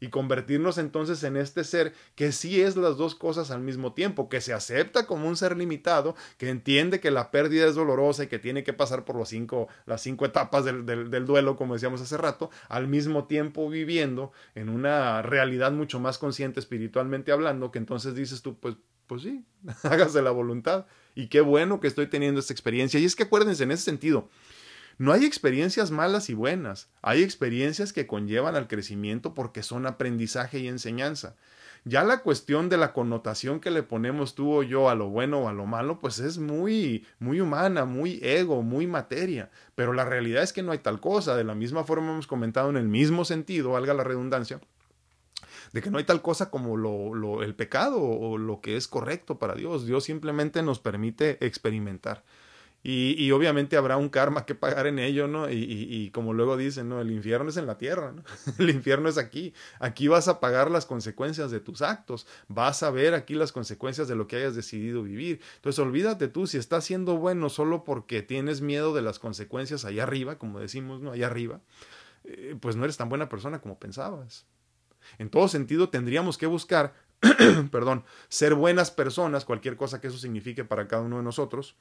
y 0.00 0.08
convertirnos 0.08 0.78
entonces 0.78 1.22
en 1.24 1.36
este 1.36 1.64
ser 1.64 1.92
que 2.14 2.32
sí 2.32 2.60
es 2.60 2.76
las 2.76 2.96
dos 2.96 3.14
cosas 3.14 3.50
al 3.50 3.60
mismo 3.60 3.92
tiempo, 3.92 4.28
que 4.28 4.40
se 4.40 4.52
acepta 4.52 5.06
como 5.06 5.28
un 5.28 5.36
ser 5.36 5.56
limitado, 5.56 6.14
que 6.38 6.48
entiende 6.48 7.00
que 7.00 7.10
la 7.10 7.30
pérdida 7.30 7.66
es 7.66 7.74
dolorosa 7.74 8.24
y 8.24 8.26
que 8.26 8.38
tiene 8.38 8.64
que 8.64 8.72
pasar 8.72 9.04
por 9.04 9.16
los 9.16 9.28
cinco, 9.28 9.68
las 9.86 10.02
cinco 10.02 10.26
etapas 10.26 10.64
del, 10.64 10.84
del, 10.84 11.26
duelo, 11.26 11.56
como 11.56 11.74
decíamos 11.74 12.00
hace 12.00 12.16
rato, 12.16 12.50
al 12.68 12.88
mismo 12.88 13.24
tiempo 13.26 13.68
viviendo 13.70 14.32
en 14.54 14.68
una 14.68 15.22
realidad 15.22 15.72
mucho 15.72 16.00
más 16.00 16.18
consciente 16.18 16.60
espiritualmente 16.60 17.32
hablando, 17.32 17.70
que 17.70 17.78
entonces 17.78 18.14
dices 18.14 18.42
tú, 18.42 18.58
pues, 18.58 18.76
pues 19.06 19.22
sí, 19.22 19.44
hágase 19.84 20.22
la 20.22 20.30
voluntad. 20.30 20.86
Y 21.14 21.28
qué 21.28 21.40
bueno 21.40 21.80
que 21.80 21.86
estoy 21.86 22.08
teniendo 22.08 22.40
esta 22.40 22.52
experiencia. 22.52 22.98
Y 22.98 23.04
es 23.04 23.14
que 23.14 23.22
acuérdense, 23.22 23.62
en 23.62 23.70
ese 23.70 23.84
sentido, 23.84 24.28
no 24.98 25.12
hay 25.12 25.24
experiencias 25.24 25.90
malas 25.90 26.30
y 26.30 26.34
buenas, 26.34 26.88
hay 27.02 27.22
experiencias 27.22 27.92
que 27.92 28.06
conllevan 28.06 28.54
al 28.54 28.68
crecimiento 28.68 29.34
porque 29.34 29.62
son 29.62 29.86
aprendizaje 29.86 30.58
y 30.58 30.68
enseñanza. 30.68 31.34
Ya 31.86 32.02
la 32.02 32.22
cuestión 32.22 32.70
de 32.70 32.78
la 32.78 32.94
connotación 32.94 33.60
que 33.60 33.70
le 33.70 33.82
ponemos 33.82 34.34
tú 34.34 34.50
o 34.50 34.62
yo 34.62 34.88
a 34.88 34.94
lo 34.94 35.10
bueno 35.10 35.40
o 35.40 35.48
a 35.48 35.52
lo 35.52 35.66
malo, 35.66 35.98
pues 35.98 36.18
es 36.18 36.38
muy, 36.38 37.06
muy 37.18 37.42
humana, 37.42 37.84
muy 37.84 38.20
ego, 38.22 38.62
muy 38.62 38.86
materia. 38.86 39.50
Pero 39.74 39.92
la 39.92 40.06
realidad 40.06 40.42
es 40.42 40.54
que 40.54 40.62
no 40.62 40.72
hay 40.72 40.78
tal 40.78 40.98
cosa. 41.00 41.36
De 41.36 41.44
la 41.44 41.54
misma 41.54 41.84
forma 41.84 42.12
hemos 42.12 42.26
comentado 42.26 42.70
en 42.70 42.78
el 42.78 42.88
mismo 42.88 43.26
sentido, 43.26 43.72
valga 43.72 43.92
la 43.92 44.02
redundancia, 44.02 44.60
de 45.74 45.82
que 45.82 45.90
no 45.90 45.98
hay 45.98 46.04
tal 46.04 46.22
cosa 46.22 46.48
como 46.48 46.78
lo, 46.78 47.42
el 47.42 47.54
pecado 47.54 48.00
o 48.00 48.38
lo 48.38 48.62
que 48.62 48.78
es 48.78 48.88
correcto 48.88 49.38
para 49.38 49.54
Dios. 49.54 49.84
Dios 49.84 50.04
simplemente 50.04 50.62
nos 50.62 50.78
permite 50.78 51.44
experimentar. 51.44 52.24
Y, 52.86 53.30
obviamente 53.30 53.78
habrá 53.78 53.96
un 53.96 54.10
karma 54.10 54.44
que 54.44 54.54
pagar 54.54 54.86
en 54.86 54.98
ello, 54.98 55.26
¿no? 55.26 55.50
Y, 55.50 56.10
como 56.12 56.34
luego 56.34 56.58
dicen, 56.58 56.90
¿no? 56.90 57.00
El 57.00 57.10
infierno 57.12 57.48
es 57.48 57.56
en 57.56 57.66
la 57.66 57.78
tierra, 57.78 58.12
¿no? 58.12 58.22
El 58.58 58.68
infierno 58.68 59.08
es 59.08 59.16
aquí. 59.16 59.54
Aquí 59.80 60.06
vas 60.06 60.28
a 60.28 60.38
pagar 60.38 60.70
las 60.70 60.84
consecuencias 60.84 61.50
de 61.50 61.60
tus 61.60 61.80
actos. 61.80 62.26
Vas 62.46 62.82
a 62.82 62.90
ver 62.90 63.14
aquí 63.14 63.36
las 63.36 63.52
consecuencias 63.52 64.06
de 64.06 64.16
lo 64.16 64.26
que 64.26 64.36
hayas 64.36 64.54
decidido 64.54 65.02
vivir. 65.02 65.40
Entonces, 65.56 65.78
olvídate 65.78 66.28
tú, 66.28 66.46
si 66.46 66.58
estás 66.58 66.84
siendo 66.84 67.16
bueno 67.16 67.48
solo 67.48 67.84
porque 67.84 68.20
tienes 68.20 68.60
miedo 68.60 68.92
de 68.92 69.00
las 69.00 69.18
consecuencias 69.18 69.86
allá 69.86 70.02
arriba, 70.02 70.36
como 70.36 70.60
decimos, 70.60 71.00
¿no? 71.00 71.12
Allá 71.12 71.26
arriba, 71.26 71.62
eh, 72.24 72.54
pues 72.60 72.76
no 72.76 72.84
eres 72.84 72.98
tan 72.98 73.08
buena 73.08 73.30
persona 73.30 73.62
como 73.62 73.78
pensabas. 73.78 74.44
En 75.16 75.30
todo 75.30 75.48
sentido, 75.48 75.88
tendríamos 75.88 76.36
que 76.36 76.46
buscar, 76.46 76.92
perdón, 77.70 78.04
ser 78.28 78.54
buenas 78.54 78.90
personas, 78.90 79.46
cualquier 79.46 79.78
cosa 79.78 80.02
que 80.02 80.08
eso 80.08 80.18
signifique 80.18 80.66
para 80.66 80.86
cada 80.86 81.00
uno 81.00 81.16
de 81.16 81.22
nosotros, 81.22 81.76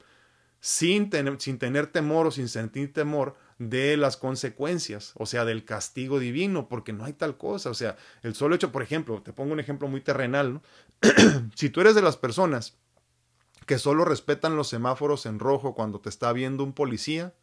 sin 0.64 1.10
tener, 1.10 1.42
sin 1.42 1.60
tener 1.60 1.88
temor 1.88 2.28
o 2.28 2.32
sin 2.32 2.48
sentir 2.48 2.94
temor 2.94 3.36
de 3.60 3.98
las 3.98 4.16
consecuencias, 4.16 5.12
o 5.16 5.26
sea, 5.26 5.44
del 5.44 5.66
castigo 5.66 6.20
divino, 6.20 6.70
porque 6.70 6.94
no 6.94 7.04
hay 7.04 7.12
tal 7.12 7.36
cosa. 7.36 7.70
O 7.70 7.74
sea, 7.74 7.98
el 8.22 8.34
solo 8.34 8.56
hecho, 8.56 8.72
por 8.72 8.82
ejemplo, 8.82 9.22
te 9.22 9.34
pongo 9.34 9.52
un 9.52 9.60
ejemplo 9.60 9.90
muy 9.90 10.00
terrenal, 10.00 10.62
si 11.56 11.70
tú 11.70 11.82
eres 11.82 11.96
de 11.96 12.02
las 12.02 12.16
personas 12.16 12.78
que 13.66 13.78
solo 13.78 14.06
respetan 14.06 14.56
los 14.56 14.70
semáforos 14.70 15.26
en 15.26 15.40
rojo 15.40 15.76
cuando 15.76 16.00
te 16.00 16.08
está 16.08 16.32
viendo 16.32 16.64
un 16.64 16.72
policía, 16.72 17.34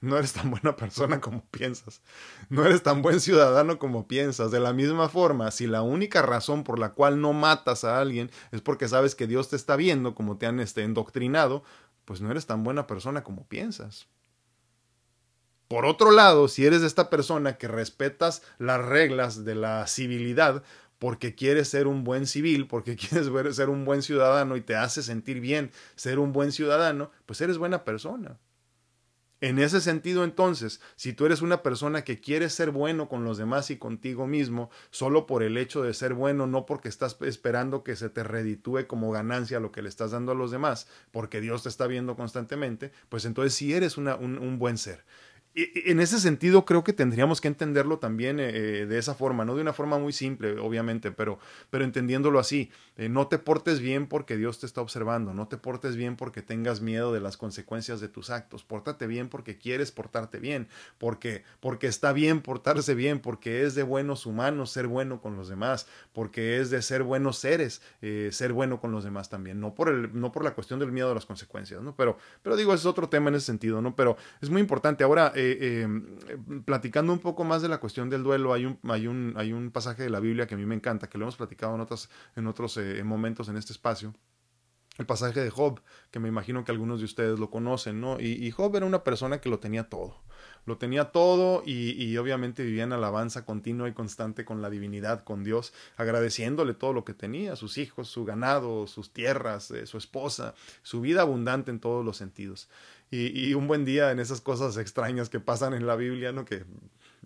no 0.00 0.16
eres 0.16 0.32
tan 0.32 0.50
buena 0.50 0.76
persona 0.76 1.20
como 1.20 1.44
piensas. 1.46 2.00
No 2.48 2.64
eres 2.64 2.84
tan 2.84 3.02
buen 3.02 3.20
ciudadano 3.20 3.80
como 3.80 4.06
piensas. 4.06 4.52
De 4.52 4.60
la 4.60 4.72
misma 4.72 5.08
forma, 5.08 5.50
si 5.50 5.66
la 5.66 5.82
única 5.82 6.22
razón 6.22 6.62
por 6.62 6.78
la 6.78 6.92
cual 6.92 7.20
no 7.20 7.32
matas 7.32 7.82
a 7.82 8.00
alguien 8.00 8.30
es 8.52 8.60
porque 8.60 8.86
sabes 8.86 9.16
que 9.16 9.26
Dios 9.26 9.48
te 9.48 9.56
está 9.56 9.74
viendo, 9.74 10.14
como 10.14 10.38
te 10.38 10.46
han 10.46 10.60
este, 10.60 10.84
endoctrinado, 10.84 11.64
pues 12.10 12.20
no 12.20 12.28
eres 12.28 12.44
tan 12.44 12.64
buena 12.64 12.88
persona 12.88 13.22
como 13.22 13.46
piensas. 13.46 14.08
Por 15.68 15.86
otro 15.86 16.10
lado, 16.10 16.48
si 16.48 16.66
eres 16.66 16.82
esta 16.82 17.08
persona 17.08 17.56
que 17.56 17.68
respetas 17.68 18.42
las 18.58 18.84
reglas 18.84 19.44
de 19.44 19.54
la 19.54 19.86
civilidad, 19.86 20.64
porque 20.98 21.36
quieres 21.36 21.68
ser 21.68 21.86
un 21.86 22.02
buen 22.02 22.26
civil, 22.26 22.66
porque 22.66 22.96
quieres 23.30 23.54
ser 23.54 23.68
un 23.68 23.84
buen 23.84 24.02
ciudadano 24.02 24.56
y 24.56 24.60
te 24.60 24.74
hace 24.74 25.04
sentir 25.04 25.38
bien 25.38 25.70
ser 25.94 26.18
un 26.18 26.32
buen 26.32 26.50
ciudadano, 26.50 27.12
pues 27.26 27.40
eres 27.42 27.58
buena 27.58 27.84
persona. 27.84 28.40
En 29.42 29.58
ese 29.58 29.80
sentido, 29.80 30.24
entonces, 30.24 30.82
si 30.96 31.14
tú 31.14 31.24
eres 31.24 31.40
una 31.40 31.62
persona 31.62 32.04
que 32.04 32.20
quiere 32.20 32.50
ser 32.50 32.70
bueno 32.70 33.08
con 33.08 33.24
los 33.24 33.38
demás 33.38 33.70
y 33.70 33.78
contigo 33.78 34.26
mismo, 34.26 34.68
solo 34.90 35.26
por 35.26 35.42
el 35.42 35.56
hecho 35.56 35.82
de 35.82 35.94
ser 35.94 36.12
bueno, 36.12 36.46
no 36.46 36.66
porque 36.66 36.88
estás 36.90 37.16
esperando 37.22 37.82
que 37.82 37.96
se 37.96 38.10
te 38.10 38.22
reditúe 38.22 38.86
como 38.86 39.10
ganancia 39.10 39.58
lo 39.58 39.72
que 39.72 39.80
le 39.80 39.88
estás 39.88 40.10
dando 40.10 40.32
a 40.32 40.34
los 40.34 40.50
demás, 40.50 40.88
porque 41.10 41.40
Dios 41.40 41.62
te 41.62 41.70
está 41.70 41.86
viendo 41.86 42.16
constantemente, 42.16 42.92
pues 43.08 43.24
entonces 43.24 43.54
sí 43.54 43.72
eres 43.72 43.96
un, 43.96 44.08
un 44.08 44.58
buen 44.58 44.76
ser 44.76 45.04
en 45.54 45.98
ese 45.98 46.20
sentido 46.20 46.64
creo 46.64 46.84
que 46.84 46.92
tendríamos 46.92 47.40
que 47.40 47.48
entenderlo 47.48 47.98
también 47.98 48.38
eh, 48.38 48.50
eh, 48.52 48.86
de 48.86 48.98
esa 48.98 49.14
forma, 49.14 49.44
no 49.44 49.56
de 49.56 49.62
una 49.62 49.72
forma 49.72 49.98
muy 49.98 50.12
simple, 50.12 50.58
obviamente, 50.60 51.10
pero, 51.10 51.40
pero 51.70 51.84
entendiéndolo 51.84 52.38
así. 52.38 52.70
Eh, 52.96 53.08
no 53.08 53.26
te 53.26 53.38
portes 53.38 53.80
bien 53.80 54.06
porque 54.06 54.36
Dios 54.36 54.60
te 54.60 54.66
está 54.66 54.80
observando, 54.80 55.34
no 55.34 55.48
te 55.48 55.56
portes 55.56 55.96
bien 55.96 56.16
porque 56.16 56.42
tengas 56.42 56.80
miedo 56.80 57.12
de 57.12 57.20
las 57.20 57.36
consecuencias 57.36 58.00
de 58.00 58.08
tus 58.08 58.30
actos, 58.30 58.62
pórtate 58.62 59.06
bien 59.08 59.28
porque 59.28 59.58
quieres 59.58 59.90
portarte 59.90 60.38
bien, 60.38 60.68
porque, 60.98 61.42
porque 61.58 61.88
está 61.88 62.12
bien 62.12 62.42
portarse 62.42 62.94
bien, 62.94 63.18
porque 63.18 63.64
es 63.64 63.74
de 63.74 63.82
buenos 63.82 64.26
humanos 64.26 64.70
ser 64.70 64.86
bueno 64.86 65.20
con 65.20 65.36
los 65.36 65.48
demás, 65.48 65.88
porque 66.12 66.60
es 66.60 66.70
de 66.70 66.82
ser 66.82 67.02
buenos 67.02 67.38
seres 67.38 67.82
ser 68.30 68.52
bueno 68.52 68.80
con 68.80 68.92
los 68.92 69.04
demás 69.04 69.28
también, 69.28 69.60
no 69.60 69.74
por, 69.74 69.88
el, 69.88 70.18
no 70.18 70.32
por 70.32 70.44
la 70.44 70.54
cuestión 70.54 70.78
del 70.78 70.92
miedo 70.92 71.10
a 71.10 71.14
las 71.14 71.26
consecuencias, 71.26 71.82
¿no? 71.82 71.94
Pero, 71.96 72.18
pero 72.42 72.56
digo, 72.56 72.74
es 72.74 72.84
otro 72.86 73.08
tema 73.08 73.30
en 73.30 73.36
ese 73.36 73.46
sentido, 73.46 73.80
¿no? 73.80 73.96
Pero 73.96 74.16
es 74.40 74.50
muy 74.50 74.60
importante. 74.60 75.04
Ahora, 75.04 75.32
eh, 75.40 75.88
eh, 76.28 76.38
platicando 76.64 77.12
un 77.12 77.18
poco 77.18 77.44
más 77.44 77.62
de 77.62 77.68
la 77.68 77.78
cuestión 77.78 78.10
del 78.10 78.22
duelo, 78.22 78.52
hay 78.52 78.66
un, 78.66 78.78
hay, 78.84 79.06
un, 79.06 79.34
hay 79.36 79.52
un 79.52 79.70
pasaje 79.70 80.02
de 80.02 80.10
la 80.10 80.20
Biblia 80.20 80.46
que 80.46 80.54
a 80.54 80.58
mí 80.58 80.66
me 80.66 80.74
encanta, 80.74 81.08
que 81.08 81.18
lo 81.18 81.24
hemos 81.24 81.36
platicado 81.36 81.74
en, 81.74 81.80
otras, 81.80 82.10
en 82.36 82.46
otros 82.46 82.76
eh, 82.76 83.02
momentos 83.04 83.48
en 83.48 83.56
este 83.56 83.72
espacio. 83.72 84.14
El 84.98 85.06
pasaje 85.06 85.40
de 85.40 85.50
Job, 85.50 85.80
que 86.10 86.20
me 86.20 86.28
imagino 86.28 86.64
que 86.64 86.72
algunos 86.72 86.98
de 86.98 87.06
ustedes 87.06 87.38
lo 87.38 87.50
conocen, 87.50 88.00
¿no? 88.00 88.20
Y, 88.20 88.50
Job 88.50 88.76
era 88.76 88.84
una 88.84 89.02
persona 89.02 89.40
que 89.40 89.48
lo 89.48 89.58
tenía 89.58 89.88
todo. 89.88 90.22
Lo 90.66 90.76
tenía 90.76 91.06
todo 91.06 91.62
y, 91.64 91.92
y, 92.02 92.16
obviamente 92.18 92.62
vivía 92.62 92.84
en 92.84 92.92
alabanza 92.92 93.44
continua 93.44 93.88
y 93.88 93.92
constante 93.92 94.44
con 94.44 94.62
la 94.62 94.70
divinidad, 94.70 95.24
con 95.24 95.42
Dios, 95.42 95.72
agradeciéndole 95.96 96.74
todo 96.74 96.92
lo 96.92 97.04
que 97.04 97.14
tenía, 97.14 97.56
sus 97.56 97.78
hijos, 97.78 98.08
su 98.08 98.24
ganado, 98.24 98.86
sus 98.86 99.12
tierras, 99.12 99.72
su 99.84 99.98
esposa, 99.98 100.54
su 100.82 101.00
vida 101.00 101.22
abundante 101.22 101.70
en 101.70 101.80
todos 101.80 102.04
los 102.04 102.16
sentidos 102.16 102.68
y, 103.10 103.54
un 103.54 103.66
buen 103.66 103.84
día 103.84 104.12
en 104.12 104.20
esas 104.20 104.40
cosas 104.40 104.76
extrañas 104.76 105.28
que 105.28 105.40
pasan 105.40 105.74
en 105.74 105.86
la 105.86 105.96
Biblia, 105.96 106.32
¿no? 106.32 106.44
Que 106.44 106.64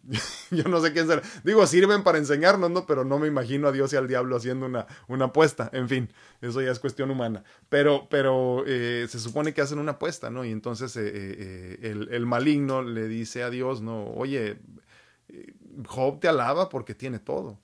yo 0.50 0.64
no 0.64 0.80
sé 0.80 0.92
quién 0.92 1.06
será. 1.06 1.22
Digo, 1.44 1.66
sirven 1.66 2.02
para 2.02 2.18
enseñarnos, 2.18 2.70
¿no? 2.70 2.86
Pero 2.86 3.04
no 3.04 3.18
me 3.18 3.26
imagino 3.28 3.68
a 3.68 3.72
Dios 3.72 3.92
y 3.92 3.96
al 3.96 4.08
diablo 4.08 4.36
haciendo 4.36 4.66
una, 4.66 4.86
una 5.08 5.26
apuesta. 5.26 5.70
En 5.72 5.88
fin, 5.88 6.10
eso 6.40 6.60
ya 6.60 6.70
es 6.70 6.78
cuestión 6.78 7.10
humana. 7.10 7.44
Pero, 7.68 8.08
pero 8.10 8.64
eh, 8.66 9.06
se 9.08 9.18
supone 9.18 9.54
que 9.54 9.62
hacen 9.62 9.78
una 9.78 9.92
apuesta, 9.92 10.30
¿no? 10.30 10.44
Y 10.44 10.50
entonces 10.50 10.96
eh, 10.96 11.02
eh, 11.14 11.78
el, 11.82 12.08
el, 12.12 12.26
maligno 12.26 12.82
le 12.82 13.08
dice 13.08 13.42
a 13.42 13.50
Dios, 13.50 13.80
¿no? 13.80 14.06
Oye, 14.12 14.58
Job 15.86 16.20
te 16.20 16.28
alaba 16.28 16.68
porque 16.68 16.94
tiene 16.94 17.18
todo. 17.18 17.58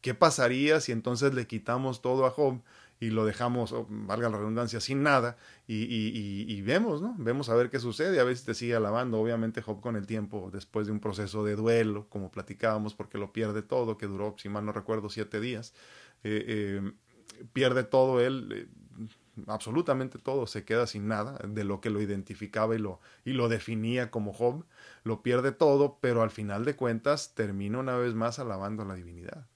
¿Qué 0.00 0.14
pasaría 0.14 0.80
si 0.80 0.92
entonces 0.92 1.34
le 1.34 1.46
quitamos 1.46 2.00
todo 2.00 2.24
a 2.26 2.30
Job 2.30 2.62
y 3.00 3.08
lo 3.08 3.24
dejamos, 3.24 3.74
valga 3.88 4.28
la 4.28 4.36
redundancia, 4.36 4.78
sin 4.78 5.02
nada 5.02 5.38
y, 5.66 5.84
y, 5.84 6.44
y, 6.46 6.60
vemos, 6.60 7.00
¿no? 7.00 7.16
Vemos 7.18 7.48
a 7.48 7.54
ver 7.54 7.70
qué 7.70 7.80
sucede, 7.80 8.20
a 8.20 8.24
veces 8.24 8.44
te 8.44 8.52
sigue 8.52 8.76
alabando, 8.76 9.18
obviamente 9.18 9.62
Job 9.62 9.80
con 9.80 9.96
el 9.96 10.06
tiempo, 10.06 10.50
después 10.52 10.86
de 10.86 10.92
un 10.92 11.00
proceso 11.00 11.42
de 11.42 11.56
duelo, 11.56 12.06
como 12.10 12.30
platicábamos, 12.30 12.94
porque 12.94 13.16
lo 13.16 13.32
pierde 13.32 13.62
todo, 13.62 13.96
que 13.96 14.06
duró, 14.06 14.34
si 14.36 14.50
mal 14.50 14.66
no 14.66 14.72
recuerdo, 14.72 15.08
siete 15.08 15.40
días, 15.40 15.72
eh, 16.24 16.44
eh, 16.46 16.92
pierde 17.54 17.84
todo 17.84 18.20
él, 18.20 18.48
eh, 18.52 18.68
absolutamente 19.46 20.18
todo, 20.18 20.46
se 20.46 20.66
queda 20.66 20.86
sin 20.86 21.08
nada 21.08 21.38
de 21.48 21.64
lo 21.64 21.80
que 21.80 21.88
lo 21.88 22.02
identificaba 22.02 22.74
y 22.74 22.78
lo, 22.78 23.00
y 23.24 23.32
lo 23.32 23.48
definía 23.48 24.10
como 24.10 24.34
Job, 24.34 24.66
lo 25.04 25.22
pierde 25.22 25.52
todo, 25.52 25.96
pero 26.02 26.22
al 26.22 26.30
final 26.30 26.66
de 26.66 26.76
cuentas 26.76 27.34
termina 27.34 27.78
una 27.78 27.96
vez 27.96 28.14
más 28.14 28.38
alabando 28.38 28.82
a 28.82 28.86
la 28.86 28.94
divinidad 28.94 29.46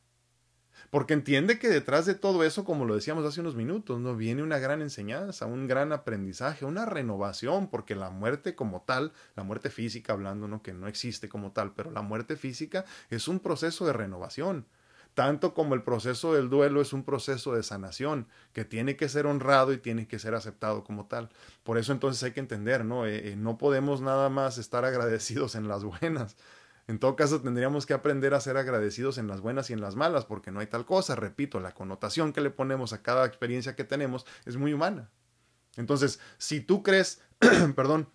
porque 0.94 1.12
entiende 1.12 1.58
que 1.58 1.68
detrás 1.68 2.06
de 2.06 2.14
todo 2.14 2.44
eso, 2.44 2.64
como 2.64 2.84
lo 2.84 2.94
decíamos 2.94 3.24
hace 3.24 3.40
unos 3.40 3.56
minutos, 3.56 3.98
¿no? 3.98 4.14
viene 4.14 4.44
una 4.44 4.60
gran 4.60 4.80
enseñanza, 4.80 5.44
un 5.44 5.66
gran 5.66 5.92
aprendizaje, 5.92 6.64
una 6.64 6.86
renovación, 6.86 7.66
porque 7.66 7.96
la 7.96 8.10
muerte 8.10 8.54
como 8.54 8.82
tal, 8.82 9.12
la 9.34 9.42
muerte 9.42 9.70
física 9.70 10.12
hablando, 10.12 10.46
¿no? 10.46 10.62
que 10.62 10.72
no 10.72 10.86
existe 10.86 11.28
como 11.28 11.50
tal, 11.50 11.72
pero 11.72 11.90
la 11.90 12.02
muerte 12.02 12.36
física 12.36 12.84
es 13.10 13.26
un 13.26 13.40
proceso 13.40 13.84
de 13.86 13.92
renovación 13.92 14.66
tanto 15.14 15.52
como 15.54 15.74
el 15.74 15.82
proceso 15.82 16.34
del 16.34 16.48
duelo 16.48 16.80
es 16.80 16.92
un 16.92 17.04
proceso 17.04 17.54
de 17.54 17.62
sanación 17.62 18.26
que 18.52 18.64
tiene 18.64 18.96
que 18.96 19.08
ser 19.08 19.26
honrado 19.26 19.72
y 19.72 19.78
tiene 19.78 20.08
que 20.08 20.18
ser 20.18 20.34
aceptado 20.34 20.82
como 20.82 21.06
tal. 21.06 21.30
Por 21.62 21.78
eso 21.78 21.92
entonces 21.92 22.22
hay 22.24 22.32
que 22.32 22.40
entender, 22.40 22.84
¿no? 22.84 23.06
Eh, 23.06 23.30
eh, 23.30 23.36
no 23.36 23.56
podemos 23.56 24.00
nada 24.00 24.28
más 24.28 24.58
estar 24.58 24.84
agradecidos 24.84 25.54
en 25.54 25.68
las 25.68 25.84
buenas, 25.84 26.36
en 26.86 26.98
todo 26.98 27.16
caso, 27.16 27.40
tendríamos 27.40 27.86
que 27.86 27.94
aprender 27.94 28.34
a 28.34 28.40
ser 28.40 28.58
agradecidos 28.58 29.16
en 29.16 29.26
las 29.26 29.40
buenas 29.40 29.70
y 29.70 29.72
en 29.72 29.80
las 29.80 29.96
malas, 29.96 30.26
porque 30.26 30.50
no 30.50 30.60
hay 30.60 30.66
tal 30.66 30.84
cosa. 30.84 31.16
Repito, 31.16 31.60
la 31.60 31.72
connotación 31.72 32.32
que 32.32 32.42
le 32.42 32.50
ponemos 32.50 32.92
a 32.92 33.02
cada 33.02 33.24
experiencia 33.24 33.74
que 33.74 33.84
tenemos 33.84 34.26
es 34.44 34.56
muy 34.56 34.74
humana. 34.74 35.08
Entonces, 35.76 36.20
si 36.36 36.60
tú 36.60 36.82
crees, 36.82 37.22
perdón, 37.76 38.08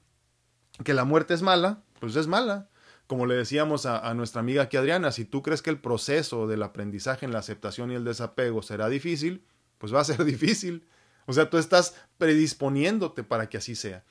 que 0.84 0.94
la 0.94 1.04
muerte 1.04 1.34
es 1.34 1.42
mala, 1.42 1.82
pues 2.00 2.16
es 2.16 2.28
mala. 2.28 2.70
Como 3.08 3.26
le 3.26 3.34
decíamos 3.34 3.88
a, 3.88 4.08
a, 4.08 4.14
nuestra 4.14 4.42
amiga 4.42 4.64
aquí 4.64 4.78
Adriana, 4.78 5.12
si 5.12 5.26
tú 5.26 5.42
crees 5.42 5.64
que 5.64 5.72
el 5.72 5.80
proceso 5.80 6.46
del 6.46 6.62
aprendizaje 6.62 7.26
en 7.26 7.34
la 7.34 7.40
aceptación 7.40 7.92
y 7.92 7.96
el 7.96 8.04
desapego 8.04 8.62
será 8.62 8.88
difícil, 8.88 9.44
pues 9.80 9.94
va 9.94 10.02
a 10.02 10.06
ser 10.06 10.24
difícil. 10.26 10.88
O 11.26 11.34
sea, 11.34 11.50
tú 11.50 11.58
estás 11.58 11.96
predisponiéndote 12.20 13.24
para 13.24 13.50
que 13.50 13.58
así 13.58 13.76
sea. 13.76 14.04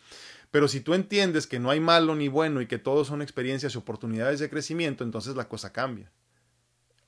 Pero 0.51 0.69
si 0.69 0.81
tú 0.81 0.95
entiendes 0.95 1.47
que 1.47 1.59
no 1.59 1.71
hay 1.71 1.81
malo 1.81 2.15
ni 2.15 2.29
bueno 2.29 2.61
y 2.61 2.67
que 2.67 2.79
todos 2.79 3.09
son 3.09 3.23
experiencias 3.23 3.75
y 3.75 3.79
oportunidades 3.79 4.41
de 4.41 4.49
crecimiento, 4.49 5.05
entonces 5.05 5.37
la 5.37 5.49
cosa 5.49 5.73
cambia. 5.73 6.11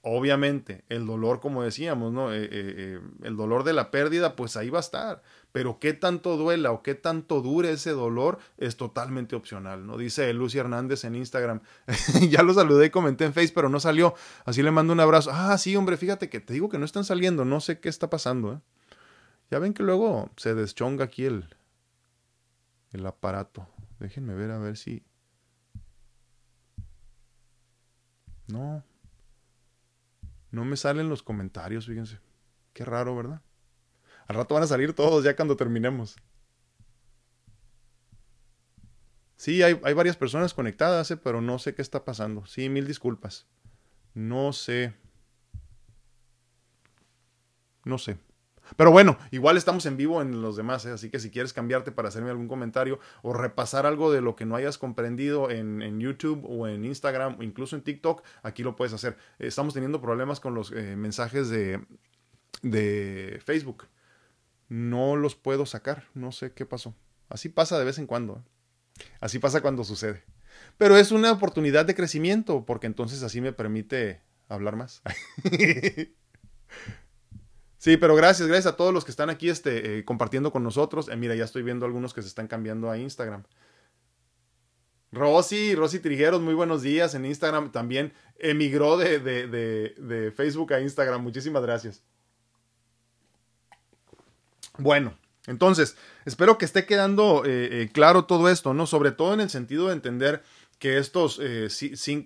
Obviamente, 0.02 0.84
el 0.88 1.04
dolor, 1.04 1.40
como 1.40 1.62
decíamos, 1.62 2.10
¿no? 2.10 2.32
Eh, 2.32 2.44
eh, 2.44 2.48
eh, 2.50 3.00
el 3.22 3.36
dolor 3.36 3.64
de 3.64 3.74
la 3.74 3.90
pérdida, 3.90 4.34
pues 4.34 4.56
ahí 4.56 4.70
va 4.70 4.78
a 4.78 4.80
estar. 4.80 5.22
Pero 5.52 5.78
qué 5.78 5.92
tanto 5.92 6.38
duela 6.38 6.72
o 6.72 6.82
qué 6.82 6.94
tanto 6.94 7.42
dure 7.42 7.70
ese 7.72 7.90
dolor 7.90 8.38
es 8.56 8.78
totalmente 8.78 9.36
opcional, 9.36 9.86
¿no? 9.86 9.98
Dice 9.98 10.32
Lucy 10.32 10.58
Hernández 10.58 11.04
en 11.04 11.16
Instagram. 11.16 11.60
ya 12.30 12.42
lo 12.42 12.54
saludé 12.54 12.86
y 12.86 12.90
comenté 12.90 13.26
en 13.26 13.34
Facebook, 13.34 13.56
pero 13.56 13.68
no 13.68 13.78
salió. 13.78 14.14
Así 14.46 14.62
le 14.62 14.70
mando 14.70 14.94
un 14.94 15.00
abrazo. 15.00 15.32
Ah, 15.34 15.58
sí, 15.58 15.76
hombre, 15.76 15.98
fíjate 15.98 16.30
que 16.30 16.40
te 16.40 16.54
digo 16.54 16.70
que 16.70 16.78
no 16.78 16.86
están 16.86 17.04
saliendo. 17.04 17.44
No 17.44 17.60
sé 17.60 17.78
qué 17.78 17.90
está 17.90 18.08
pasando. 18.08 18.62
Ya 19.50 19.58
ven 19.58 19.74
que 19.74 19.82
luego 19.82 20.30
se 20.36 20.54
deschonga 20.54 21.04
aquí 21.04 21.26
el, 21.26 21.44
el 22.92 23.06
aparato. 23.06 23.68
Déjenme 23.98 24.34
ver 24.34 24.50
a 24.50 24.58
ver 24.58 24.76
si... 24.76 25.04
No. 28.48 28.84
No 30.50 30.64
me 30.64 30.76
salen 30.76 31.08
los 31.08 31.22
comentarios, 31.22 31.86
fíjense. 31.86 32.18
Qué 32.72 32.84
raro, 32.84 33.14
¿verdad? 33.14 33.42
Al 34.26 34.36
rato 34.36 34.54
van 34.54 34.64
a 34.64 34.66
salir 34.66 34.92
todos 34.92 35.24
ya 35.24 35.36
cuando 35.36 35.56
terminemos. 35.56 36.16
Sí, 39.36 39.62
hay, 39.62 39.80
hay 39.84 39.94
varias 39.94 40.16
personas 40.16 40.52
conectadas, 40.52 41.10
¿eh? 41.10 41.16
pero 41.16 41.40
no 41.40 41.58
sé 41.58 41.74
qué 41.74 41.82
está 41.82 42.04
pasando. 42.04 42.44
Sí, 42.46 42.68
mil 42.68 42.86
disculpas. 42.86 43.46
No 44.14 44.52
sé. 44.52 44.94
No 47.84 47.96
sé. 47.98 48.18
Pero 48.76 48.90
bueno, 48.90 49.18
igual 49.30 49.56
estamos 49.56 49.86
en 49.86 49.96
vivo 49.96 50.22
en 50.22 50.42
los 50.42 50.56
demás, 50.56 50.84
¿eh? 50.86 50.92
así 50.92 51.10
que 51.10 51.18
si 51.18 51.30
quieres 51.30 51.52
cambiarte 51.52 51.92
para 51.92 52.08
hacerme 52.08 52.30
algún 52.30 52.48
comentario 52.48 52.98
o 53.22 53.32
repasar 53.32 53.86
algo 53.86 54.12
de 54.12 54.20
lo 54.20 54.36
que 54.36 54.46
no 54.46 54.56
hayas 54.56 54.78
comprendido 54.78 55.50
en, 55.50 56.00
YouTube 56.00 56.44
o 56.48 56.66
en 56.66 56.84
Instagram 56.84 57.36
o 57.38 57.42
incluso 57.42 57.76
en 57.76 57.82
TikTok, 57.82 58.22
aquí 58.42 58.62
lo 58.62 58.76
puedes 58.76 58.92
hacer. 58.92 59.16
Estamos 59.38 59.74
teniendo 59.74 60.00
problemas 60.00 60.40
con 60.40 60.54
los 60.54 60.72
eh, 60.72 60.96
mensajes 60.96 61.50
de, 61.50 61.84
de 62.62 63.40
Facebook. 63.44 63.88
No 64.68 65.16
los 65.16 65.34
puedo 65.34 65.66
sacar, 65.66 66.04
no 66.14 66.32
sé 66.32 66.52
qué 66.52 66.64
pasó. 66.64 66.94
Así 67.28 67.48
pasa 67.48 67.78
de 67.78 67.84
vez 67.84 67.98
en 67.98 68.06
cuando. 68.06 68.36
¿eh? 68.36 69.04
Así 69.20 69.38
pasa 69.38 69.60
cuando 69.60 69.84
sucede. 69.84 70.24
Pero 70.78 70.96
es 70.96 71.12
una 71.12 71.32
oportunidad 71.32 71.86
de 71.86 71.94
crecimiento, 71.94 72.64
porque 72.64 72.86
entonces 72.86 73.22
así 73.22 73.40
me 73.40 73.52
permite 73.52 74.20
hablar 74.48 74.76
más. 74.76 75.02
Sí, 77.80 77.96
pero 77.96 78.14
gracias, 78.14 78.46
gracias 78.46 78.74
a 78.74 78.76
todos 78.76 78.92
los 78.92 79.06
que 79.06 79.10
están 79.10 79.30
aquí 79.30 79.48
este, 79.48 80.00
eh, 80.00 80.04
compartiendo 80.04 80.52
con 80.52 80.62
nosotros. 80.62 81.08
Eh, 81.08 81.16
mira, 81.16 81.34
ya 81.34 81.44
estoy 81.44 81.62
viendo 81.62 81.86
algunos 81.86 82.12
que 82.12 82.20
se 82.20 82.28
están 82.28 82.46
cambiando 82.46 82.90
a 82.90 82.98
Instagram. 82.98 83.42
Rosy, 85.12 85.74
Rosy 85.74 85.98
Trigueros, 85.98 86.42
muy 86.42 86.52
buenos 86.52 86.82
días 86.82 87.14
en 87.14 87.24
Instagram. 87.24 87.72
También 87.72 88.12
emigró 88.38 88.98
de, 88.98 89.18
de, 89.18 89.46
de, 89.48 90.30
Facebook 90.30 90.74
a 90.74 90.82
Instagram. 90.82 91.22
Muchísimas 91.22 91.62
gracias. 91.62 92.02
Bueno, 94.76 95.16
Entonces, 95.46 95.96
espero 96.26 96.58
que 96.58 96.66
esté 96.66 96.84
quedando 96.84 97.44
eh, 97.46 97.88
claro 97.94 98.26
todo 98.26 98.50
esto, 98.50 98.74
¿no? 98.74 98.84
Sobre 98.86 99.10
todo 99.10 99.32
en 99.32 99.40
el 99.40 99.48
sentido 99.48 99.86
de 99.86 99.94
entender 99.94 100.42
que 100.80 100.98
estos, 100.98 101.38
eh, 101.40 101.68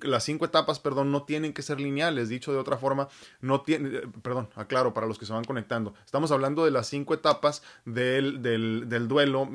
las 0.02 0.24
cinco 0.24 0.46
etapas, 0.46 0.78
perdón, 0.78 1.12
no 1.12 1.24
tienen 1.24 1.52
que 1.52 1.61
ser 1.61 1.78
lineales. 1.78 2.30
Dicho 2.30 2.52
de 2.52 2.59
otra 2.59 2.78
forma, 2.78 3.09
no 3.42 3.61
tiene, 3.61 4.00
perdón, 4.22 4.48
aclaro 4.55 4.94
para 4.94 5.07
los 5.07 5.18
que 5.18 5.26
se 5.26 5.34
van 5.34 5.44
conectando. 5.44 5.92
Estamos 6.07 6.30
hablando 6.30 6.64
de 6.64 6.70
las 6.70 6.86
cinco 6.86 7.12
etapas 7.12 7.62
del, 7.84 8.40
del, 8.40 8.88
del 8.88 9.09
duelo, 9.09 9.50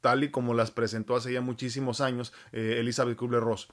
tal 0.00 0.24
y 0.24 0.30
como 0.30 0.54
las 0.54 0.70
presentó 0.70 1.16
hace 1.16 1.32
ya 1.32 1.42
muchísimos 1.42 2.00
años 2.00 2.32
Elizabeth 2.52 3.18
Kubler-Ross. 3.18 3.68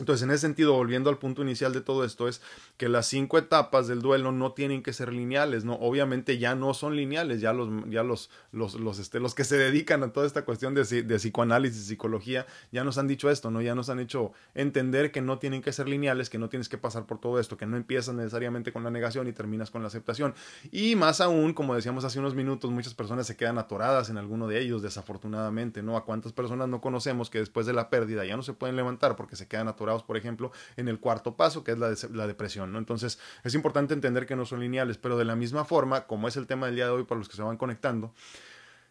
Entonces, 0.00 0.24
en 0.24 0.30
ese 0.30 0.40
sentido, 0.40 0.74
volviendo 0.74 1.10
al 1.10 1.18
punto 1.18 1.42
inicial 1.42 1.72
de 1.72 1.80
todo 1.80 2.04
esto, 2.04 2.28
es 2.28 2.40
que 2.76 2.88
las 2.88 3.06
cinco 3.06 3.38
etapas 3.38 3.86
del 3.86 4.02
duelo 4.02 4.32
no 4.32 4.52
tienen 4.52 4.82
que 4.82 4.92
ser 4.92 5.12
lineales, 5.12 5.64
¿no? 5.64 5.74
Obviamente 5.74 6.38
ya 6.38 6.54
no 6.54 6.74
son 6.74 6.96
lineales, 6.96 7.40
ya 7.40 7.52
los, 7.52 7.68
ya 7.88 8.02
los, 8.02 8.30
los, 8.52 8.74
los, 8.74 8.98
este, 8.98 9.20
los 9.20 9.34
que 9.34 9.44
se 9.44 9.56
dedican 9.56 10.02
a 10.02 10.12
toda 10.12 10.26
esta 10.26 10.44
cuestión 10.44 10.74
de, 10.74 10.84
de 10.84 11.16
psicoanálisis, 11.16 11.86
psicología, 11.86 12.46
ya 12.72 12.84
nos 12.84 12.98
han 12.98 13.06
dicho 13.06 13.30
esto, 13.30 13.50
¿no? 13.50 13.60
Ya 13.62 13.74
nos 13.74 13.88
han 13.90 14.00
hecho 14.00 14.32
entender 14.54 15.12
que 15.12 15.20
no 15.20 15.38
tienen 15.38 15.62
que 15.62 15.72
ser 15.72 15.88
lineales, 15.88 16.30
que 16.30 16.38
no 16.38 16.48
tienes 16.48 16.68
que 16.68 16.78
pasar 16.78 17.06
por 17.06 17.20
todo 17.20 17.38
esto, 17.38 17.56
que 17.56 17.66
no 17.66 17.76
empiezas 17.76 18.14
necesariamente 18.14 18.72
con 18.72 18.82
la 18.84 18.90
negación 18.90 19.28
y 19.28 19.32
terminas 19.32 19.70
con 19.70 19.82
la 19.82 19.88
aceptación. 19.88 20.34
Y 20.70 20.96
más 20.96 21.20
aún, 21.20 21.52
como 21.52 21.74
decíamos 21.74 22.04
hace 22.04 22.18
unos 22.18 22.34
minutos, 22.34 22.70
muchas 22.70 22.94
personas 22.94 23.26
se 23.26 23.36
quedan 23.36 23.58
atoradas 23.58 24.10
en 24.10 24.16
alguno 24.16 24.48
de 24.48 24.60
ellos, 24.60 24.82
desafortunadamente, 24.82 25.82
¿no? 25.82 25.96
A 25.96 26.04
cuántas 26.04 26.32
personas 26.32 26.68
no 26.68 26.80
conocemos 26.80 27.30
que 27.30 27.38
después 27.38 27.66
de 27.66 27.72
la 27.72 27.90
pérdida 27.90 28.24
ya 28.24 28.36
no 28.36 28.42
se 28.42 28.52
pueden 28.52 28.76
levantar 28.76 29.16
porque 29.16 29.36
se 29.36 29.46
quedan 29.46 29.68
por 29.98 30.16
ejemplo, 30.16 30.52
en 30.76 30.88
el 30.88 30.98
cuarto 31.00 31.36
paso, 31.36 31.64
que 31.64 31.72
es 31.72 31.78
la, 31.78 32.26
depresión, 32.26 32.72
¿no? 32.72 32.78
Entonces, 32.78 33.18
es 33.44 33.54
importante 33.54 33.94
entender 33.94 34.26
que 34.26 34.36
no 34.36 34.46
son 34.46 34.60
lineales, 34.60 34.98
pero 34.98 35.18
de 35.18 35.24
la 35.24 35.36
misma 35.36 35.64
forma, 35.64 36.06
como 36.06 36.28
es 36.28 36.36
el 36.36 36.46
tema 36.46 36.66
del 36.66 36.76
día 36.76 36.86
de 36.86 36.92
hoy 36.92 37.04
para 37.04 37.18
los 37.18 37.28
que 37.28 37.36
se 37.36 37.42
van 37.42 37.56
conectando, 37.56 38.14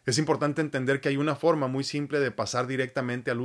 es 0.06 0.18
importante 0.18 0.60
entender 0.60 1.00
que 1.00 1.08
hay 1.08 1.16
una 1.16 1.36
forma 1.36 1.66
muy 1.66 1.84
simple 1.84 2.20
de 2.20 2.30
pasar 2.30 2.66
directamente 2.66 3.30
a 3.30 3.34
la 3.34 3.42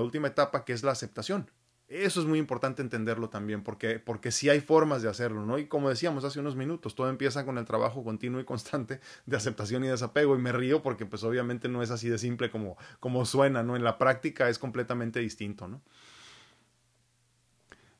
última 0.00 0.28
etapa, 0.28 0.64
que 0.64 0.72
es 0.72 0.82
la 0.82 0.92
aceptación. 0.92 1.50
Eso 1.88 2.20
es 2.20 2.26
muy 2.26 2.38
importante 2.38 2.82
entenderlo 2.82 3.30
también, 3.30 3.62
porque, 3.62 3.98
porque 3.98 4.30
sí 4.30 4.50
hay 4.50 4.60
formas 4.60 5.00
de 5.00 5.08
hacerlo, 5.08 5.46
¿no? 5.46 5.58
Y 5.58 5.68
como 5.68 5.88
decíamos 5.88 6.22
hace 6.22 6.38
unos 6.38 6.54
minutos, 6.54 6.94
todo 6.94 7.08
empieza 7.08 7.46
con 7.46 7.56
el 7.56 7.64
trabajo 7.64 8.04
continuo 8.04 8.42
y 8.42 8.44
constante 8.44 9.00
de 9.24 9.36
aceptación 9.36 9.84
y 9.84 9.88
desapego. 9.88 10.36
Y 10.36 10.38
me 10.38 10.52
río 10.52 10.82
porque 10.82 11.06
pues 11.06 11.24
obviamente 11.24 11.66
no 11.68 11.82
es 11.82 11.90
así 11.90 12.10
de 12.10 12.18
simple 12.18 12.50
como, 12.50 12.76
como 13.00 13.24
suena, 13.24 13.62
¿no? 13.62 13.74
En 13.74 13.84
la 13.84 13.96
práctica 13.96 14.50
es 14.50 14.58
completamente 14.58 15.20
distinto, 15.20 15.66
¿no? 15.66 15.80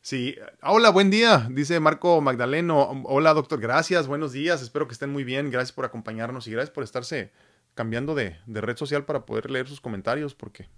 Sí, 0.08 0.36
hola, 0.62 0.88
buen 0.88 1.10
día, 1.10 1.48
dice 1.50 1.80
Marco 1.80 2.22
Magdaleno. 2.22 3.02
Hola, 3.04 3.34
doctor, 3.34 3.60
gracias, 3.60 4.06
buenos 4.06 4.32
días, 4.32 4.62
espero 4.62 4.88
que 4.88 4.94
estén 4.94 5.10
muy 5.10 5.22
bien, 5.22 5.50
gracias 5.50 5.72
por 5.72 5.84
acompañarnos 5.84 6.46
y 6.46 6.50
gracias 6.50 6.70
por 6.70 6.82
estarse 6.82 7.30
cambiando 7.74 8.14
de, 8.14 8.38
red 8.46 8.78
social 8.78 9.04
para 9.04 9.26
poder 9.26 9.50
leer 9.50 9.68
sus 9.68 9.82
comentarios, 9.82 10.34
porque 10.34 10.70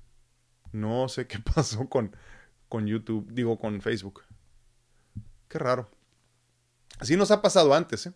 no 0.73 1.09
sé 1.09 1.29
qué 1.29 1.39
pasó 1.55 1.89
con, 1.89 2.17
con 2.69 2.89
YouTube, 2.89 3.31
digo 3.31 3.57
con 3.57 3.81
Facebook. 3.81 4.25
Qué 5.47 5.61
raro. 5.61 5.89
Así 6.99 7.17
nos 7.17 7.31
ha 7.31 7.41
pasado 7.41 7.73
antes, 7.73 8.07
¿eh? 8.07 8.13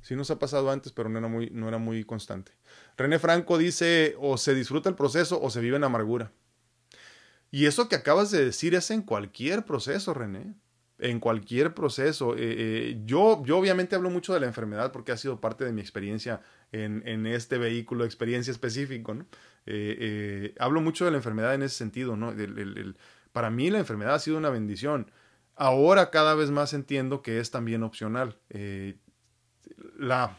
Sí 0.00 0.16
nos 0.16 0.32
ha 0.32 0.40
pasado 0.40 0.72
antes, 0.72 0.90
pero 0.90 1.08
no 1.08 1.20
era 1.20 1.28
muy, 1.28 1.50
no 1.50 1.68
era 1.68 1.78
muy 1.78 2.02
constante. 2.02 2.50
René 2.96 3.20
Franco 3.20 3.56
dice, 3.56 4.16
o 4.18 4.36
se 4.36 4.52
disfruta 4.56 4.88
el 4.88 4.96
proceso 4.96 5.40
o 5.40 5.48
se 5.48 5.60
vive 5.60 5.76
en 5.76 5.84
amargura. 5.84 6.32
Y 7.50 7.66
eso 7.66 7.88
que 7.88 7.96
acabas 7.96 8.30
de 8.30 8.44
decir 8.44 8.74
es 8.74 8.90
en 8.90 9.02
cualquier 9.02 9.64
proceso, 9.64 10.14
René. 10.14 10.54
En 10.98 11.18
cualquier 11.18 11.74
proceso. 11.74 12.34
Eh, 12.34 12.38
eh, 12.40 13.02
yo, 13.04 13.42
yo 13.44 13.58
obviamente 13.58 13.96
hablo 13.96 14.10
mucho 14.10 14.34
de 14.34 14.40
la 14.40 14.46
enfermedad 14.46 14.92
porque 14.92 15.12
ha 15.12 15.16
sido 15.16 15.40
parte 15.40 15.64
de 15.64 15.72
mi 15.72 15.80
experiencia 15.80 16.42
en, 16.72 17.02
en 17.06 17.26
este 17.26 17.58
vehículo, 17.58 18.04
experiencia 18.04 18.50
específico. 18.50 19.16
Eh, 19.66 20.54
hablo 20.58 20.80
mucho 20.80 21.04
de 21.04 21.10
la 21.10 21.16
enfermedad 21.16 21.54
en 21.54 21.62
ese 21.62 21.76
sentido. 21.76 22.16
¿no? 22.16 22.34
para 23.32 23.50
mí 23.50 23.70
la 23.70 23.78
enfermedad 23.78 24.14
ha 24.14 24.20
sido 24.20 24.36
una 24.36 24.50
bendición. 24.50 25.10
Ahora 25.56 26.10
cada 26.10 26.34
vez 26.34 26.50
más 26.50 26.72
entiendo 26.72 27.22
que 27.22 27.40
es 27.40 27.50
también 27.50 27.82
opcional. 27.82 28.38
la, 29.98 30.36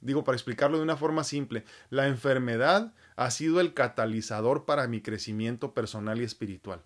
digo, 0.00 0.24
para 0.24 0.36
explicarlo 0.36 0.76
de 0.76 0.84
una 0.84 0.96
forma 0.96 1.24
simple, 1.24 1.64
la 1.90 2.06
enfermedad 2.06 2.92
ha 3.24 3.30
sido 3.30 3.60
el 3.60 3.74
catalizador 3.74 4.64
para 4.64 4.88
mi 4.88 5.00
crecimiento 5.00 5.74
personal 5.74 6.20
y 6.20 6.24
espiritual. 6.24 6.82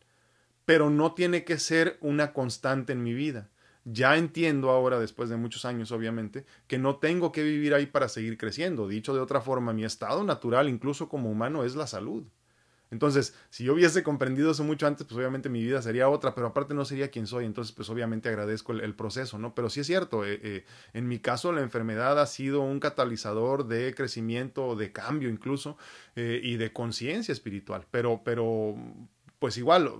Pero 0.64 0.90
no 0.90 1.14
tiene 1.14 1.44
que 1.44 1.58
ser 1.58 1.96
una 2.00 2.32
constante 2.32 2.92
en 2.92 3.02
mi 3.02 3.14
vida. 3.14 3.48
Ya 3.84 4.16
entiendo 4.16 4.70
ahora, 4.70 4.98
después 4.98 5.30
de 5.30 5.36
muchos 5.36 5.64
años, 5.64 5.92
obviamente, 5.92 6.44
que 6.66 6.76
no 6.76 6.96
tengo 6.96 7.30
que 7.30 7.44
vivir 7.44 7.72
ahí 7.72 7.86
para 7.86 8.08
seguir 8.08 8.36
creciendo. 8.36 8.88
Dicho 8.88 9.14
de 9.14 9.20
otra 9.20 9.40
forma, 9.40 9.72
mi 9.72 9.84
estado 9.84 10.24
natural, 10.24 10.68
incluso 10.68 11.08
como 11.08 11.30
humano, 11.30 11.62
es 11.62 11.76
la 11.76 11.86
salud. 11.86 12.24
Entonces, 12.90 13.34
si 13.50 13.64
yo 13.64 13.74
hubiese 13.74 14.02
comprendido 14.02 14.52
eso 14.52 14.62
mucho 14.62 14.86
antes, 14.86 15.06
pues 15.06 15.16
obviamente 15.16 15.48
mi 15.48 15.62
vida 15.62 15.82
sería 15.82 16.08
otra, 16.08 16.34
pero 16.34 16.46
aparte 16.48 16.74
no 16.74 16.84
sería 16.84 17.10
quien 17.10 17.26
soy. 17.26 17.44
Entonces, 17.44 17.74
pues 17.74 17.90
obviamente 17.90 18.28
agradezco 18.28 18.72
el, 18.72 18.94
proceso, 18.94 19.38
¿no? 19.38 19.54
Pero 19.54 19.70
sí 19.70 19.80
es 19.80 19.86
cierto, 19.86 20.24
eh, 20.24 20.40
eh, 20.42 20.64
en 20.92 21.08
mi 21.08 21.18
caso 21.18 21.52
la 21.52 21.62
enfermedad 21.62 22.20
ha 22.20 22.26
sido 22.26 22.60
un 22.60 22.80
catalizador 22.80 23.66
de 23.66 23.94
crecimiento, 23.94 24.76
de 24.76 24.92
cambio 24.92 25.28
incluso, 25.28 25.76
eh, 26.14 26.40
y 26.42 26.56
de 26.56 26.72
conciencia 26.72 27.32
espiritual. 27.32 27.86
Pero, 27.90 28.22
pero 28.24 28.76
pues 29.38 29.58
igual 29.58 29.90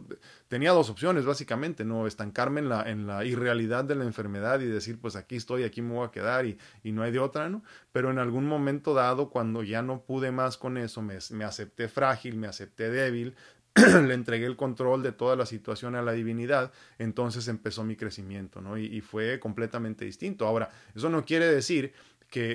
tenía 0.49 0.73
dos 0.73 0.89
opciones 0.89 1.25
básicamente, 1.25 1.85
no 1.85 2.07
estancarme 2.07 2.61
en 2.61 2.69
la, 2.69 2.89
en 2.89 3.07
la 3.07 3.25
irrealidad 3.25 3.85
de 3.85 3.95
la 3.95 4.05
enfermedad 4.05 4.61
y 4.61 4.67
decir 4.67 4.99
pues 4.99 5.17
aquí 5.17 5.37
estoy, 5.37 5.65
aquí 5.65 5.83
me 5.83 5.95
voy 5.95 6.07
a 6.07 6.11
quedar 6.11 6.47
y, 6.47 6.59
y 6.83 6.93
no 6.93 7.03
hay 7.03 7.13
de 7.13 7.19
otra, 7.19 7.49
¿no? 7.49 7.63
Pero 7.93 8.11
en 8.11 8.19
algún 8.19 8.47
momento 8.47 8.95
dado, 8.95 9.31
cuando 9.31 9.63
ya 9.63 9.83
no 9.83 10.01
pude 10.01 10.31
más 10.33 10.57
con 10.57 10.79
eso, 10.79 11.03
me, 11.03 11.19
me 11.31 11.45
acepté 11.45 11.89
frágil, 11.89 12.37
me 12.37 12.47
acepté 12.47 12.91
débil, 12.91 13.35
le 13.75 14.15
entregué 14.15 14.47
el 14.47 14.57
control 14.57 15.03
de 15.03 15.13
toda 15.13 15.37
la 15.37 15.45
situación 15.45 15.95
a 15.97 16.03
la 16.03 16.13
divinidad, 16.13 16.73
entonces 16.99 17.47
empezó 17.49 17.85
mi 17.85 17.97
crecimiento, 17.97 18.63
¿no? 18.63 18.79
Y, 18.79 18.87
y 18.87 19.03
fue 19.03 19.39
completamente 19.39 20.07
distinto. 20.07 20.47
Ahora, 20.47 20.71
eso 20.95 21.11
no 21.11 21.27
quiere 21.27 21.47
decir 21.47 21.93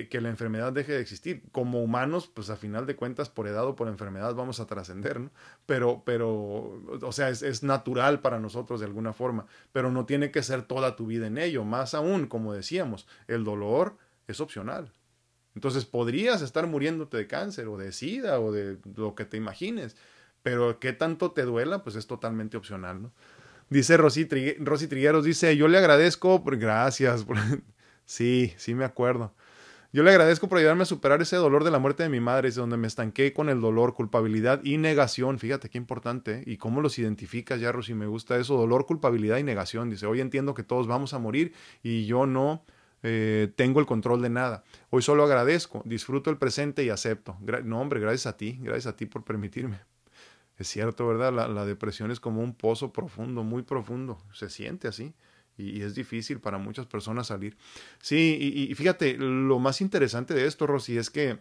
que, 0.08 0.20
la 0.20 0.28
enfermedad 0.28 0.72
deje 0.72 0.92
de 0.92 1.00
existir. 1.00 1.42
Como 1.50 1.82
humanos, 1.82 2.30
pues 2.32 2.50
a 2.50 2.56
final 2.56 2.86
de 2.86 2.94
cuentas, 2.94 3.28
por 3.28 3.48
edad 3.48 3.66
o 3.66 3.74
por 3.74 3.88
enfermedad 3.88 4.34
vamos 4.34 4.60
a 4.60 4.66
trascender, 4.66 5.18
¿no? 5.18 5.30
Pero, 5.66 6.02
pero, 6.06 6.80
o 7.02 7.12
sea, 7.12 7.30
es, 7.30 7.62
natural 7.64 8.20
para 8.20 8.38
nosotros 8.38 8.78
de 8.78 8.86
alguna 8.86 9.12
forma, 9.12 9.46
pero 9.72 9.90
no 9.90 10.06
tiene 10.06 10.30
que 10.30 10.44
ser 10.44 10.62
toda 10.62 10.94
tu 10.94 11.06
vida 11.06 11.26
en 11.26 11.36
ello. 11.36 11.64
Más 11.64 11.94
aún, 11.94 12.28
como 12.28 12.52
decíamos, 12.52 13.08
el 13.26 13.42
dolor 13.42 13.96
es 14.28 14.40
opcional. 14.40 14.92
Entonces 15.56 15.84
podrías 15.84 16.42
estar 16.42 16.68
muriéndote 16.68 17.16
de 17.16 17.26
cáncer 17.26 17.66
o 17.66 17.76
de 17.76 17.92
sida 17.92 18.38
o 18.38 18.52
de 18.52 18.78
lo 18.96 19.16
que 19.16 19.24
te 19.24 19.36
imagines, 19.36 19.96
pero 20.42 20.78
qué 20.78 20.92
tanto 20.92 21.32
te 21.32 21.42
duela, 21.42 21.82
pues 21.82 21.96
es 21.96 22.06
totalmente 22.06 22.56
opcional, 22.56 23.02
¿no? 23.02 23.12
Dice 23.68 23.96
Rosy, 23.96 24.26
Trigueros, 24.26 25.24
dice, 25.24 25.56
yo 25.56 25.66
le 25.66 25.78
agradezco, 25.78 26.42
gracias. 26.44 27.26
sí, 28.04 28.52
sí 28.58 28.74
me 28.74 28.84
acuerdo. 28.84 29.34
Yo 29.94 30.02
le 30.02 30.10
agradezco 30.10 30.48
por 30.48 30.56
ayudarme 30.56 30.84
a 30.84 30.86
superar 30.86 31.20
ese 31.20 31.36
dolor 31.36 31.64
de 31.64 31.70
la 31.70 31.78
muerte 31.78 32.02
de 32.02 32.08
mi 32.08 32.18
madre, 32.18 32.48
es 32.48 32.54
donde 32.54 32.78
me 32.78 32.86
estanqué 32.86 33.34
con 33.34 33.50
el 33.50 33.60
dolor, 33.60 33.92
culpabilidad 33.92 34.64
y 34.64 34.78
negación. 34.78 35.38
Fíjate 35.38 35.68
qué 35.68 35.76
importante. 35.76 36.38
¿eh? 36.38 36.44
¿Y 36.46 36.56
cómo 36.56 36.80
los 36.80 36.98
identificas, 36.98 37.60
ya, 37.60 37.74
si 37.82 37.92
Me 37.92 38.06
gusta 38.06 38.38
eso. 38.38 38.56
Dolor, 38.56 38.86
culpabilidad 38.86 39.36
y 39.36 39.42
negación. 39.42 39.90
Dice, 39.90 40.06
hoy 40.06 40.22
entiendo 40.22 40.54
que 40.54 40.62
todos 40.62 40.86
vamos 40.86 41.12
a 41.12 41.18
morir 41.18 41.52
y 41.82 42.06
yo 42.06 42.24
no 42.24 42.64
eh, 43.02 43.52
tengo 43.54 43.80
el 43.80 43.86
control 43.86 44.22
de 44.22 44.30
nada. 44.30 44.64
Hoy 44.88 45.02
solo 45.02 45.24
agradezco, 45.24 45.82
disfruto 45.84 46.30
el 46.30 46.38
presente 46.38 46.82
y 46.84 46.88
acepto. 46.88 47.36
no, 47.62 47.78
hombre, 47.78 48.00
gracias 48.00 48.26
a 48.26 48.38
ti, 48.38 48.58
gracias 48.62 48.94
a 48.94 48.96
ti 48.96 49.04
por 49.04 49.24
permitirme. 49.24 49.78
Es 50.56 50.68
cierto, 50.68 51.06
¿verdad? 51.06 51.32
La 51.32 51.66
depresión 51.66 52.10
es 52.10 52.18
como 52.18 52.40
un 52.40 52.54
pozo 52.54 52.94
profundo, 52.94 53.42
muy 53.42 53.62
profundo. 53.62 54.16
Se 54.32 54.48
siente 54.48 54.88
así 54.88 55.12
y, 55.56 55.82
es 55.82 55.94
difícil 55.94 56.40
para 56.40 56.58
muchas 56.58 56.86
personas 56.86 57.28
salir. 57.28 57.56
Sí, 58.00 58.38
y, 58.70 58.74
fíjate, 58.74 59.16
lo 59.18 59.58
más 59.58 59.80
interesante 59.80 60.34
de 60.34 60.46
esto, 60.46 60.66
Rosy, 60.66 60.96
es 60.96 61.10
que 61.10 61.38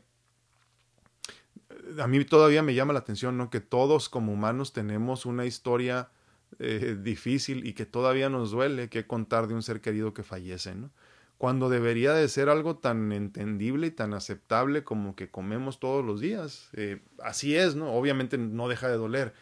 a 1.99 2.07
mí 2.07 2.23
todavía 2.25 2.61
me 2.63 2.73
llama 2.73 2.93
la 2.93 2.99
atención, 2.99 3.37
¿no? 3.37 3.49
Que 3.49 3.59
todos 3.59 4.09
como 4.09 4.33
humanos 4.33 4.73
tenemos 4.73 5.25
una 5.25 5.45
historia 5.45 6.09
eh, 6.59 6.97
difícil 6.99 7.65
y 7.65 7.73
que 7.73 7.85
todavía 7.85 8.29
nos 8.29 8.51
duele 8.51 8.89
que 8.89 9.07
contar 9.07 9.47
de 9.47 9.53
un 9.53 9.63
ser 9.63 9.81
querido 9.81 10.13
que 10.13 10.23
fallece, 10.23 10.75
¿no? 10.75 10.91
Cuando 11.37 11.69
debería 11.69 12.13
de 12.13 12.27
ser 12.27 12.49
algo 12.49 12.77
tan 12.77 13.11
entendible 13.11 13.87
y 13.87 13.91
tan 13.91 14.13
aceptable 14.13 14.83
como 14.83 15.15
que 15.15 15.31
comemos 15.31 15.79
todos 15.79 16.05
los 16.05 16.21
días. 16.21 16.69
Eh, 16.73 17.01
así 17.23 17.55
es, 17.55 17.75
¿no? 17.75 17.93
Obviamente 17.93 18.37
no 18.37 18.67
deja 18.67 18.87
de 18.89 18.97
doler, 18.97 19.33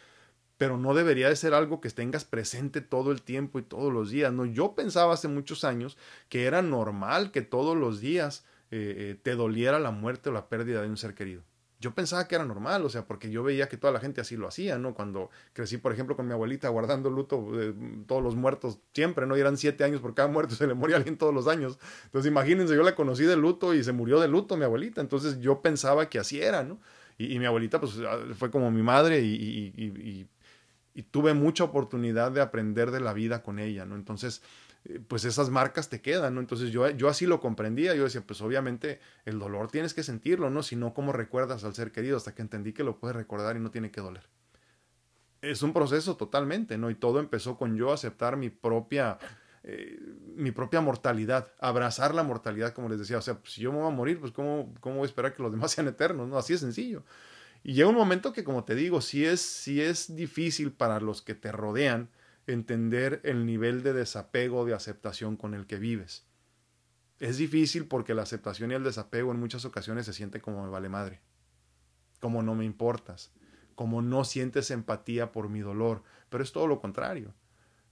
pero 0.60 0.76
no 0.76 0.92
debería 0.92 1.30
de 1.30 1.36
ser 1.36 1.54
algo 1.54 1.80
que 1.80 1.88
tengas 1.88 2.26
presente 2.26 2.82
todo 2.82 3.12
el 3.12 3.22
tiempo 3.22 3.58
y 3.58 3.62
todos 3.62 3.90
los 3.90 4.10
días. 4.10 4.30
No, 4.30 4.44
yo 4.44 4.74
pensaba 4.74 5.14
hace 5.14 5.26
muchos 5.26 5.64
años 5.64 5.96
que 6.28 6.44
era 6.44 6.60
normal 6.60 7.30
que 7.30 7.40
todos 7.40 7.74
los 7.74 7.98
días 7.98 8.44
eh, 8.70 8.94
eh, 8.98 9.20
te 9.22 9.36
doliera 9.36 9.78
la 9.78 9.90
muerte 9.90 10.28
o 10.28 10.32
la 10.32 10.50
pérdida 10.50 10.82
de 10.82 10.90
un 10.90 10.98
ser 10.98 11.14
querido. 11.14 11.42
Yo 11.80 11.94
pensaba 11.94 12.28
que 12.28 12.34
era 12.34 12.44
normal, 12.44 12.84
o 12.84 12.90
sea, 12.90 13.06
porque 13.06 13.30
yo 13.30 13.42
veía 13.42 13.70
que 13.70 13.78
toda 13.78 13.90
la 13.90 14.00
gente 14.00 14.20
así 14.20 14.36
lo 14.36 14.46
hacía, 14.46 14.76
¿no? 14.76 14.92
Cuando 14.92 15.30
crecí, 15.54 15.78
por 15.78 15.94
ejemplo, 15.94 16.14
con 16.14 16.26
mi 16.26 16.34
abuelita 16.34 16.68
guardando 16.68 17.08
luto 17.08 17.52
de 17.52 17.72
todos 18.06 18.22
los 18.22 18.36
muertos 18.36 18.80
siempre, 18.92 19.24
¿no? 19.24 19.38
Y 19.38 19.40
eran 19.40 19.56
siete 19.56 19.82
años 19.84 20.02
por 20.02 20.14
cada 20.14 20.28
muerto, 20.28 20.54
se 20.56 20.66
le 20.66 20.74
moría 20.74 20.96
alguien 20.96 21.16
todos 21.16 21.32
los 21.32 21.48
años. 21.48 21.78
Entonces, 22.04 22.30
imagínense, 22.30 22.76
yo 22.76 22.82
la 22.82 22.94
conocí 22.94 23.24
de 23.24 23.36
luto 23.36 23.72
y 23.72 23.82
se 23.82 23.92
murió 23.92 24.20
de 24.20 24.28
luto 24.28 24.58
mi 24.58 24.64
abuelita, 24.64 25.00
entonces 25.00 25.40
yo 25.40 25.62
pensaba 25.62 26.10
que 26.10 26.18
así 26.18 26.38
era, 26.42 26.64
¿no? 26.64 26.78
Y, 27.16 27.38
mi 27.38 27.46
abuelita, 27.46 27.80
pues, 27.80 27.98
ah, 28.06 28.18
fue 28.34 28.50
como 28.50 28.70
mi 28.70 28.82
madre 28.82 29.20
y, 29.20 30.26
tuve 31.02 31.34
mucha 31.34 31.64
oportunidad 31.64 32.32
de 32.32 32.40
aprender 32.40 32.90
de 32.90 33.00
la 33.00 33.12
vida 33.12 33.42
con 33.42 33.58
ella, 33.58 33.84
¿no? 33.84 33.94
Entonces, 33.94 34.42
eh, 34.84 35.00
pues 35.06 35.24
esas 35.24 35.50
marcas 35.50 35.88
te 35.88 36.00
quedan, 36.00 36.34
¿no? 36.34 36.40
Entonces 36.40 36.70
yo, 36.70 36.88
yo 36.90 37.08
así 37.08 37.26
lo 37.26 37.40
comprendía, 37.40 37.94
yo 37.94 38.04
decía, 38.04 38.22
pues 38.26 38.40
obviamente 38.40 39.00
el 39.24 39.38
dolor 39.38 39.70
tienes 39.70 39.94
que 39.94 40.02
sentirlo, 40.02 40.50
¿no? 40.50 40.62
Si 40.62 40.76
no, 40.76 40.94
¿cómo 40.94 41.12
recuerdas 41.12 41.64
al 41.64 41.74
ser 41.74 41.92
querido? 41.92 42.16
Hasta 42.16 42.34
que 42.34 42.42
entendí 42.42 42.72
que 42.72 42.84
lo 42.84 42.98
puedes 42.98 43.16
recordar 43.16 43.56
y 43.56 43.60
no 43.60 43.70
tiene 43.70 43.90
que 43.90 44.00
doler. 44.00 44.24
Es 45.42 45.62
un 45.62 45.72
proceso 45.72 46.16
totalmente, 46.16 46.76
¿no? 46.76 46.90
Y 46.90 46.94
todo 46.94 47.20
empezó 47.20 47.56
con 47.56 47.76
yo 47.76 47.92
aceptar 47.92 48.36
mi 48.36 48.50
propia 48.50 49.18
eh, 49.62 49.98
mi 50.36 50.52
propia 50.52 50.80
mortalidad, 50.80 51.52
abrazar 51.58 52.14
la 52.14 52.22
mortalidad, 52.22 52.72
como 52.72 52.88
les 52.88 52.98
decía. 52.98 53.18
O 53.18 53.22
sea, 53.22 53.34
pues, 53.34 53.52
si 53.52 53.60
yo 53.60 53.72
me 53.72 53.78
voy 53.78 53.88
a 53.88 53.94
morir, 53.94 54.18
pues 54.18 54.32
¿cómo, 54.32 54.74
¿cómo 54.80 54.96
voy 54.96 55.04
a 55.04 55.06
esperar 55.06 55.34
que 55.34 55.42
los 55.42 55.52
demás 55.52 55.72
sean 55.72 55.86
eternos? 55.88 56.28
No, 56.28 56.38
así 56.38 56.54
es 56.54 56.60
sencillo. 56.60 57.04
Y 57.62 57.74
llega 57.74 57.88
un 57.88 57.94
momento 57.94 58.32
que, 58.32 58.44
como 58.44 58.64
te 58.64 58.74
digo, 58.74 59.00
si 59.00 59.24
es, 59.24 59.40
si 59.40 59.80
es 59.80 60.14
difícil 60.14 60.72
para 60.72 61.00
los 61.00 61.22
que 61.22 61.34
te 61.34 61.52
rodean 61.52 62.08
entender 62.46 63.20
el 63.24 63.46
nivel 63.46 63.82
de 63.82 63.92
desapego, 63.92 64.64
de 64.64 64.74
aceptación 64.74 65.36
con 65.36 65.54
el 65.54 65.66
que 65.66 65.78
vives. 65.78 66.24
Es 67.18 67.36
difícil 67.36 67.86
porque 67.86 68.14
la 68.14 68.22
aceptación 68.22 68.70
y 68.70 68.74
el 68.74 68.84
desapego 68.84 69.30
en 69.30 69.40
muchas 69.40 69.64
ocasiones 69.64 70.06
se 70.06 70.14
siente 70.14 70.40
como 70.40 70.64
me 70.64 70.70
vale 70.70 70.88
madre, 70.88 71.20
como 72.18 72.42
no 72.42 72.54
me 72.54 72.64
importas, 72.64 73.30
como 73.74 74.00
no 74.00 74.24
sientes 74.24 74.70
empatía 74.70 75.30
por 75.30 75.50
mi 75.50 75.60
dolor, 75.60 76.02
pero 76.30 76.42
es 76.42 76.52
todo 76.52 76.66
lo 76.66 76.80
contrario 76.80 77.34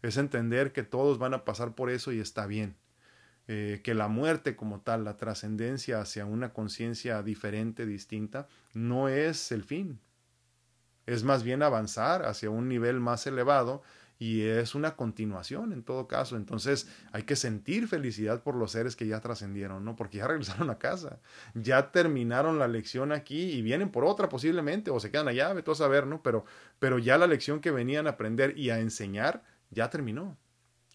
es 0.02 0.16
entender 0.16 0.72
que 0.72 0.82
todos 0.82 1.18
van 1.18 1.34
a 1.34 1.44
pasar 1.44 1.74
por 1.74 1.90
eso 1.90 2.12
y 2.12 2.20
está 2.20 2.46
bien. 2.46 2.76
Eh, 3.50 3.80
que 3.82 3.94
la 3.94 4.08
muerte 4.08 4.56
como 4.56 4.82
tal, 4.82 5.04
la 5.04 5.16
trascendencia 5.16 6.02
hacia 6.02 6.26
una 6.26 6.52
conciencia 6.52 7.22
diferente, 7.22 7.86
distinta, 7.86 8.46
no 8.74 9.08
es 9.08 9.52
el 9.52 9.64
fin. 9.64 9.98
Es 11.06 11.24
más 11.24 11.42
bien 11.42 11.62
avanzar 11.62 12.26
hacia 12.26 12.50
un 12.50 12.68
nivel 12.68 13.00
más 13.00 13.26
elevado 13.26 13.82
y 14.18 14.42
es 14.42 14.74
una 14.74 14.96
continuación 14.96 15.72
en 15.72 15.82
todo 15.82 16.06
caso. 16.08 16.36
Entonces 16.36 16.88
hay 17.10 17.22
que 17.22 17.36
sentir 17.36 17.88
felicidad 17.88 18.42
por 18.42 18.54
los 18.54 18.72
seres 18.72 18.96
que 18.96 19.06
ya 19.06 19.20
trascendieron, 19.20 19.82
¿no? 19.82 19.96
Porque 19.96 20.18
ya 20.18 20.26
regresaron 20.28 20.68
a 20.68 20.78
casa, 20.78 21.18
ya 21.54 21.90
terminaron 21.90 22.58
la 22.58 22.68
lección 22.68 23.12
aquí 23.12 23.52
y 23.52 23.62
vienen 23.62 23.90
por 23.90 24.04
otra 24.04 24.28
posiblemente 24.28 24.90
o 24.90 25.00
se 25.00 25.10
quedan 25.10 25.28
allá, 25.28 25.54
ve 25.54 25.62
todo 25.62 25.72
a 25.72 25.76
saber, 25.76 26.06
¿no? 26.06 26.22
Pero, 26.22 26.44
pero 26.78 26.98
ya 26.98 27.16
la 27.16 27.26
lección 27.26 27.60
que 27.60 27.70
venían 27.70 28.06
a 28.06 28.10
aprender 28.10 28.58
y 28.58 28.68
a 28.68 28.80
enseñar 28.80 29.42
ya 29.70 29.88
terminó. 29.88 30.36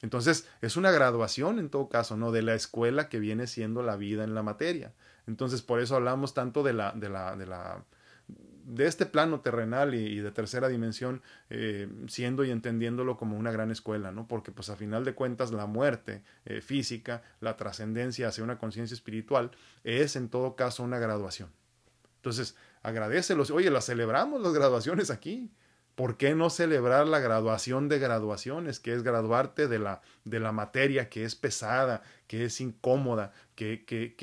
Entonces, 0.04 0.50
es 0.62 0.76
una 0.76 0.92
graduación 0.92 1.60
en 1.60 1.70
todo 1.70 1.88
caso, 1.88 2.18
¿no? 2.18 2.34
De 2.34 2.42
la 2.42 2.56
escuela 2.56 3.08
que 3.08 3.20
viene 3.20 3.48
siendo 3.48 3.84
la 3.84 3.96
vida 3.96 4.26
en 4.26 4.36
la 4.36 4.44
materia. 4.44 4.94
Entonces, 5.28 5.62
por 5.62 5.80
eso 5.80 5.96
hablamos 5.96 6.34
tanto 6.34 6.62
de 6.62 6.74
la, 6.74 6.92
de 6.92 7.08
la, 7.08 7.38
de 7.38 7.46
la, 7.46 7.86
de 8.28 8.86
este 8.86 9.06
plano 9.06 9.40
terrenal 9.40 9.96
y, 9.96 10.20
de 10.20 10.32
tercera 10.32 10.68
dimensión, 10.68 11.22
eh, 11.50 11.88
siendo 12.08 12.44
y 12.44 12.52
entendiéndolo 12.52 13.16
como 13.16 13.38
una 13.38 13.54
gran 13.54 13.72
escuela, 13.72 14.12
¿no? 14.12 14.28
Porque, 14.28 14.52
pues, 14.52 14.70
a 14.70 14.76
final 14.76 15.06
de 15.06 15.16
cuentas, 15.16 15.54
la 15.54 15.68
muerte 15.68 16.22
eh, 16.44 16.60
física, 16.60 17.24
la 17.40 17.56
trascendencia 17.56 18.28
hacia 18.28 18.44
una 18.44 18.58
conciencia 18.58 18.96
espiritual, 18.96 19.52
es 19.86 20.18
en 20.18 20.28
todo 20.28 20.58
caso 20.58 20.84
una 20.84 21.00
graduación. 21.00 21.50
Entonces, 22.18 22.58
agradecelos. 22.82 23.52
Oye, 23.52 23.72
las 23.72 23.86
celebramos 23.86 24.42
las 24.42 24.52
graduaciones 24.52 25.12
aquí. 25.12 25.50
¿Por 25.96 26.18
qué 26.18 26.34
no 26.34 26.50
celebrar 26.50 27.08
la 27.08 27.20
graduación 27.20 27.88
de 27.88 28.00
graduaciones, 28.00 28.80
que 28.80 28.94
es 28.94 29.04
graduarte 29.04 29.68
de 29.68 29.78
la, 29.78 30.02
de 30.24 30.40
la 30.40 30.52
materia 30.52 31.10
que 31.10 31.24
es 31.24 31.36
pesada, 31.36 32.02
que 32.28 32.46
es 32.46 32.60
incómoda, 32.62 33.32
que, 33.56 33.86
que, 33.86 34.16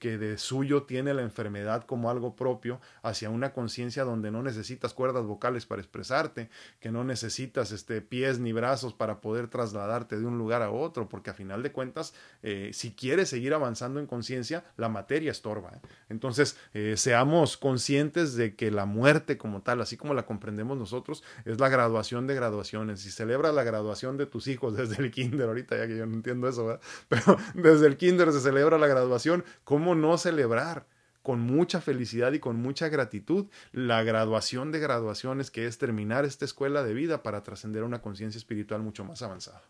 que, 0.00 0.18
de 0.18 0.38
suyo 0.38 0.84
tiene 0.84 1.14
la 1.14 1.22
enfermedad 1.22 1.84
como 1.84 2.10
algo 2.10 2.34
propio, 2.36 2.80
hacia 3.02 3.30
una 3.30 3.52
conciencia 3.52 4.04
donde 4.04 4.30
no 4.30 4.42
necesitas 4.42 4.94
cuerdas 4.94 5.24
vocales 5.24 5.66
para 5.66 5.80
expresarte, 5.80 6.48
que 6.80 6.90
no 6.90 7.04
necesitas 7.04 7.72
este, 7.72 8.00
pies 8.00 8.38
ni 8.38 8.52
brazos 8.52 8.94
para 8.94 9.20
poder 9.20 9.48
trasladarte 9.48 10.18
de 10.18 10.26
un 10.26 10.38
lugar 10.38 10.62
a 10.62 10.70
otro, 10.70 11.08
porque 11.08 11.30
a 11.30 11.34
final 11.34 11.62
de 11.62 11.72
cuentas, 11.72 12.14
eh, 12.42 12.70
si 12.72 12.92
quieres 12.92 13.28
seguir 13.28 13.54
avanzando 13.54 14.00
en 14.00 14.06
conciencia, 14.06 14.64
la 14.76 14.88
materia 14.88 15.30
estorba. 15.30 15.70
¿eh? 15.74 15.88
Entonces, 16.08 16.56
eh, 16.74 16.94
seamos 16.96 17.56
conscientes 17.56 18.34
de 18.34 18.56
que 18.56 18.70
la 18.70 18.86
muerte 18.86 19.38
como 19.38 19.62
tal, 19.62 19.80
así 19.80 19.96
como 19.96 20.14
la 20.14 20.26
comprendemos 20.26 20.76
nosotros, 20.76 21.22
es 21.44 21.60
la 21.60 21.68
graduación 21.68 22.26
de 22.26 22.34
graduaciones. 22.34 23.00
Si 23.00 23.10
celebras 23.10 23.54
la 23.54 23.64
graduación 23.64 24.16
de 24.16 24.26
tus 24.26 24.48
hijos 24.48 24.76
desde 24.76 25.02
el 25.02 25.10
kinder, 25.10 25.48
ahorita 25.48 25.76
ya 25.76 25.86
que 25.86 25.96
yo 25.96 26.06
no 26.06 26.14
entiendo 26.14 26.48
eso, 26.48 26.80
pero 27.08 27.36
desde 27.54 27.86
el 27.86 27.96
kinder 27.96 28.32
se 28.32 28.40
celebra 28.40 28.55
la 28.78 28.86
graduación, 28.86 29.44
¿cómo 29.64 29.94
no 29.94 30.18
celebrar? 30.18 30.86
con 31.26 31.40
mucha 31.40 31.80
felicidad 31.80 32.32
y 32.34 32.38
con 32.38 32.54
mucha 32.54 32.88
gratitud 32.88 33.46
la 33.72 34.04
graduación 34.04 34.70
de 34.70 34.78
graduaciones 34.78 35.50
que 35.50 35.66
es 35.66 35.76
terminar 35.76 36.24
esta 36.24 36.44
escuela 36.44 36.84
de 36.84 36.94
vida 36.94 37.24
para 37.24 37.42
trascender 37.42 37.82
a 37.82 37.86
una 37.86 38.00
conciencia 38.00 38.38
espiritual 38.38 38.80
mucho 38.80 39.04
más 39.04 39.22
avanzada. 39.22 39.60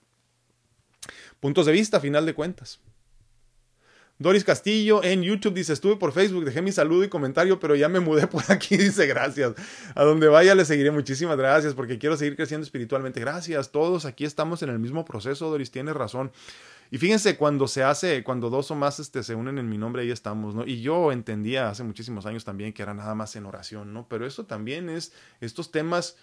Puntos 1.41 1.65
de 1.65 1.73
vista, 1.73 1.99
final 1.99 2.27
de 2.27 2.35
cuentas. 2.35 2.79
Doris 4.19 4.45
Castillo 4.45 5.03
en 5.03 5.23
YouTube 5.23 5.55
dice, 5.55 5.73
estuve 5.73 5.97
por 5.97 6.13
Facebook, 6.13 6.45
dejé 6.45 6.61
mi 6.61 6.73
saludo 6.73 7.05
y 7.05 7.09
comentario, 7.09 7.59
pero 7.59 7.75
ya 7.75 7.89
me 7.89 8.01
mudé 8.01 8.27
por 8.27 8.43
aquí, 8.49 8.77
dice, 8.79 9.07
gracias. 9.07 9.53
A 9.95 10.05
donde 10.05 10.29
vaya 10.29 10.55
le 10.55 10.67
seguiré, 10.67 10.91
muchísimas 10.91 11.37
gracias, 11.39 11.73
porque 11.73 11.99
quiero 11.99 12.17
seguir 12.19 12.37
creciendo 12.37 12.65
espiritualmente. 12.65 13.19
Gracias, 13.19 13.73
todos 13.73 14.05
aquí 14.05 14.27
estamos 14.27 14.63
en 14.63 14.69
el 14.69 14.79
mismo 14.79 15.05
proceso, 15.05 15.51
Doris, 15.51 15.71
tienes 15.71 15.95
razón. 15.95 16.33
Y 16.91 16.99
fíjense, 16.99 17.37
cuando 17.37 17.67
se 17.69 17.83
hace, 17.83 18.23
cuando 18.23 18.51
dos 18.51 18.71
o 18.71 18.75
más 18.75 19.01
este, 19.01 19.23
se 19.23 19.35
unen 19.35 19.59
en 19.59 19.69
mi 19.69 19.79
nombre, 19.79 20.03
ahí 20.03 20.11
estamos, 20.11 20.55
¿no? 20.55 20.65
Y 20.67 20.81
yo 20.81 21.13
entendía 21.13 21.69
hace 21.69 21.83
muchísimos 21.83 22.27
años 22.27 22.45
también 22.45 22.73
que 22.73 22.83
era 22.83 22.95
nada 22.95 23.15
más 23.15 23.35
en 23.37 23.47
oración, 23.47 23.93
¿no? 23.93 24.09
Pero 24.09 24.27
eso 24.27 24.47
también 24.47 24.89
es, 24.89 25.13
estos 25.41 25.73
temas 25.73 26.17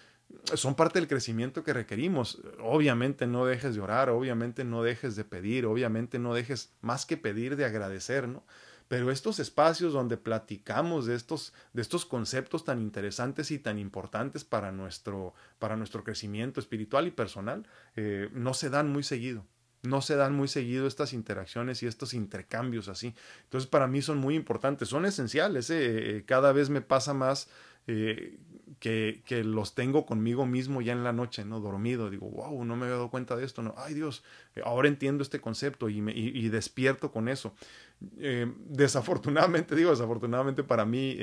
son 0.54 0.74
parte 0.74 0.98
del 0.98 1.08
crecimiento 1.08 1.64
que 1.64 1.72
requerimos. 1.72 2.40
Obviamente 2.60 3.26
no 3.26 3.44
dejes 3.46 3.74
de 3.74 3.80
orar, 3.80 4.08
obviamente 4.10 4.64
no 4.64 4.82
dejes 4.82 5.16
de 5.16 5.24
pedir, 5.24 5.66
obviamente 5.66 6.18
no 6.18 6.34
dejes 6.34 6.72
más 6.80 7.06
que 7.06 7.16
pedir 7.16 7.56
de 7.56 7.64
agradecer, 7.64 8.28
¿no? 8.28 8.42
Pero 8.88 9.10
estos 9.10 9.38
espacios 9.38 9.94
donde 9.94 10.18
platicamos 10.18 11.06
de 11.06 11.14
estos, 11.14 11.54
de 11.72 11.80
estos 11.80 12.04
conceptos 12.04 12.64
tan 12.64 12.80
interesantes 12.80 13.50
y 13.50 13.58
tan 13.58 13.78
importantes 13.78 14.44
para 14.44 14.72
nuestro, 14.72 15.34
para 15.58 15.76
nuestro 15.76 16.04
crecimiento 16.04 16.60
espiritual 16.60 17.06
y 17.06 17.10
personal, 17.10 17.66
eh, 17.96 18.28
no 18.32 18.52
se 18.52 18.68
dan 18.68 18.92
muy 18.92 19.02
seguido 19.02 19.46
no 19.84 20.00
se 20.00 20.16
dan 20.16 20.34
muy 20.34 20.48
seguido 20.48 20.86
estas 20.86 21.12
interacciones 21.12 21.82
y 21.82 21.86
estos 21.86 22.14
intercambios 22.14 22.88
así. 22.88 23.14
Entonces 23.44 23.68
para 23.68 23.86
mí 23.86 24.02
son 24.02 24.18
muy 24.18 24.34
importantes, 24.34 24.88
son 24.88 25.04
esenciales. 25.06 25.70
¿eh? 25.70 26.16
Eh, 26.16 26.24
cada 26.26 26.52
vez 26.52 26.70
me 26.70 26.80
pasa 26.80 27.14
más 27.14 27.48
eh, 27.86 28.38
que, 28.80 29.22
que, 29.26 29.44
los 29.44 29.74
tengo 29.74 30.06
conmigo 30.06 30.46
mismo 30.46 30.80
ya 30.80 30.92
en 30.92 31.04
la 31.04 31.12
noche, 31.12 31.44
¿no? 31.44 31.60
Dormido. 31.60 32.10
Digo, 32.10 32.28
wow, 32.30 32.64
no 32.64 32.76
me 32.76 32.84
había 32.84 32.96
dado 32.96 33.10
cuenta 33.10 33.36
de 33.36 33.44
esto. 33.44 33.62
No, 33.62 33.74
ay 33.76 33.94
Dios, 33.94 34.24
ahora 34.64 34.88
entiendo 34.88 35.22
este 35.22 35.40
concepto 35.40 35.88
y, 35.88 36.00
me, 36.00 36.12
y, 36.12 36.48
despierto 36.48 37.12
con 37.12 37.28
eso. 37.28 37.54
desafortunadamente, 38.00 39.76
digo, 39.76 39.90
desafortunadamente 39.90 40.64
para 40.64 40.86
mí, 40.86 41.18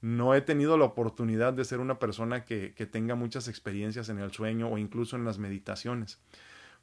no 0.00 0.34
he 0.34 0.40
tenido 0.40 0.76
la 0.76 0.86
oportunidad 0.86 1.52
de 1.52 1.64
ser 1.64 1.78
una 1.78 1.98
persona 1.98 2.44
que, 2.44 2.74
que 2.74 2.86
tenga 2.86 3.14
muchas 3.14 3.46
experiencias 3.46 4.08
en 4.08 4.18
el 4.18 4.32
sueño 4.32 4.68
o 4.68 4.76
incluso 4.76 5.16
en 5.16 5.24
las 5.24 5.38
meditaciones 5.38 6.18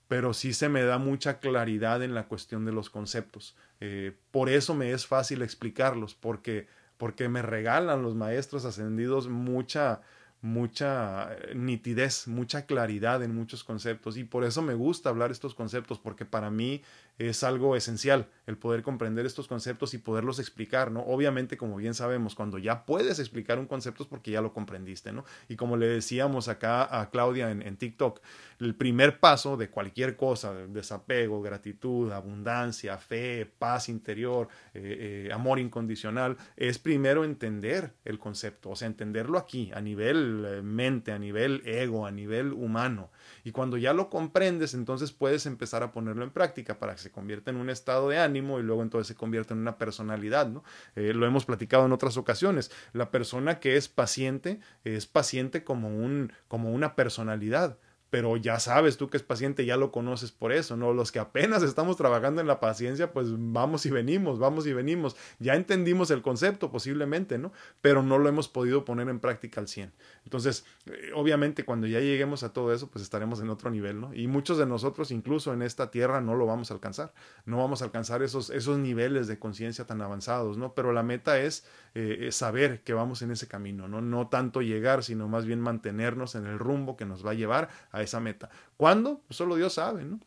pero 0.09 0.33
sí 0.33 0.53
se 0.53 0.69
me 0.69 0.81
da 0.81 0.97
mucha 0.97 1.39
claridad 1.39 2.01
en 2.01 2.15
la 2.15 2.27
cuestión 2.27 2.65
de 2.65 2.71
los 2.71 2.89
conceptos. 2.89 3.55
Eh, 3.79 4.17
por 4.31 4.49
eso 4.49 4.73
me 4.73 4.91
es 4.91 5.05
fácil 5.05 5.43
explicarlos, 5.43 6.15
porque, 6.15 6.67
porque 6.97 7.29
me 7.29 7.43
regalan 7.43 8.01
los 8.01 8.15
maestros 8.15 8.65
ascendidos 8.65 9.29
mucha, 9.29 10.01
mucha 10.41 11.31
eh, 11.31 11.53
nitidez, 11.53 12.27
mucha 12.27 12.65
claridad 12.65 13.21
en 13.21 13.35
muchos 13.35 13.63
conceptos 13.63 14.17
y 14.17 14.23
por 14.23 14.43
eso 14.43 14.63
me 14.63 14.73
gusta 14.73 15.09
hablar 15.09 15.29
estos 15.29 15.53
conceptos 15.53 15.99
porque 15.99 16.25
para 16.25 16.49
mí 16.49 16.81
es 17.19 17.43
algo 17.43 17.75
esencial 17.75 18.27
el 18.49 18.57
poder 18.57 18.81
comprender 18.81 19.27
estos 19.27 19.47
conceptos 19.47 19.93
y 19.93 19.99
poderlos 19.99 20.39
explicar, 20.39 20.91
¿no? 20.91 21.01
Obviamente, 21.01 21.55
como 21.55 21.75
bien 21.75 21.93
sabemos, 21.93 22.33
cuando 22.33 22.57
ya 22.57 22.83
puedes 22.83 23.19
explicar 23.19 23.59
un 23.59 23.67
concepto 23.67 24.01
es 24.01 24.09
porque 24.09 24.31
ya 24.31 24.41
lo 24.41 24.53
comprendiste, 24.53 25.11
¿no? 25.11 25.23
Y 25.47 25.55
como 25.55 25.77
le 25.77 25.87
decíamos 25.87 26.47
acá 26.47 26.99
a 26.99 27.11
Claudia 27.11 27.51
en, 27.51 27.77
TikTok, 27.77 28.21
el 28.59 28.73
primer 28.73 29.19
paso 29.19 29.55
de 29.55 29.69
cualquier 29.69 30.15
cosa, 30.15 30.53
desapego, 30.53 31.43
gratitud, 31.43 32.11
abundancia, 32.11 32.97
fe, 32.97 33.45
paz 33.45 33.87
interior, 33.87 34.47
eh, 34.73 35.27
eh, 35.27 35.33
amor 35.33 35.59
incondicional, 35.59 36.35
es 36.57 36.79
primero 36.79 37.23
entender 37.23 37.93
el 38.03 38.17
concepto, 38.17 38.71
o 38.71 38.75
sea, 38.75 38.87
entenderlo 38.87 39.37
aquí, 39.37 39.71
a 39.75 39.81
nivel 39.81 40.43
eh, 40.47 40.61
mente, 40.63 41.11
a 41.11 41.19
nivel 41.19 41.61
ego, 41.65 42.07
a 42.07 42.11
nivel 42.11 42.53
humano. 42.53 43.11
Y 43.43 43.51
cuando 43.51 43.77
ya 43.77 43.93
lo 43.93 44.09
comprendes, 44.09 44.73
entonces 44.73 45.11
puedes 45.11 45.45
empezar 45.45 45.83
a 45.83 45.91
ponerlo 45.91 46.23
en 46.23 46.31
práctica 46.31 46.79
para 46.79 46.95
que 46.95 47.08
se 47.09 47.11
convierta 47.11 47.49
en 47.49 47.57
un 47.57 47.69
estado 47.69 48.09
de 48.09 48.19
ánimo 48.19 48.59
y 48.59 48.63
luego 48.63 48.83
entonces 48.83 49.07
se 49.07 49.15
convierta 49.15 49.53
en 49.53 49.59
una 49.59 49.77
personalidad, 49.77 50.47
¿no? 50.47 50.63
Eh, 50.95 51.13
lo 51.13 51.25
hemos 51.25 51.45
platicado 51.45 51.85
en 51.85 51.91
otras 51.91 52.17
ocasiones. 52.17 52.71
La 52.93 53.09
persona 53.09 53.59
que 53.59 53.77
es 53.77 53.89
paciente 53.89 54.59
es 54.83 55.07
paciente 55.07 55.63
como, 55.63 55.89
un, 55.89 56.31
como 56.47 56.71
una 56.71 56.95
personalidad 56.95 57.77
pero 58.09 58.37
ya 58.37 58.59
sabes 58.59 58.97
tú 58.97 59.09
que 59.09 59.17
es 59.17 59.23
paciente, 59.23 59.65
ya 59.65 59.77
lo 59.77 59.91
conoces 59.91 60.31
por 60.31 60.51
eso, 60.51 60.75
¿no? 60.75 60.93
Los 60.93 61.11
que 61.11 61.19
apenas 61.19 61.63
estamos 61.63 61.97
trabajando 61.97 62.41
en 62.41 62.47
la 62.47 62.59
paciencia, 62.59 63.13
pues 63.13 63.27
vamos 63.31 63.85
y 63.85 63.91
venimos, 63.91 64.39
vamos 64.39 64.65
y 64.65 64.73
venimos. 64.73 65.15
Ya 65.39 65.55
entendimos 65.55 66.09
el 66.11 66.21
concepto 66.21 66.71
posiblemente, 66.71 67.37
¿no? 67.37 67.51
Pero 67.81 68.01
no 68.01 68.17
lo 68.17 68.27
hemos 68.27 68.47
podido 68.47 68.83
poner 68.85 69.09
en 69.09 69.19
práctica 69.19 69.61
al 69.61 69.67
100. 69.67 69.93
Entonces, 70.23 70.65
eh, 70.87 71.11
obviamente 71.15 71.65
cuando 71.65 71.87
ya 71.87 71.99
lleguemos 71.99 72.43
a 72.43 72.51
todo 72.53 72.73
eso, 72.73 72.89
pues 72.89 73.03
estaremos 73.03 73.41
en 73.41 73.49
otro 73.49 73.69
nivel, 73.69 74.01
¿no? 74.01 74.13
Y 74.13 74.27
muchos 74.27 74.57
de 74.57 74.65
nosotros, 74.65 75.11
incluso 75.11 75.53
en 75.53 75.61
esta 75.61 75.91
tierra, 75.91 76.21
no 76.21 76.35
lo 76.35 76.45
vamos 76.45 76.71
a 76.71 76.73
alcanzar. 76.73 77.13
No 77.45 77.57
vamos 77.57 77.81
a 77.81 77.85
alcanzar 77.85 78.23
esos, 78.23 78.49
esos 78.49 78.79
niveles 78.79 79.27
de 79.27 79.37
conciencia 79.37 79.85
tan 79.85 80.01
avanzados, 80.01 80.57
¿no? 80.57 80.73
Pero 80.73 80.93
la 80.93 81.03
meta 81.03 81.39
es, 81.39 81.65
eh, 81.95 82.29
saber 82.31 82.81
que 82.83 82.93
vamos 82.93 83.21
en 83.21 83.31
ese 83.31 83.47
camino, 83.47 83.87
¿no? 83.87 84.01
No 84.01 84.27
tanto 84.27 84.61
llegar, 84.61 85.03
sino 85.03 85.27
más 85.27 85.45
bien 85.45 85.59
mantenernos 85.59 86.35
en 86.35 86.45
el 86.45 86.59
rumbo 86.59 86.95
que 86.95 87.05
nos 87.05 87.25
va 87.25 87.31
a 87.31 87.33
llevar 87.33 87.69
a 87.91 87.98
esa 88.01 88.19
meta. 88.19 88.49
¿Cuándo? 88.77 89.21
Pues 89.27 89.37
solo 89.37 89.55
Dios 89.55 89.73
sabe, 89.73 90.03
¿no? 90.03 90.19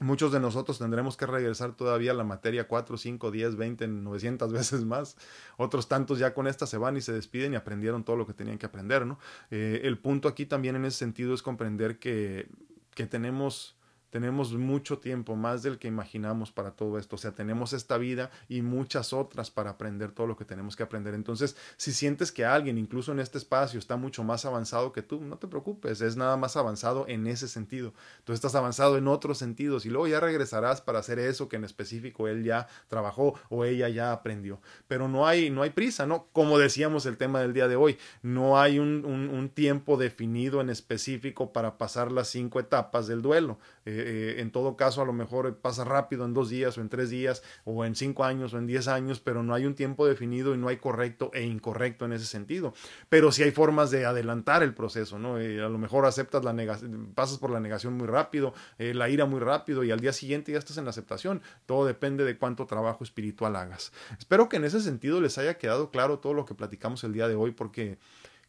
Muchos 0.00 0.32
de 0.32 0.40
nosotros 0.40 0.78
tendremos 0.78 1.16
que 1.16 1.26
regresar 1.26 1.76
todavía 1.76 2.10
a 2.10 2.14
la 2.14 2.24
materia 2.24 2.66
4, 2.66 2.96
5, 2.96 3.30
10, 3.30 3.56
20, 3.56 3.86
900 3.88 4.52
veces 4.52 4.84
más. 4.84 5.16
Otros 5.56 5.88
tantos 5.88 6.18
ya 6.18 6.34
con 6.34 6.46
esta 6.46 6.66
se 6.66 6.78
van 6.78 6.96
y 6.96 7.00
se 7.00 7.12
despiden 7.12 7.52
y 7.52 7.56
aprendieron 7.56 8.02
todo 8.02 8.16
lo 8.16 8.26
que 8.26 8.32
tenían 8.32 8.58
que 8.58 8.66
aprender, 8.66 9.06
¿no? 9.06 9.18
Eh, 9.50 9.82
el 9.84 9.98
punto 9.98 10.28
aquí 10.28 10.46
también 10.46 10.76
en 10.76 10.84
ese 10.86 10.98
sentido 10.98 11.34
es 11.34 11.42
comprender 11.42 11.98
que, 11.98 12.48
que 12.94 13.06
tenemos 13.06 13.76
tenemos 14.12 14.52
mucho 14.52 14.98
tiempo, 14.98 15.36
más 15.36 15.62
del 15.62 15.78
que 15.78 15.88
imaginamos 15.88 16.52
para 16.52 16.72
todo 16.72 16.98
esto. 16.98 17.16
O 17.16 17.18
sea, 17.18 17.32
tenemos 17.32 17.72
esta 17.72 17.96
vida 17.96 18.30
y 18.46 18.60
muchas 18.60 19.14
otras 19.14 19.50
para 19.50 19.70
aprender 19.70 20.12
todo 20.12 20.26
lo 20.26 20.36
que 20.36 20.44
tenemos 20.44 20.76
que 20.76 20.82
aprender. 20.82 21.14
Entonces, 21.14 21.56
si 21.78 21.94
sientes 21.94 22.30
que 22.30 22.44
alguien, 22.44 22.76
incluso 22.76 23.12
en 23.12 23.20
este 23.20 23.38
espacio, 23.38 23.78
está 23.78 23.96
mucho 23.96 24.22
más 24.22 24.44
avanzado 24.44 24.92
que 24.92 25.00
tú, 25.00 25.22
no 25.22 25.38
te 25.38 25.48
preocupes, 25.48 26.02
es 26.02 26.16
nada 26.18 26.36
más 26.36 26.58
avanzado 26.58 27.06
en 27.08 27.26
ese 27.26 27.48
sentido. 27.48 27.94
Tú 28.24 28.34
estás 28.34 28.54
avanzado 28.54 28.98
en 28.98 29.08
otros 29.08 29.38
sentidos 29.38 29.86
y 29.86 29.88
luego 29.88 30.06
ya 30.06 30.20
regresarás 30.20 30.82
para 30.82 30.98
hacer 30.98 31.18
eso 31.18 31.48
que 31.48 31.56
en 31.56 31.64
específico 31.64 32.28
él 32.28 32.44
ya 32.44 32.68
trabajó 32.88 33.40
o 33.48 33.64
ella 33.64 33.88
ya 33.88 34.12
aprendió. 34.12 34.60
Pero 34.88 35.08
no 35.08 35.26
hay, 35.26 35.48
no 35.48 35.62
hay 35.62 35.70
prisa, 35.70 36.04
¿no? 36.04 36.26
Como 36.34 36.58
decíamos 36.58 37.06
el 37.06 37.16
tema 37.16 37.40
del 37.40 37.54
día 37.54 37.66
de 37.66 37.76
hoy, 37.76 37.96
no 38.20 38.60
hay 38.60 38.78
un, 38.78 39.06
un, 39.06 39.48
tiempo 39.48 39.96
definido 39.96 40.60
en 40.60 40.68
específico 40.68 41.52
para 41.52 41.78
pasar 41.78 42.12
las 42.12 42.28
cinco 42.28 42.60
etapas 42.60 43.06
del 43.06 43.22
duelo. 43.22 43.58
Eh, 43.84 44.34
eh, 44.36 44.40
en 44.40 44.50
todo 44.50 44.76
caso 44.76 45.02
a 45.02 45.04
lo 45.04 45.12
mejor 45.12 45.56
pasa 45.58 45.84
rápido 45.84 46.24
en 46.24 46.34
dos 46.34 46.48
días 46.48 46.78
o 46.78 46.80
en 46.80 46.88
tres 46.88 47.10
días 47.10 47.42
o 47.64 47.84
en 47.84 47.94
cinco 47.94 48.24
años 48.24 48.54
o 48.54 48.58
en 48.58 48.66
diez 48.66 48.88
años, 48.88 49.20
pero 49.20 49.42
no 49.42 49.54
hay 49.54 49.66
un 49.66 49.74
tiempo 49.74 50.06
definido 50.06 50.54
y 50.54 50.58
no 50.58 50.68
hay 50.68 50.76
correcto 50.76 51.30
e 51.34 51.42
incorrecto 51.42 52.04
en 52.04 52.12
ese 52.12 52.26
sentido. 52.26 52.74
Pero 53.08 53.32
sí 53.32 53.42
hay 53.42 53.50
formas 53.50 53.90
de 53.90 54.04
adelantar 54.04 54.62
el 54.62 54.74
proceso, 54.74 55.18
¿no? 55.18 55.38
Eh, 55.38 55.60
a 55.60 55.68
lo 55.68 55.78
mejor 55.78 56.06
aceptas 56.06 56.44
la 56.44 56.52
negación, 56.52 57.12
pasas 57.14 57.38
por 57.38 57.50
la 57.50 57.60
negación 57.60 57.94
muy 57.94 58.06
rápido, 58.06 58.54
eh, 58.78 58.94
la 58.94 59.08
ira 59.08 59.26
muy 59.26 59.40
rápido 59.40 59.84
y 59.84 59.90
al 59.90 60.00
día 60.00 60.12
siguiente 60.12 60.52
ya 60.52 60.58
estás 60.58 60.78
en 60.78 60.84
la 60.84 60.90
aceptación. 60.90 61.42
Todo 61.66 61.86
depende 61.86 62.24
de 62.24 62.38
cuánto 62.38 62.66
trabajo 62.66 63.04
espiritual 63.04 63.56
hagas. 63.56 63.92
Espero 64.18 64.48
que 64.48 64.56
en 64.56 64.64
ese 64.64 64.80
sentido 64.80 65.20
les 65.20 65.38
haya 65.38 65.58
quedado 65.58 65.90
claro 65.90 66.18
todo 66.18 66.34
lo 66.34 66.44
que 66.44 66.54
platicamos 66.54 67.04
el 67.04 67.12
día 67.12 67.28
de 67.28 67.34
hoy 67.34 67.50
porque 67.52 67.98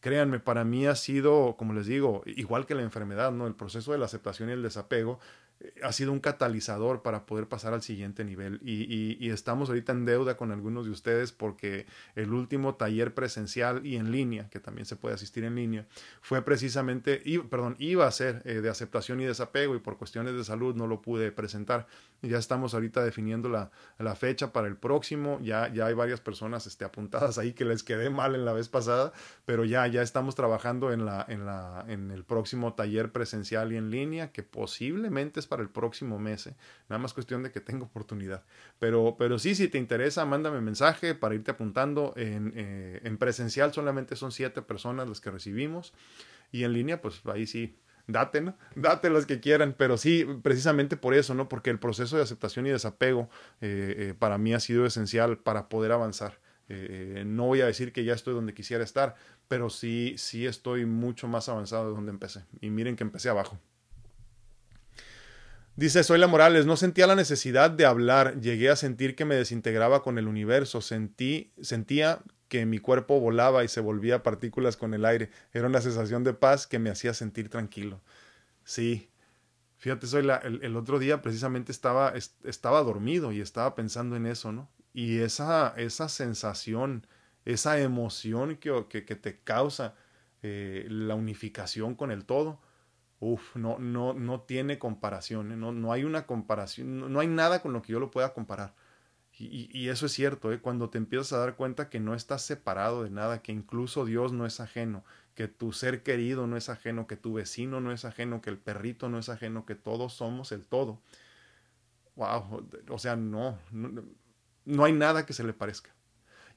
créanme, 0.04 0.41
para 0.41 0.66
mí 0.66 0.86
ha 0.86 0.95
sido, 0.95 1.56
como 1.56 1.72
les 1.72 1.86
digo, 1.86 2.24
igual 2.26 2.66
que 2.66 2.76
la 2.76 2.82
enfermedad, 2.82 3.32
¿no? 3.32 3.47
El 3.47 3.56
proceso 3.56 3.93
de 3.93 3.97
la 3.97 4.06
aceptación 4.06 4.49
y 4.49 4.51
el 4.51 4.62
desapego 4.62 5.18
ha 5.84 5.91
sido 5.91 6.11
un 6.11 6.20
catalizador 6.20 7.01
para 7.01 7.26
poder 7.26 7.47
pasar 7.47 7.74
al 7.74 7.82
siguiente 7.82 8.24
nivel 8.24 8.59
y, 8.64 9.18
y, 9.20 9.30
estamos 9.30 9.70
ahorita 9.70 9.91
en 9.91 10.05
deuda 10.05 10.38
con 10.38 10.51
algunos 10.51 10.86
de 10.86 10.91
ustedes 10.91 11.32
porque 11.32 11.86
el 12.16 12.34
último 12.34 12.76
taller 12.76 13.14
presencial 13.14 13.86
y 13.86 13.95
en 13.95 14.11
línea, 14.11 14.49
que 14.49 14.59
también 14.59 14.86
se 14.86 14.95
puede 14.95 15.16
asistir 15.16 15.43
en 15.43 15.55
línea, 15.55 15.86
fue 16.22 16.41
precisamente, 16.43 17.22
perdón, 17.49 17.76
iba 17.80 18.07
a 18.07 18.11
ser 18.11 18.41
eh, 18.45 18.61
de 18.61 18.70
aceptación 18.70 19.22
y 19.22 19.26
desapego 19.26 19.76
y 19.76 19.80
por 19.80 19.97
cuestiones 19.97 20.34
de 20.36 20.43
salud 20.43 20.76
no 20.76 20.88
lo 20.88 21.01
pude 21.01 21.32
presentar. 21.32 21.88
Ya 22.22 22.38
estamos 22.38 22.74
ahorita 22.74 23.03
definiendo 23.03 23.49
la, 23.49 23.72
la 23.99 24.16
fecha 24.16 24.53
para 24.53 24.68
el 24.68 24.78
próximo, 24.78 25.39
ya, 25.41 25.72
ya 25.74 25.88
hay 25.88 25.93
varias 25.93 26.22
personas 26.22 26.68
este, 26.68 26.86
apuntadas 26.86 27.38
ahí 27.38 27.53
que 27.53 27.66
les 27.66 27.84
quedé 27.84 28.09
mal 28.09 28.36
en 28.36 28.45
la 28.45 28.53
vez 28.53 28.70
pasada, 28.70 29.11
pero 29.45 29.66
ya, 29.66 29.86
ya 29.88 30.01
estamos 30.01 30.36
trabajando 30.36 30.93
en, 30.93 31.05
la, 31.05 31.26
en, 31.28 31.45
la, 31.45 31.86
en 31.88 32.11
el 32.11 32.24
próximo 32.24 32.74
taller 32.74 33.11
presencial 33.11 33.74
y 33.74 33.78
en 33.78 33.89
línea 33.89 34.32
que 34.32 34.43
posiblemente 34.43 35.39
es 35.39 35.47
para 35.54 35.62
el 35.62 35.70
próximo 35.70 36.18
mes. 36.18 36.47
¿eh? 36.47 36.56
Nada 36.89 36.97
más 36.97 37.14
cuestión 37.14 37.43
de 37.43 37.51
que 37.51 37.62
tenga 37.62 37.86
oportunidad. 37.86 38.43
Pero, 38.80 39.18
pero 39.20 39.38
sí, 39.38 39.54
si 39.54 39.68
te 39.68 39.78
interesa, 39.78 40.26
mándame 40.26 40.62
mensaje 40.62 41.14
para 41.14 41.36
irte 41.36 41.51
apuntando. 41.51 42.12
En, 42.16 42.54
eh, 42.56 43.01
en 43.04 43.20
presencial 43.20 43.72
solamente 43.72 44.16
son 44.16 44.32
siete 44.32 44.64
personas 44.64 45.08
las 45.08 45.22
que 45.22 45.30
recibimos. 45.30 45.93
Y 46.51 46.64
en 46.64 46.74
línea, 46.74 47.01
pues 47.01 47.22
ahí 47.28 47.45
sí, 47.45 47.78
date, 48.08 48.41
¿no? 48.41 48.58
Date 48.76 49.12
las 49.12 49.28
que 49.28 49.39
quieran, 49.39 49.76
pero 49.78 49.97
sí, 49.97 50.26
precisamente 50.41 50.97
por 50.97 51.14
eso, 51.14 51.36
¿no? 51.36 51.47
Porque 51.47 51.70
el 51.70 51.78
proceso 51.78 52.18
de 52.18 52.24
aceptación 52.24 52.66
y 52.66 52.72
desapego 52.72 53.30
eh, 53.62 54.16
para 54.18 54.39
mí 54.39 54.56
ha 54.56 54.60
sido 54.60 54.88
esencial 54.88 55.38
para 55.38 55.70
poder 55.70 55.91
avanzar. 55.91 56.39
no 56.68 57.45
voy 57.45 57.62
a 57.62 57.68
decir 57.68 57.93
que 57.93 58.04
ya 58.04 58.14
estoy 58.16 58.34
donde 58.34 58.56
quisiera 58.56 58.84
estar, 58.84 59.14
pero 59.47 59.70
sí, 59.70 60.16
sí 60.18 60.47
estoy 60.47 60.88
mucho 60.88 61.28
más 61.28 61.47
avanzado 61.47 61.89
de 61.89 61.95
donde 61.95 62.10
empecé. 62.10 62.43
Y 62.60 62.72
miren 62.72 62.95
que 62.95 63.04
empecé 63.04 63.30
abajo. 63.30 63.60
Dice 65.76 66.03
Soy 66.03 66.19
la 66.19 66.28
Morales, 66.28 66.67
no 66.67 66.78
sentía 66.78 67.07
la 67.07 67.15
necesidad 67.15 67.71
de 67.71 67.88
hablar, 67.88 68.39
llegué 68.39 68.69
a 68.69 68.76
sentir 68.76 69.15
que 69.15 69.26
me 69.26 69.34
desintegraba 69.34 70.03
con 70.03 70.19
el 70.19 70.28
universo, 70.28 70.82
sentí, 70.82 71.51
sentía 71.61 72.19
que 72.47 72.67
mi 72.67 72.78
cuerpo 72.78 73.19
volaba 73.19 73.63
y 73.63 73.67
se 73.67 73.82
volvía 73.82 74.21
partículas 74.21 74.78
con 74.78 74.93
el 74.93 75.03
aire. 75.03 75.32
Era 75.51 75.65
una 75.65 75.82
sensación 75.82 76.24
de 76.24 76.36
paz 76.36 76.67
que 76.67 76.78
me 76.78 76.91
hacía 76.91 77.15
sentir 77.15 77.49
tranquilo. 77.49 78.01
Sí, 78.63 79.09
fíjate, 79.78 80.05
soy 80.05 80.21
la, 80.21 80.36
el, 80.38 80.76
otro 80.78 80.99
día 80.99 81.24
precisamente 81.24 81.71
estaba, 81.71 82.13
estaba 82.43 82.84
dormido 82.84 83.32
y 83.32 83.41
estaba 83.41 83.74
pensando 83.74 84.15
en 84.15 84.28
eso, 84.28 84.51
¿no? 84.51 84.69
Y 84.93 85.21
esa, 85.21 85.74
esa 85.76 86.07
sensación, 86.07 87.07
esa 87.45 87.80
emoción 87.80 88.57
que, 88.57 88.86
que, 88.89 89.05
que 89.05 89.15
te 89.15 89.39
causa 89.39 89.95
eh, 90.43 90.86
la 90.88 91.15
unificación 91.15 91.95
con 91.95 92.11
el 92.11 92.26
todo, 92.26 92.61
Uf, 93.26 93.55
no, 93.55 93.80
no, 93.80 94.13
no 94.13 94.41
tiene 94.41 94.78
comparación, 94.80 95.53
¿eh? 95.53 95.55
no, 95.55 95.71
no 95.71 95.93
hay 95.93 96.03
una 96.03 96.26
comparación, 96.26 97.13
no, 97.13 97.19
hay 97.21 97.28
nada 97.28 97.61
con 97.61 97.71
lo 97.71 97.82
que 97.82 97.93
yo 97.93 98.01
lo 98.01 98.11
pueda 98.11 98.34
comparar. 98.34 98.76
Y, 99.32 99.88
eso 99.88 100.07
es 100.07 100.11
cierto, 100.11 100.51
¿eh? 100.51 100.59
cuando 100.59 100.89
te 100.89 100.97
empiezas 100.97 101.32
a 101.32 101.38
dar 101.38 101.55
cuenta 101.55 101.89
que 101.89 102.01
no 102.01 102.15
estás 102.15 102.41
separado 102.43 103.03
de 103.03 103.09
nada, 103.09 103.41
que 103.41 103.53
incluso 103.53 104.05
Dios 104.05 104.34
no 104.34 104.45
es 104.45 104.59
ajeno, 104.59 105.05
que 105.36 105.47
tu 105.47 105.71
ser 105.71 106.03
querido 106.03 106.47
no 106.47 106.57
es 106.57 106.67
ajeno, 106.67 107.07
que 107.07 107.15
tu 107.15 107.34
vecino 107.34 107.80
no 107.80 107.93
es 107.93 108.03
ajeno, 108.03 108.41
que 108.41 108.49
el 108.49 108.57
perrito 108.57 109.07
no 109.07 109.17
es 109.19 109.30
ajeno, 109.30 109.65
que 109.65 109.76
todos 109.76 110.13
somos 110.13 110.51
el 110.51 110.67
todo. 110.67 111.01
Wow, 112.17 112.67
o 112.89 112.99
sea, 112.99 113.15
no, 113.15 113.57
no, 113.71 114.03
no 114.65 114.84
hay 114.84 114.91
nada 114.91 115.26
que 115.26 115.34
se 115.34 115.45
le 115.45 115.53
parezca. 115.53 115.91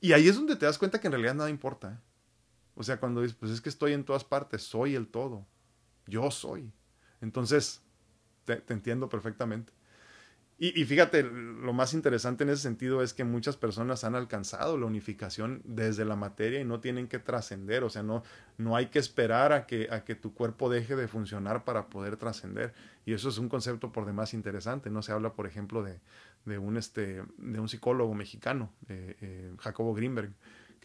Y 0.00 0.12
ahí 0.14 0.26
es 0.26 0.34
donde 0.34 0.56
te 0.56 0.66
das 0.66 0.78
cuenta 0.78 1.00
que 1.00 1.06
en 1.06 1.12
realidad 1.12 1.34
nada 1.34 1.48
importa. 1.48 1.92
¿eh? 1.92 1.98
O 2.74 2.82
sea, 2.82 2.98
cuando 2.98 3.22
dices, 3.22 3.36
pues 3.38 3.52
es 3.52 3.60
que 3.60 3.68
estoy 3.68 3.92
en 3.92 4.04
todas 4.04 4.24
partes, 4.24 4.62
soy 4.64 4.96
el 4.96 5.06
todo 5.06 5.46
yo 6.06 6.30
soy. 6.30 6.72
Entonces, 7.20 7.82
te, 8.44 8.62
entiendo 8.68 9.08
perfectamente. 9.08 9.72
Y, 10.58 10.86
fíjate, 10.86 11.22
lo 11.22 11.74
más 11.74 11.92
interesante 11.92 12.44
en 12.44 12.48
ese 12.48 12.62
sentido 12.62 13.02
es 13.02 13.12
que 13.12 13.24
muchas 13.24 13.58
personas 13.58 14.04
han 14.04 14.14
alcanzado 14.14 14.78
la 14.78 14.86
unificación 14.86 15.60
desde 15.64 16.06
la 16.06 16.16
materia 16.16 16.58
y 16.58 16.64
no 16.64 16.80
tienen 16.80 17.08
que 17.08 17.18
trascender, 17.18 17.84
o 17.84 17.90
sea, 17.90 18.02
no, 18.02 18.22
no 18.56 18.74
hay 18.74 18.86
que 18.86 18.98
esperar 18.98 19.52
a 19.52 19.66
que, 19.66 19.88
a 19.90 20.02
que 20.04 20.14
tu 20.14 20.32
cuerpo 20.32 20.70
deje 20.70 20.96
de 20.96 21.08
funcionar 21.08 21.64
para 21.66 21.90
poder 21.90 22.16
trascender. 22.16 22.72
Y 23.04 23.12
eso 23.12 23.28
es 23.28 23.36
un 23.36 23.50
concepto 23.50 23.92
por 23.92 24.06
demás 24.06 24.32
interesante. 24.32 24.88
No 24.88 25.02
se 25.02 25.12
habla, 25.12 25.34
por 25.34 25.46
ejemplo, 25.46 25.82
de, 25.82 26.00
de, 26.46 26.56
un, 26.56 26.78
este, 26.78 27.22
de 27.36 27.60
un 27.60 27.68
psicólogo 27.68 28.14
mexicano, 28.14 28.72
eh, 28.88 29.14
eh, 29.20 29.54
Jacobo 29.58 29.92
Greenberg, 29.92 30.32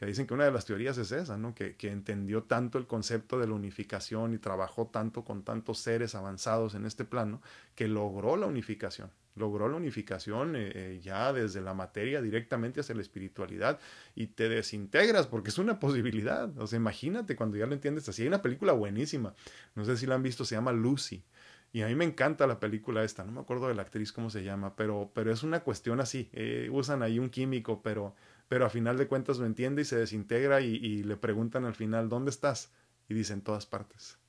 que 0.01 0.07
dicen 0.07 0.25
que 0.25 0.33
una 0.33 0.45
de 0.45 0.51
las 0.51 0.65
teorías 0.65 0.97
es 0.97 1.11
esa, 1.11 1.37
¿no? 1.37 1.53
Que, 1.53 1.75
que, 1.75 1.91
entendió 1.91 2.41
tanto 2.41 2.79
el 2.79 2.87
concepto 2.87 3.37
de 3.37 3.45
la 3.45 3.53
unificación 3.53 4.33
y 4.33 4.39
trabajó 4.39 4.87
tanto 4.87 5.23
con 5.23 5.43
tantos 5.43 5.77
seres 5.77 6.15
avanzados 6.15 6.73
en 6.73 6.87
este 6.87 7.05
plano, 7.05 7.39
que 7.75 7.87
logró 7.87 8.35
la 8.35 8.47
unificación, 8.47 9.11
logró 9.35 9.69
la 9.69 9.77
unificación 9.77 10.55
eh, 10.55 10.71
eh, 10.73 10.99
ya 11.03 11.31
desde 11.33 11.61
la 11.61 11.75
materia 11.75 12.19
directamente 12.19 12.79
hacia 12.79 12.95
la 12.95 13.03
espiritualidad 13.03 13.79
y 14.15 14.25
te 14.25 14.49
desintegras 14.49 15.27
porque 15.27 15.51
es 15.51 15.59
una 15.59 15.79
posibilidad, 15.79 16.49
o 16.57 16.65
sea, 16.65 16.77
imagínate 16.77 17.35
cuando 17.35 17.57
ya 17.57 17.67
lo 17.67 17.73
entiendes 17.73 18.09
así, 18.09 18.23
hay 18.23 18.27
una 18.27 18.41
película 18.41 18.73
buenísima, 18.73 19.35
no 19.75 19.85
sé 19.85 19.97
si 19.97 20.07
la 20.07 20.15
han 20.15 20.23
visto, 20.23 20.45
se 20.45 20.55
llama 20.55 20.71
Lucy. 20.71 21.23
Y 21.73 21.83
a 21.83 21.87
mí 21.87 21.95
me 21.95 22.03
encanta 22.03 22.47
la 22.47 22.59
película 22.59 23.03
esta, 23.03 23.23
no 23.23 23.31
me 23.31 23.39
acuerdo 23.39 23.67
de 23.67 23.75
la 23.75 23.83
actriz 23.83 24.11
cómo 24.11 24.29
se 24.29 24.43
llama, 24.43 24.75
pero, 24.75 25.11
pero 25.13 25.31
es 25.31 25.41
una 25.41 25.61
cuestión 25.61 26.01
así. 26.01 26.29
Eh, 26.33 26.67
usan 26.69 27.01
ahí 27.01 27.17
un 27.17 27.29
químico, 27.29 27.81
pero 27.81 28.13
pero 28.51 28.65
a 28.65 28.69
final 28.69 28.97
de 28.97 29.07
cuentas 29.07 29.37
lo 29.37 29.45
entiende 29.45 29.83
y 29.83 29.85
se 29.85 29.95
desintegra 29.95 30.59
y, 30.59 31.03
le 31.03 31.15
preguntan 31.15 31.63
al 31.63 31.73
final, 31.73 32.09
¿dónde 32.09 32.31
estás? 32.31 32.73
Y 33.07 33.13
dicen 33.13 33.39
todas 33.39 33.65
partes. 33.65 34.19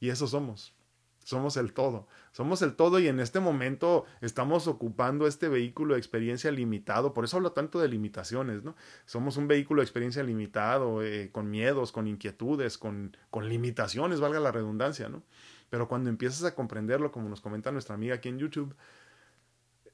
Y 0.00 0.08
eso 0.08 0.26
somos. 0.26 0.74
Somos 1.20 1.56
el 1.56 1.72
todo. 1.72 2.08
Somos 2.32 2.62
el 2.62 2.74
todo 2.74 2.98
y 2.98 3.06
en 3.06 3.20
este 3.20 3.38
momento 3.38 4.06
estamos 4.22 4.66
ocupando 4.66 5.28
este 5.28 5.48
vehículo 5.48 5.94
de 5.94 6.00
experiencia 6.00 6.50
limitado. 6.50 7.14
Por 7.14 7.26
eso 7.26 7.36
hablo 7.36 7.52
tanto 7.52 7.78
de 7.78 7.86
limitaciones, 7.86 8.64
¿no? 8.64 8.74
Somos 9.04 9.36
un 9.36 9.46
vehículo 9.46 9.82
de 9.82 9.84
experiencia 9.84 10.24
limitado, 10.24 11.04
eh, 11.04 11.30
con 11.30 11.48
miedos, 11.48 11.92
con 11.92 12.08
inquietudes, 12.08 12.76
con, 12.76 13.16
con 13.30 13.48
limitaciones, 13.48 14.18
valga 14.18 14.40
la 14.40 14.50
redundancia, 14.50 15.08
¿no? 15.08 15.22
Pero 15.70 15.86
cuando 15.86 16.10
empiezas 16.10 16.42
a 16.42 16.56
comprenderlo, 16.56 17.12
como 17.12 17.28
nos 17.28 17.40
comenta 17.40 17.70
nuestra 17.70 17.94
amiga 17.94 18.16
aquí 18.16 18.30
en 18.30 18.40
YouTube, 18.40 18.74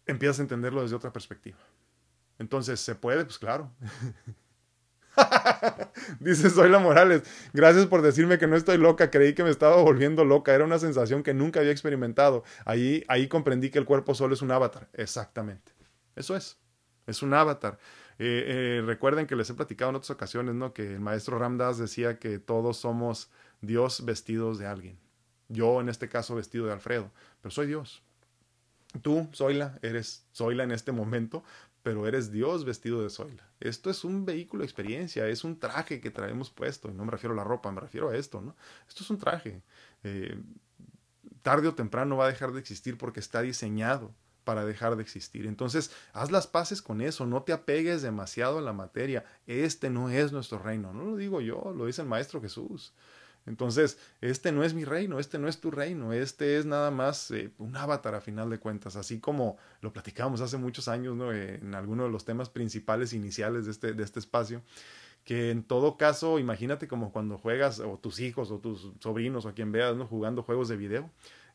empiezas 0.07 0.39
a 0.39 0.43
entenderlo 0.45 0.81
desde 0.81 0.97
otra 0.97 1.13
perspectiva. 1.13 1.59
Entonces, 2.41 2.81
¿se 2.81 2.95
puede? 2.95 3.25
Pues 3.25 3.39
claro. 3.39 3.71
Dice 6.21 6.49
Zoila 6.49 6.79
Morales, 6.79 7.23
gracias 7.53 7.85
por 7.85 8.01
decirme 8.01 8.39
que 8.39 8.47
no 8.47 8.57
estoy 8.57 8.79
loca, 8.79 9.11
creí 9.11 9.35
que 9.35 9.45
me 9.45 9.51
estaba 9.51 9.77
volviendo 9.77 10.25
loca, 10.25 10.55
era 10.55 10.65
una 10.65 10.79
sensación 10.79 11.23
que 11.23 11.35
nunca 11.35 11.61
había 11.61 11.71
experimentado. 11.71 12.43
Ahí, 12.65 13.05
ahí 13.09 13.29
comprendí 13.29 13.69
que 13.69 13.79
el 13.79 13.85
cuerpo 13.85 14.15
solo 14.15 14.33
es 14.33 14.41
un 14.41 14.51
avatar. 14.53 14.89
Exactamente. 14.95 15.73
Eso 16.17 16.35
es. 16.35 16.57
Es 17.07 17.23
un 17.23 17.35
avatar. 17.35 17.79
Eh, 18.19 18.79
eh, 18.79 18.83
recuerden 18.87 19.27
que 19.27 19.37
les 19.37 19.51
he 19.51 19.55
platicado 19.55 19.91
en 19.91 19.97
otras 19.97 20.11
ocasiones, 20.11 20.55
¿no? 20.55 20.73
Que 20.73 20.95
el 20.95 21.01
maestro 21.01 21.39
Ramdas 21.39 21.77
decía 21.77 22.19
que 22.19 22.39
todos 22.39 22.79
somos 22.79 23.31
Dios 23.61 24.03
vestidos 24.07 24.59
de 24.59 24.67
alguien. 24.67 24.99
Yo, 25.49 25.83
en 25.83 25.91
este 25.91 26.09
caso, 26.09 26.37
vestido 26.37 26.65
de 26.65 26.73
Alfredo, 26.73 27.11
pero 27.43 27.51
soy 27.51 27.67
Dios. 27.67 28.03
Tú, 29.03 29.29
Zoila, 29.35 29.79
eres 29.83 30.27
Zoila 30.35 30.65
en 30.65 30.73
este 30.73 30.91
momento, 30.91 31.45
pero 31.83 32.07
eres 32.07 32.31
Dios 32.31 32.65
vestido 32.65 33.03
de 33.03 33.11
Zoila. 33.11 33.49
Esto 33.61 33.91
es 33.91 34.05
un 34.05 34.25
vehículo 34.25 34.63
de 34.63 34.67
experiencia, 34.67 35.27
es 35.29 35.45
un 35.45 35.59
traje 35.59 36.01
que 36.01 36.11
traemos 36.11 36.51
puesto, 36.51 36.89
y 36.91 36.95
no 36.95 37.05
me 37.05 37.11
refiero 37.11 37.35
a 37.35 37.37
la 37.37 37.45
ropa, 37.45 37.73
me 37.73 37.81
refiero 37.81 38.11
a 38.11 38.17
esto, 38.17 38.41
¿no? 38.41 38.57
Esto 38.89 39.05
es 39.05 39.11
un 39.11 39.19
traje. 39.19 39.63
Eh, 40.05 40.39
tarde 41.43 41.69
o 41.69 41.75
temprano 41.75 42.17
va 42.17 42.27
a 42.27 42.29
dejar 42.31 42.53
de 42.53 42.61
existir 42.61 42.99
porque 42.99 43.21
está 43.21 43.43
diseñado 43.43 44.13
para 44.45 44.65
dejar 44.65 44.97
de 44.97 45.03
existir. 45.03 45.47
Entonces, 45.47 45.91
haz 46.13 46.31
las 46.31 46.47
paces 46.47 46.83
con 46.83 47.01
eso, 47.01 47.27
no 47.27 47.43
te 47.43 47.53
apegues 47.53 48.03
demasiado 48.03 48.59
a 48.59 48.63
la 48.63 48.73
materia. 48.73 49.25
Este 49.47 49.91
no 49.91 50.11
es 50.11 50.33
nuestro 50.33 50.59
reino, 50.59 50.93
no 50.93 51.05
lo 51.05 51.17
digo 51.17 51.41
yo, 51.41 51.73
lo 51.77 51.87
dice 51.87 52.03
el 52.03 52.09
Maestro 52.09 52.41
Jesús. 52.41 52.93
Entonces, 53.47 53.99
este 54.21 54.53
no 54.53 54.65
es 54.65 54.75
mi 54.75 54.85
reino, 54.85 55.19
este 55.19 55.39
no 55.39 55.49
es 55.49 55.61
tu 55.61 55.71
reino, 55.71 56.13
este 56.13 56.59
es 56.59 56.67
nada 56.67 56.91
más 56.91 57.31
eh, 57.31 57.51
un 57.59 57.77
avatar 57.77 58.15
a 58.15 58.21
final 58.21 58.51
de 58.51 58.59
cuentas, 58.59 58.97
así 58.97 59.19
como 59.19 59.57
lo 59.81 59.93
platicábamos 59.93 60.41
hace 60.41 60.57
muchos 60.57 60.89
años 60.89 61.17
¿no? 61.17 61.33
Eh, 61.33 61.57
en 61.57 61.75
alguno 61.75 62.05
de 62.05 62.11
los 62.11 62.25
temas 62.25 62.51
principales 62.51 63.13
iniciales 63.13 63.65
de 63.65 63.71
este, 63.73 63.93
de 63.93 64.03
este 64.03 64.19
espacio, 64.19 64.63
que 65.25 65.51
en 65.51 65.63
todo 65.63 65.97
caso, 65.97 66.39
imagínate 66.39 66.89
como 66.89 67.13
cuando 67.13 67.39
juegas, 67.39 67.81
o 67.81 67.99
tus 67.99 68.21
hijos, 68.21 68.51
o 68.51 68.59
tus 68.59 68.93
sobrinos, 69.01 69.47
o 69.47 69.55
quien 69.55 69.73
veas, 69.73 69.97
¿no? 69.97 70.07
jugando 70.07 70.43
juegos 70.43 70.69
de 70.69 70.77
video, 70.77 71.11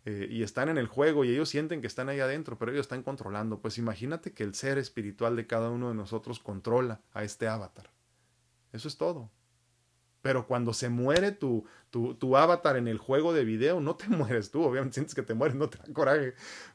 eh, 0.06 0.28
y 0.30 0.44
están 0.44 0.70
en 0.70 0.78
el 0.78 0.88
juego 0.88 1.26
y 1.26 1.32
ellos 1.32 1.50
sienten 1.50 1.82
que 1.82 1.88
están 1.88 2.10
ahí 2.10 2.20
adentro, 2.20 2.60
pero 2.60 2.72
ellos 2.72 2.86
están 2.86 3.02
controlando. 3.02 3.60
Pues 3.60 3.80
imagínate 3.80 4.34
que 4.34 4.44
el 4.44 4.54
ser 4.54 4.78
espiritual 4.78 5.36
de 5.36 5.48
cada 5.48 5.72
uno 5.72 5.90
de 5.90 5.96
nosotros 5.96 6.40
controla 6.40 7.02
a 7.14 7.24
este 7.24 7.48
avatar. 7.48 7.90
Eso 8.72 8.88
es 8.88 8.98
todo. 8.98 9.32
Pero 10.26 10.48
cuando 10.48 10.74
se 10.74 10.90
muere 10.90 11.32
tu, 11.32 11.66
tu, 11.92 12.16
tu, 12.16 12.36
avatar 12.36 12.78
en 12.78 12.88
el 12.88 12.98
juego 12.98 13.32
de 13.32 13.46
video, 13.46 13.80
no 13.80 13.96
te 13.96 14.08
mueres 14.10 14.50
tú, 14.50 14.64
obviamente 14.64 14.96
sientes 14.96 15.14
que 15.14 15.22
te 15.22 15.36
mueres, 15.36 15.56
no 15.56 15.70
te 15.70 15.78
da 15.78 15.84
coraje. 15.94 16.34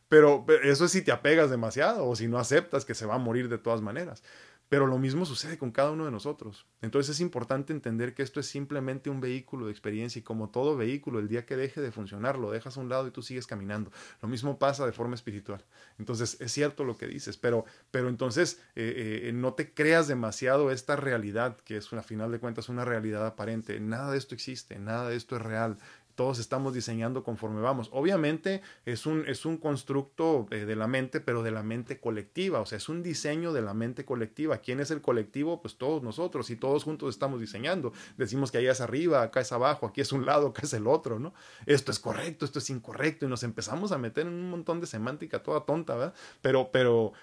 Pero 0.08 0.46
eso 0.62 0.84
es 0.84 0.92
si 0.92 1.02
te 1.02 1.10
apegas 1.10 1.50
demasiado 1.50 2.06
o 2.06 2.14
si 2.14 2.28
no 2.28 2.38
aceptas 2.38 2.84
que 2.84 2.94
se 2.94 3.06
va 3.06 3.16
a 3.16 3.18
morir 3.18 3.48
de 3.48 3.58
todas 3.58 3.80
maneras. 3.80 4.22
Pero 4.70 4.86
lo 4.86 4.98
mismo 4.98 5.26
sucede 5.26 5.58
con 5.58 5.72
cada 5.72 5.90
uno 5.90 6.04
de 6.04 6.12
nosotros. 6.12 6.64
Entonces 6.80 7.16
es 7.16 7.20
importante 7.20 7.72
entender 7.72 8.14
que 8.14 8.22
esto 8.22 8.38
es 8.38 8.46
simplemente 8.46 9.10
un 9.10 9.20
vehículo 9.20 9.66
de 9.66 9.72
experiencia 9.72 10.20
y 10.20 10.22
como 10.22 10.50
todo 10.50 10.76
vehículo, 10.76 11.18
el 11.18 11.26
día 11.26 11.44
que 11.44 11.56
deje 11.56 11.80
de 11.80 11.90
funcionar, 11.90 12.38
lo 12.38 12.52
dejas 12.52 12.76
a 12.76 12.80
un 12.80 12.88
lado 12.88 13.08
y 13.08 13.10
tú 13.10 13.20
sigues 13.20 13.48
caminando. 13.48 13.90
Lo 14.22 14.28
mismo 14.28 14.60
pasa 14.60 14.86
de 14.86 14.92
forma 14.92 15.16
espiritual. 15.16 15.64
Entonces 15.98 16.40
es 16.40 16.52
cierto 16.52 16.84
lo 16.84 16.96
que 16.96 17.08
dices, 17.08 17.36
pero, 17.36 17.64
pero 17.90 18.08
entonces 18.08 18.62
eh, 18.76 19.22
eh, 19.24 19.32
no 19.32 19.54
te 19.54 19.74
creas 19.74 20.06
demasiado 20.06 20.70
esta 20.70 20.94
realidad, 20.94 21.56
que 21.64 21.76
es 21.76 21.92
a 21.92 22.02
final 22.04 22.30
de 22.30 22.38
cuentas 22.38 22.68
una 22.68 22.84
realidad 22.84 23.26
aparente. 23.26 23.80
Nada 23.80 24.12
de 24.12 24.18
esto 24.18 24.36
existe, 24.36 24.78
nada 24.78 25.08
de 25.08 25.16
esto 25.16 25.34
es 25.34 25.42
real 25.42 25.78
todos 26.20 26.38
estamos 26.38 26.74
diseñando 26.74 27.24
conforme 27.24 27.62
vamos. 27.62 27.88
Obviamente 27.94 28.60
es 28.84 29.06
un, 29.06 29.24
es 29.26 29.46
un 29.46 29.56
constructo 29.56 30.46
eh, 30.50 30.66
de 30.66 30.76
la 30.76 30.86
mente, 30.86 31.18
pero 31.18 31.42
de 31.42 31.50
la 31.50 31.62
mente 31.62 31.98
colectiva, 31.98 32.60
o 32.60 32.66
sea, 32.66 32.76
es 32.76 32.90
un 32.90 33.02
diseño 33.02 33.54
de 33.54 33.62
la 33.62 33.72
mente 33.72 34.04
colectiva. 34.04 34.58
¿Quién 34.58 34.80
es 34.80 34.90
el 34.90 35.00
colectivo? 35.00 35.62
Pues 35.62 35.78
todos 35.78 36.02
nosotros 36.02 36.50
y 36.50 36.56
todos 36.56 36.84
juntos 36.84 37.08
estamos 37.08 37.40
diseñando. 37.40 37.94
Decimos 38.18 38.52
que 38.52 38.58
allá 38.58 38.72
es 38.72 38.82
arriba, 38.82 39.22
acá 39.22 39.40
es 39.40 39.50
abajo, 39.50 39.86
aquí 39.86 40.02
es 40.02 40.12
un 40.12 40.26
lado, 40.26 40.48
acá 40.48 40.60
es 40.64 40.74
el 40.74 40.88
otro, 40.88 41.18
¿no? 41.18 41.32
Esto 41.64 41.90
es 41.90 41.98
correcto, 41.98 42.44
esto 42.44 42.58
es 42.58 42.68
incorrecto 42.68 43.24
y 43.24 43.30
nos 43.30 43.42
empezamos 43.42 43.90
a 43.90 43.96
meter 43.96 44.26
en 44.26 44.34
un 44.34 44.50
montón 44.50 44.78
de 44.82 44.86
semántica 44.86 45.42
toda 45.42 45.64
tonta, 45.64 45.94
¿verdad? 45.94 46.14
Pero, 46.42 46.68
pero, 46.70 47.14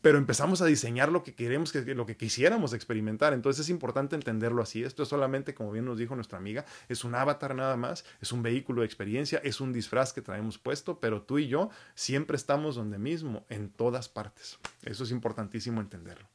pero 0.00 0.18
empezamos 0.18 0.60
a 0.62 0.66
diseñar 0.66 1.10
lo 1.10 1.22
que 1.22 1.34
queremos, 1.34 1.72
que, 1.72 1.94
lo 1.94 2.06
que 2.06 2.16
quisiéramos 2.16 2.72
experimentar. 2.72 3.32
Entonces 3.32 3.64
es 3.64 3.70
importante 3.70 4.16
entenderlo 4.16 4.62
así. 4.62 4.82
Esto 4.82 5.02
es 5.02 5.08
solamente, 5.08 5.54
como 5.54 5.72
bien 5.72 5.84
nos 5.84 5.98
dijo 5.98 6.14
nuestra 6.14 6.38
amiga, 6.38 6.64
es 6.88 7.04
un 7.04 7.14
avatar 7.14 7.54
nada 7.54 7.76
más, 7.76 8.04
es 8.20 8.32
un 8.32 8.42
vehículo 8.42 8.82
de 8.82 8.86
experiencia, 8.86 9.40
es 9.44 9.60
un 9.60 9.72
disfraz 9.72 10.12
que 10.12 10.22
traemos 10.22 10.58
puesto, 10.58 11.00
pero 11.00 11.22
tú 11.22 11.38
y 11.38 11.48
yo 11.48 11.70
siempre 11.94 12.36
estamos 12.36 12.76
donde 12.76 12.98
mismo, 12.98 13.44
en 13.48 13.70
todas 13.70 14.08
partes. 14.08 14.58
Eso 14.82 15.04
es 15.04 15.10
importantísimo 15.10 15.80
entenderlo. 15.80 16.26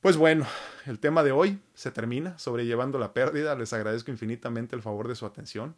Pues 0.00 0.16
bueno, 0.16 0.46
el 0.86 0.98
tema 0.98 1.22
de 1.22 1.30
hoy 1.30 1.60
se 1.74 1.92
termina, 1.92 2.36
sobrellevando 2.36 2.98
la 2.98 3.12
pérdida. 3.12 3.54
Les 3.54 3.72
agradezco 3.72 4.10
infinitamente 4.10 4.74
el 4.74 4.82
favor 4.82 5.06
de 5.06 5.14
su 5.14 5.26
atención. 5.26 5.76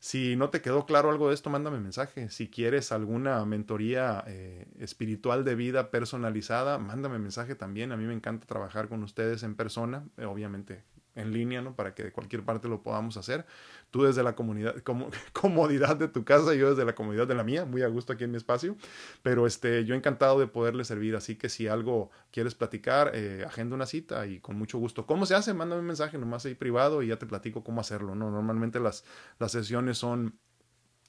Si 0.00 0.36
no 0.36 0.50
te 0.50 0.60
quedó 0.60 0.86
claro 0.86 1.10
algo 1.10 1.28
de 1.28 1.34
esto, 1.34 1.50
mándame 1.50 1.80
mensaje. 1.80 2.30
Si 2.30 2.48
quieres 2.48 2.92
alguna 2.92 3.44
mentoría 3.44 4.22
eh, 4.26 4.66
espiritual 4.78 5.44
de 5.44 5.56
vida 5.56 5.90
personalizada, 5.90 6.78
mándame 6.78 7.18
mensaje 7.18 7.56
también. 7.56 7.90
A 7.90 7.96
mí 7.96 8.04
me 8.04 8.14
encanta 8.14 8.46
trabajar 8.46 8.88
con 8.88 9.02
ustedes 9.02 9.42
en 9.42 9.56
persona, 9.56 10.04
eh, 10.16 10.24
obviamente 10.24 10.84
en 11.16 11.32
línea, 11.32 11.60
¿no? 11.62 11.74
Para 11.74 11.94
que 11.94 12.04
de 12.04 12.12
cualquier 12.12 12.44
parte 12.44 12.68
lo 12.68 12.82
podamos 12.82 13.16
hacer. 13.16 13.44
Tú 13.90 14.02
desde 14.02 14.22
la 14.22 14.34
comunidad, 14.34 14.76
como, 14.82 15.10
comodidad 15.32 15.96
de 15.96 16.08
tu 16.08 16.24
casa, 16.24 16.54
yo 16.54 16.70
desde 16.70 16.84
la 16.84 16.94
comodidad 16.94 17.26
de 17.26 17.34
la 17.34 17.44
mía, 17.44 17.64
muy 17.64 17.82
a 17.82 17.88
gusto 17.88 18.12
aquí 18.12 18.24
en 18.24 18.30
mi 18.30 18.36
espacio. 18.36 18.76
Pero 19.22 19.46
este, 19.46 19.84
yo 19.84 19.94
encantado 19.94 20.38
de 20.38 20.46
poderle 20.46 20.84
servir. 20.84 21.16
Así 21.16 21.36
que 21.36 21.48
si 21.48 21.68
algo 21.68 22.10
quieres 22.30 22.54
platicar, 22.54 23.12
eh, 23.14 23.44
agenda 23.46 23.74
una 23.74 23.86
cita 23.86 24.26
y 24.26 24.40
con 24.40 24.56
mucho 24.56 24.78
gusto. 24.78 25.06
¿Cómo 25.06 25.26
se 25.26 25.34
hace? 25.34 25.54
Mándame 25.54 25.80
un 25.80 25.86
mensaje 25.86 26.18
nomás 26.18 26.44
ahí 26.44 26.54
privado 26.54 27.02
y 27.02 27.08
ya 27.08 27.18
te 27.18 27.26
platico 27.26 27.64
cómo 27.64 27.80
hacerlo, 27.80 28.14
¿no? 28.14 28.30
Normalmente 28.30 28.80
las, 28.80 29.04
las 29.38 29.52
sesiones 29.52 29.98
son 29.98 30.38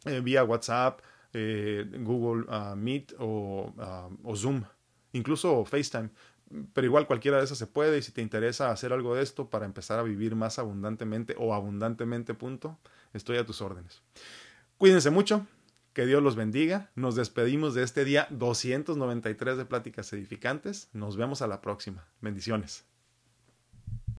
eh, 0.06 0.22
vía 0.22 0.44
WhatsApp, 0.44 1.02
eh, 1.34 1.86
Google 2.00 2.46
uh, 2.50 2.76
Meet 2.76 3.14
o, 3.20 3.74
uh, 3.76 4.30
o 4.30 4.36
Zoom, 4.36 4.64
incluso 5.12 5.66
FaceTime 5.66 6.10
pero 6.74 6.86
igual 6.86 7.08
cualquiera 7.08 7.38
de 7.38 7.44
esas 7.44 7.58
se 7.58 7.68
puede 7.68 7.98
y 7.98 8.02
si 8.02 8.12
te 8.12 8.22
interesa 8.22 8.72
hacer 8.72 8.94
algo 8.94 9.16
de 9.16 9.24
esto 9.24 9.50
para 9.50 9.66
empezar 9.66 10.00
a 10.00 10.04
vivir 10.04 10.36
más 10.36 10.60
abundantemente 10.60 11.36
o 11.38 11.54
abundantemente 11.54 12.34
punto, 12.34 12.78
estoy 13.14 13.38
a 13.38 13.46
tus 13.46 13.62
órdenes. 13.62 14.02
Cuídense 14.78 15.10
mucho, 15.10 15.46
que 15.94 16.06
Dios 16.06 16.24
los 16.24 16.36
bendiga. 16.36 16.92
Nos 16.96 17.16
despedimos 17.16 17.74
de 17.74 17.84
este 17.84 18.06
día 18.06 18.28
293 18.32 19.58
de 19.58 19.66
Pláticas 19.66 20.14
Edificantes. 20.14 20.90
Nos 20.94 21.18
vemos 21.18 21.42
a 21.42 21.48
la 21.48 21.62
próxima. 21.62 22.08
Bendiciones. 22.22 22.89